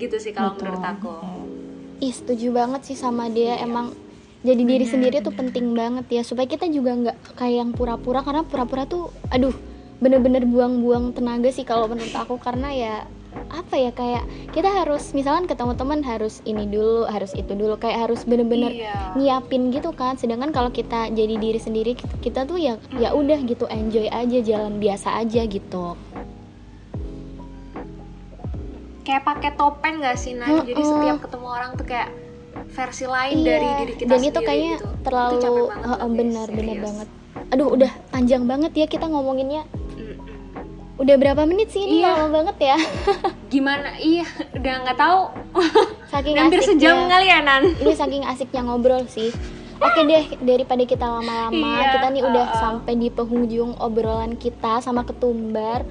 Gitu 0.00 0.16
sih 0.16 0.32
kalau 0.32 0.56
menurut 0.56 0.84
aku. 0.84 1.14
Ih 2.00 2.14
setuju 2.14 2.54
banget 2.54 2.88
sih 2.88 2.96
sama 2.96 3.28
dia. 3.28 3.60
Emang 3.60 3.92
jadi 4.40 4.62
diri 4.62 4.86
Benar, 4.86 4.92
sendiri 4.94 5.16
tuh 5.20 5.34
benar. 5.34 5.40
penting 5.44 5.66
banget 5.74 6.06
ya. 6.08 6.22
Supaya 6.24 6.46
kita 6.48 6.66
juga 6.70 6.94
nggak 6.94 7.16
kayak 7.36 7.56
yang 7.60 7.70
pura-pura. 7.76 8.24
Karena 8.24 8.42
pura-pura 8.46 8.88
tuh 8.88 9.12
aduh 9.28 9.52
bener-bener 9.98 10.46
buang-buang 10.46 11.10
tenaga 11.10 11.50
sih 11.50 11.66
kalau 11.66 11.90
menurut 11.90 12.14
aku. 12.14 12.38
Karena 12.40 12.70
ya 12.72 12.94
apa 13.48 13.74
ya 13.74 13.90
kayak 13.90 14.22
kita 14.50 14.66
harus 14.66 15.10
misalkan 15.10 15.44
ketemu 15.44 15.72
teman 15.72 16.00
harus 16.00 16.42
ini 16.42 16.64
dulu 16.64 17.04
harus 17.04 17.32
itu 17.32 17.50
dulu 17.50 17.76
kayak 17.76 18.04
harus 18.04 18.22
bener-bener 18.22 18.70
Iya. 18.70 19.14
nyiapin 19.14 19.70
gitu 19.70 19.90
kan 19.90 20.14
sedangkan 20.14 20.50
kalau 20.50 20.68
kita 20.68 21.08
jadi 21.08 21.34
diri 21.34 21.56
sendiri 21.56 21.92
kita 22.18 22.42
tuh 22.42 22.56
ya 22.56 22.76
ya 22.92 23.10
udah 23.10 23.38
gitu 23.42 23.64
enjoy 23.66 24.06
aja 24.06 24.38
jalan 24.40 24.76
biasa 24.76 25.18
aja 25.18 25.42
gitu 25.42 25.94
Kayak 29.00 29.24
pakai 29.24 29.50
topeng 29.56 30.04
gak 30.04 30.20
sih 30.20 30.36
Nan? 30.36 30.68
Jadi 30.68 30.76
Mm-mm. 30.76 30.92
setiap 30.92 31.18
ketemu 31.24 31.46
orang 31.48 31.70
tuh 31.74 31.86
kayak 31.86 32.12
versi 32.68 33.04
lain 33.06 33.34
Iya, 33.34 33.46
dari 33.48 33.68
diri 33.78 33.92
kita 33.94 34.04
dan 34.04 34.18
sendiri 34.18 34.28
itu 34.28 34.40
kayaknya 34.42 34.72
gitu. 34.74 34.86
terlalu 35.00 35.32
itu 35.32 35.48
banget 35.48 35.78
guys, 35.80 36.10
benar 36.10 36.46
benar 36.48 36.48
serius. 36.68 36.84
banget 36.84 37.08
aduh 37.48 37.68
udah 37.70 37.92
panjang 38.10 38.42
banget 38.44 38.72
ya 38.74 38.84
kita 38.84 39.06
ngomonginnya. 39.06 39.62
Udah 40.98 41.14
berapa 41.14 41.42
menit 41.44 41.70
sih 41.70 41.80
ini 41.80 42.02
Iya. 42.02 42.10
lama 42.12 42.28
banget 42.34 42.56
ya 42.60 42.78
Gimana? 43.48 43.96
Iya, 43.96 44.26
udah 44.52 44.74
nggak 44.82 44.98
tahu. 44.98 45.20
saking 46.06 46.36
Hampir 46.36 46.60
sejam 46.60 47.06
kali 47.06 47.26
ya 47.26 47.40
Nan. 47.40 47.64
ini 47.72 47.92
saking 47.92 48.22
asiknya 48.22 48.62
ngobrol 48.62 49.06
sih 49.06 49.30
Oke 49.78 50.02
deh, 50.02 50.26
daripada 50.42 50.82
kita 50.82 51.06
lama-lama, 51.06 51.54
Iya, 51.78 51.94
kita 51.94 52.06
nih 52.10 52.22
udah 52.24 52.44
uh-uh. 52.44 52.58
sampai 52.58 52.98
di 52.98 53.08
penghujung 53.08 53.78
obrolan 53.78 54.34
kita 54.34 54.82
sama 54.82 55.06
ketumbar. 55.06 55.86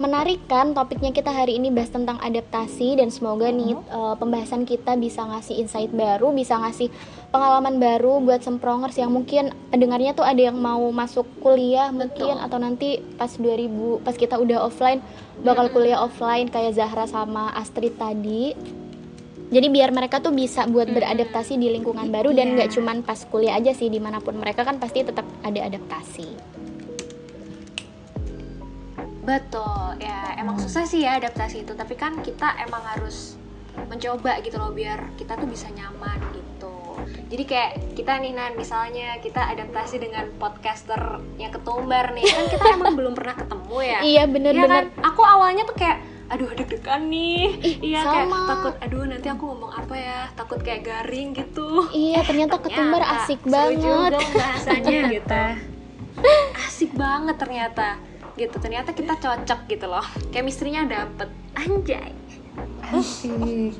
Menarik 0.00 0.40
kan 0.48 0.72
topiknya 0.72 1.12
kita 1.12 1.28
hari 1.28 1.60
ini 1.60 1.68
bahas 1.68 1.92
tentang 1.92 2.16
adaptasi 2.24 2.96
dan 2.96 3.12
semoga 3.12 3.52
nih 3.52 3.76
uh, 3.92 4.16
pembahasan 4.16 4.64
kita 4.64 4.96
bisa 4.96 5.20
ngasih 5.28 5.60
insight 5.60 5.92
baru, 5.92 6.32
bisa 6.32 6.56
ngasih 6.56 6.88
pengalaman 7.28 7.76
baru 7.76 8.16
buat 8.24 8.40
semprongers 8.40 8.96
yang 8.96 9.12
mungkin 9.12 9.52
pendengarnya 9.68 10.16
tuh 10.16 10.24
ada 10.24 10.40
yang 10.40 10.56
mau 10.56 10.88
masuk 10.88 11.28
kuliah 11.44 11.92
mungkin 11.92 12.40
Betul. 12.40 12.46
atau 12.48 12.56
nanti 12.56 13.04
pas 13.20 13.28
2000 13.28 14.00
pas 14.00 14.16
kita 14.16 14.40
udah 14.40 14.64
offline 14.64 15.04
bakal 15.44 15.68
kuliah 15.68 16.00
offline 16.00 16.48
kayak 16.48 16.80
Zahra 16.80 17.04
sama 17.04 17.52
Astrid 17.52 18.00
tadi. 18.00 18.56
Jadi 19.52 19.66
biar 19.68 19.92
mereka 19.92 20.24
tuh 20.24 20.32
bisa 20.32 20.64
buat 20.64 20.88
beradaptasi 20.88 21.60
di 21.60 21.68
lingkungan 21.76 22.08
baru 22.08 22.32
dan 22.32 22.56
Iya. 22.56 22.56
nggak 22.56 22.70
cuman 22.72 22.96
pas 23.04 23.20
kuliah 23.28 23.60
aja 23.60 23.76
sih 23.76 23.92
di 23.92 24.00
mana 24.00 24.16
pun 24.16 24.32
mereka 24.40 24.64
kan 24.64 24.80
pasti 24.80 25.04
tetap 25.04 25.28
ada 25.44 25.60
adaptasi. 25.68 26.59
Betul, 29.20 29.98
ya 29.98 30.34
emang 30.34 30.56
susah 30.56 30.82
sih 30.82 31.04
ya 31.04 31.16
adaptasi 31.16 31.60
itu, 31.60 31.72
tapi 31.72 31.92
kan 31.92 32.16
kita 32.18 32.56
emang 32.58 32.80
harus 32.82 33.36
mencoba 33.82 34.40
gitu 34.40 34.56
loh 34.56 34.70
biar 34.70 35.12
kita 35.14 35.34
tuh 35.34 35.44
bisa 35.44 35.68
nyaman 35.70 36.18
gitu. 36.32 36.72
Jadi 37.28 37.44
kayak 37.44 37.70
kita 37.94 38.18
nih 38.18 38.32
Nan, 38.32 38.52
misalnya 38.54 39.16
kita 39.18 39.46
adaptasi 39.46 39.96
dengan 39.98 40.26
podcaster 40.36 40.98
yang 41.36 41.48
ketumbar 41.50 42.12
nih, 42.12 42.26
kan 42.26 42.44
kita 42.48 42.64
emang 42.76 42.92
belum 42.92 43.14
pernah 43.14 43.36
ketemu 43.36 43.76
ya. 43.78 43.98
Iya 43.98 44.00
Iya 44.02 44.22
bener-bener. 44.26 44.68
kan? 44.68 44.84
Aku 45.06 45.22
awalnya 45.22 45.62
tuh 45.64 45.76
kayak 45.76 45.98
aduh 46.30 46.46
deg-degan 46.48 47.10
nih. 47.10 47.58
iya 47.82 48.00
kayak 48.04 48.30
sama. 48.30 48.46
takut 48.46 48.74
aduh 48.78 49.02
nanti 49.02 49.26
aku 49.26 49.42
ngomong 49.46 49.72
apa 49.74 49.94
ya? 49.94 50.20
Takut 50.32 50.60
kayak 50.60 50.82
garing 50.82 51.28
gitu. 51.32 51.68
Iya 51.90 52.22
ternyata 52.22 52.56
ketumbar 52.64 53.00
Ternyata 53.00 53.20
asik 53.20 53.40
seru 53.42 53.50
banget. 53.50 53.78
juga 53.78 54.18
bahasanya 54.32 54.98
gitu. 55.08 55.26
Ternyata. 55.28 55.42
Asik 56.66 56.90
banget 56.92 57.36
ternyata. 57.36 57.88
Gitu. 58.40 58.56
Ternyata 58.56 58.96
kita 58.96 59.20
cocok 59.20 59.60
gitu 59.68 59.84
loh. 59.84 60.06
Chemistry-nya 60.32 60.88
dapet. 60.88 61.28
Anjay. 61.52 62.16
Asik. 62.88 63.76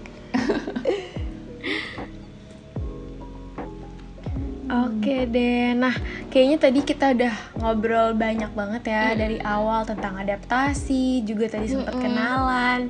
Oke 4.71 5.27
deh, 5.27 5.75
nah 5.75 5.91
kayaknya 6.31 6.63
tadi 6.63 6.87
kita 6.87 7.11
udah 7.11 7.35
ngobrol 7.59 8.15
banyak 8.15 8.55
banget 8.55 8.87
ya 8.87 9.19
dari 9.19 9.43
awal 9.43 9.83
tentang 9.83 10.15
adaptasi, 10.15 11.27
juga 11.27 11.51
tadi 11.51 11.67
sempat 11.75 11.91
Mm-mm. 11.99 12.07
kenalan, 12.07 12.81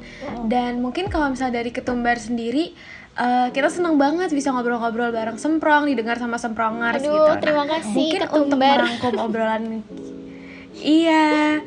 dan 0.44 0.84
mungkin 0.84 1.08
kalau 1.08 1.32
misalnya 1.32 1.64
dari 1.64 1.72
ketumbar 1.72 2.20
sendiri, 2.20 2.76
eh, 3.16 3.48
kita 3.48 3.72
seneng 3.72 3.96
banget 3.96 4.28
bisa 4.28 4.52
ngobrol-ngobrol 4.52 5.08
bareng 5.08 5.40
Semprong, 5.40 5.88
didengar 5.88 6.20
sama 6.20 6.36
Semprongers 6.36 7.00
Aduh, 7.00 7.16
gitu. 7.16 7.48
terima 7.48 7.64
Nah, 7.64 7.80
kasih, 7.80 7.96
mungkin 7.96 8.22
untuk 8.28 8.36
Ketumbar. 8.60 8.76
merangkum 8.76 9.14
obrolan, 9.16 9.62
iya. 10.80 11.60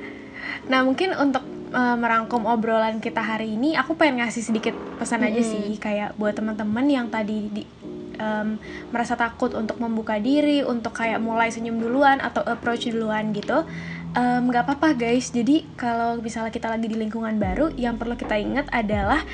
Nah 0.67 0.79
mungkin 0.83 1.13
untuk 1.15 1.45
eh, 1.73 1.97
merangkum 1.97 2.45
obrolan 2.45 3.01
kita 3.01 3.21
hari 3.21 3.55
ini, 3.57 3.73
aku 3.77 3.97
pengen 3.97 4.21
ngasih 4.21 4.43
sedikit 4.45 4.75
pesan 5.01 5.25
aja 5.25 5.41
sih, 5.41 5.77
kayak 5.81 6.13
buat 6.17 6.37
teman-teman 6.37 6.85
yang 6.85 7.07
tadi 7.09 7.49
di, 7.49 7.63
em, 8.21 8.61
merasa 8.93 9.17
takut 9.17 9.51
untuk 9.57 9.81
membuka 9.81 10.21
diri, 10.21 10.61
untuk 10.61 10.93
kayak 10.93 11.17
mulai 11.17 11.49
senyum 11.49 11.81
duluan 11.81 12.21
atau 12.21 12.45
approach 12.45 12.85
duluan 12.87 13.33
gitu, 13.33 13.65
nggak 14.13 14.63
apa-apa 14.69 14.93
guys. 14.93 15.33
Jadi 15.33 15.65
kalau 15.73 16.21
misalnya 16.21 16.53
kita 16.53 16.69
lagi 16.69 16.85
di 16.85 16.93
lingkungan 16.93 17.41
baru, 17.41 17.73
yang 17.73 17.97
perlu 17.97 18.13
kita 18.13 18.37
ingat 18.37 18.69
adalah 18.69 19.25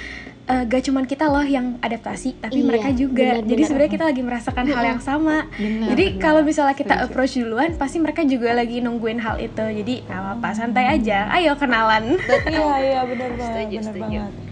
eh, 0.49 0.63
gak 0.65 0.81
cuman 0.83 1.05
kita 1.05 1.25
loh 1.25 1.41
yang 1.41 1.77
adaptasi, 1.79 2.41
tapi 2.41 2.59
Iya, 2.59 2.65
mereka 2.65 2.89
juga. 2.91 3.21
benar-benar. 3.37 3.47
Jadi 3.47 3.61
sebenarnya 3.63 3.91
kita 3.91 4.05
lagi 4.05 4.21
merasakan 4.21 4.65
hal 4.67 4.83
yang 4.87 4.99
sama. 4.99 5.37
Benar, 5.53 5.87
Jadi 5.87 6.05
kalau 6.17 6.41
misalnya 6.41 6.73
kita 6.73 6.95
Setuju. 6.95 7.05
approach 7.07 7.33
duluan, 7.35 7.69
pasti 7.75 7.97
mereka 7.97 8.21
juga 8.23 8.49
lagi 8.51 8.77
nungguin 8.79 9.19
hal 9.19 9.37
itu. 9.37 9.61
Jadi 9.61 9.93
nggak 10.03 10.19
apa-apa, 10.19 10.49
santai 10.51 10.85
aja. 10.89 11.29
Ayo 11.31 11.53
kenalan. 11.53 12.17
Iya 12.49 12.65
iya 12.81 13.01
benar 13.03 13.29
banget, 13.31 13.45
Setuju, 13.45 13.75
benar 13.77 13.85
setuju. 13.85 14.19
banget. 14.19 14.48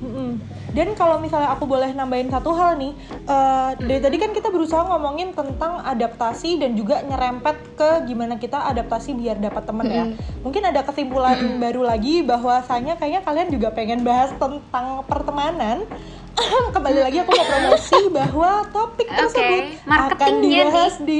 Mm-mm. 0.00 0.40
Dan 0.72 0.96
kalau 0.96 1.20
misalnya 1.20 1.52
aku 1.52 1.68
boleh 1.68 1.92
nambahin 1.92 2.32
satu 2.32 2.56
hal 2.56 2.80
nih, 2.80 2.92
eh, 3.26 3.70
dari 3.76 4.00
tadi 4.00 4.16
kan 4.16 4.30
kita 4.32 4.48
berusaha 4.48 4.80
ngomongin 4.86 5.36
tentang 5.36 5.84
adaptasi 5.84 6.56
dan 6.56 6.72
juga 6.72 7.04
nyerempet 7.04 7.76
ke 7.76 8.08
gimana 8.08 8.40
kita 8.40 8.64
adaptasi 8.64 9.12
biar 9.12 9.36
dapat 9.36 9.62
temen 9.64 9.86
ya. 9.86 10.04
Mungkin 10.40 10.62
ada 10.64 10.80
kesimpulan 10.82 11.36
baru 11.60 11.84
lagi 11.84 12.24
bahwasanya 12.24 12.96
kayaknya 12.96 13.20
kalian 13.20 13.48
juga 13.52 13.68
pengen 13.70 14.00
bahas 14.00 14.32
tentang 14.36 15.04
pertemanan. 15.04 15.84
Kembali 16.74 17.00
lagi 17.04 17.20
aku 17.20 17.30
mau 17.36 17.44
promosi 17.44 18.00
bahwa 18.08 18.50
topik 18.72 19.08
tersebut 19.10 19.62
akan 19.84 19.90
marketingnya 19.90 20.64
dibahas 20.70 20.96
di 21.02 21.18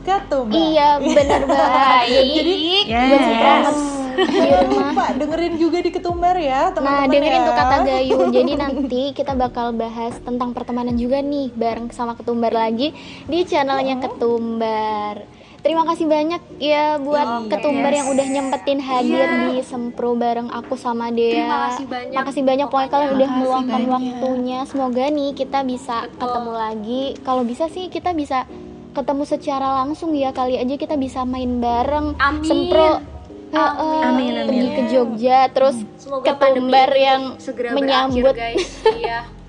Ketumbar. 0.00 0.56
Iya 0.56 0.88
bener 0.96 1.42
banget. 1.50 2.04
Jadi 2.08 2.54
Yes. 2.88 3.06
buat 3.12 3.99
Jangan 4.12 4.64
rumah. 4.64 4.90
lupa 4.90 5.06
dengerin 5.14 5.54
juga 5.56 5.78
di 5.78 5.90
Ketumbar 5.90 6.34
ya 6.34 6.60
Nah, 6.60 6.72
teman-teman 6.72 7.08
dengerin 7.08 7.34
ya. 7.34 7.46
tuh 7.46 7.54
kata 7.54 7.76
Gayu. 7.82 8.16
Jadi 8.30 8.52
nanti 8.54 9.02
kita 9.10 9.32
bakal 9.34 9.66
bahas 9.72 10.14
tentang 10.18 10.50
pertemanan 10.50 10.94
juga 10.94 11.18
nih 11.18 11.50
bareng 11.50 11.88
sama 11.90 12.14
Ketumbar 12.14 12.50
lagi 12.50 12.90
di 13.24 13.38
channelnya 13.42 13.98
Ketumbar. 13.98 15.22
Terima 15.60 15.84
kasih 15.84 16.08
banyak 16.08 16.40
ya 16.56 16.96
buat 16.96 17.44
Iya. 17.44 17.48
Ketumbar 17.50 17.92
yang 17.92 18.08
udah 18.08 18.26
nyempetin 18.26 18.80
hadir 18.80 19.28
Iya. 19.28 19.40
di 19.46 19.60
Sempro 19.60 20.16
bareng 20.16 20.48
aku 20.48 20.72
sama 20.74 21.12
Dea. 21.12 21.36
Terima 21.36 21.58
kasih 21.68 21.84
banyak. 21.84 22.16
Makasih 22.16 22.42
banyak 22.42 22.66
pokoknya 22.66 22.88
kalian 22.88 23.12
udah 23.12 23.28
meluangkan 23.30 23.68
banyak. 23.78 23.92
waktunya. 23.92 24.58
Semoga 24.64 25.04
nih 25.06 25.30
kita 25.34 25.60
bisa 25.62 25.96
ketemu 26.10 26.52
lagi. 26.54 27.02
Kalau 27.20 27.42
bisa 27.42 27.68
sih 27.68 27.86
kita 27.86 28.10
bisa 28.12 28.48
ketemu 28.90 29.22
secara 29.22 29.84
langsung 29.84 30.10
ya 30.12 30.32
kali 30.32 30.56
aja 30.56 30.74
kita 30.74 30.96
bisa 30.96 31.22
main 31.22 31.60
bareng. 31.60 32.16
Amin. 32.16 32.40
Sempro 32.42 33.04
Amin, 33.52 34.32
pergi 34.44 34.60
amin. 34.62 34.76
ke 34.76 34.82
Jogja 34.88 35.38
terus 35.48 35.76
Semoga 35.96 36.24
ketumbar 36.28 36.90
yang 36.92 37.22
segera 37.36 37.74
menyambut 37.74 38.32
berakhir 38.32 38.56
guys. 38.56 38.68
iya. 38.94 39.20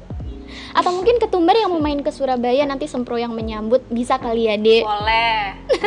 atau 0.71 0.91
mungkin 0.91 1.19
ketumbar 1.19 1.51
yang 1.53 1.67
mau 1.67 1.79
main 1.79 1.99
ke 1.99 2.09
Surabaya 2.09 2.63
nanti 2.63 2.87
sempro 2.87 3.15
yang 3.15 3.31
menyambut 3.31 3.83
bisa 3.87 4.15
kali 4.15 4.47
ya 4.47 4.55
dek 4.55 4.83
Boleh. 4.83 5.39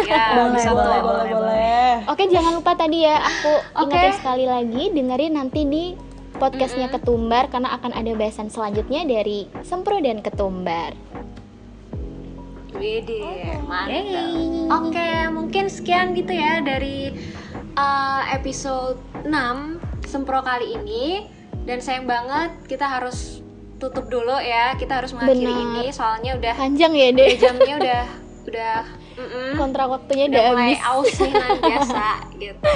Ya, 0.05 0.25
Boleh, 0.37 0.53
bisa 0.53 0.71
boleh, 0.71 0.85
tuh. 0.93 1.03
boleh, 1.03 1.33
boleh. 1.33 1.93
oke 2.05 2.23
jangan 2.29 2.53
lupa 2.55 2.73
tadi 2.75 2.99
ya 3.01 3.17
aku 3.17 3.53
ingetin 3.81 4.12
sekali 4.15 4.45
lagi 4.45 4.85
dengerin 4.91 5.33
nanti 5.35 5.61
di 5.65 5.85
podcastnya 6.35 6.91
ketumbar 6.91 7.49
karena 7.49 7.73
akan 7.73 7.95
ada 7.95 8.12
bahasan 8.12 8.47
selanjutnya 8.47 9.03
dari 9.03 9.49
sempro 9.62 9.97
dan 9.99 10.21
ketumbar 10.21 10.93
Widih, 12.85 13.64
mantap. 13.64 14.28
Oke, 14.68 15.09
mungkin 15.32 15.72
sekian 15.72 16.12
gitu 16.12 16.37
ya 16.37 16.61
dari 16.61 17.16
uh, 17.80 18.20
episode 18.28 19.01
6 19.24 20.05
Sempro 20.05 20.45
kali 20.45 20.76
ini. 20.76 21.24
Dan 21.64 21.80
sayang 21.80 22.05
banget 22.05 22.53
kita 22.68 22.85
harus 22.85 23.41
tutup 23.80 24.12
dulu 24.12 24.37
ya. 24.37 24.76
Kita 24.76 25.01
harus 25.01 25.16
mengakhiri 25.16 25.49
Benar. 25.49 25.64
ini 25.64 25.85
soalnya 25.97 26.37
udah 26.37 26.53
panjang 26.61 26.93
ya 26.93 27.07
udah 27.09 27.24
dek 27.24 27.32
jamnya 27.41 27.74
udah 27.80 28.03
udah 28.45 28.76
mm-mm, 29.16 29.49
kontrak 29.57 29.87
waktunya 29.89 30.24
udah 30.28 30.43
udah 30.45 30.53
mulai 30.53 30.76
habis 30.76 30.85
aus 30.85 31.12
nih 31.16 31.32
Nan 31.41 31.57
biasa 31.64 32.05
gitu. 32.37 32.72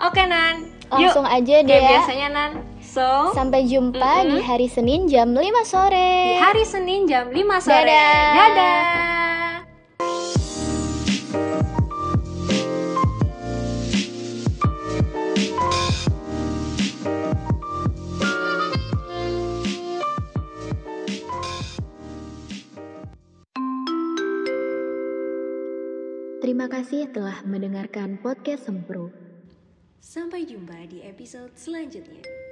Oke 0.00 0.22
Nan, 0.24 0.54
langsung 0.88 1.26
yuk 1.28 1.36
aja 1.36 1.54
deh 1.60 1.68
kayak 1.68 1.84
ya 1.84 1.90
biasanya 2.00 2.28
Nan. 2.32 2.50
So, 2.94 3.34
sampai 3.34 3.66
jumpa 3.66 4.22
di 4.22 4.38
Mm-mm. 4.38 4.46
hari 4.46 4.70
Senin 4.70 5.10
jam 5.10 5.34
5 5.34 5.42
sore 5.66 6.30
di 6.30 6.38
hari 6.38 6.62
Senin 6.62 7.10
jam 7.10 7.26
5 7.26 7.34
sore. 7.58 7.90
Dadah. 7.90 8.30
Dadah. 8.38 8.82
terima 26.38 26.70
kasih 26.70 27.10
telah 27.10 27.42
mendengarkan 27.42 28.22
podcast 28.22 28.70
Sempro. 28.70 29.10
Sampai 29.98 30.46
jumpa 30.46 30.86
di 30.86 31.02
episode 31.02 31.50
selanjutnya. 31.58 32.43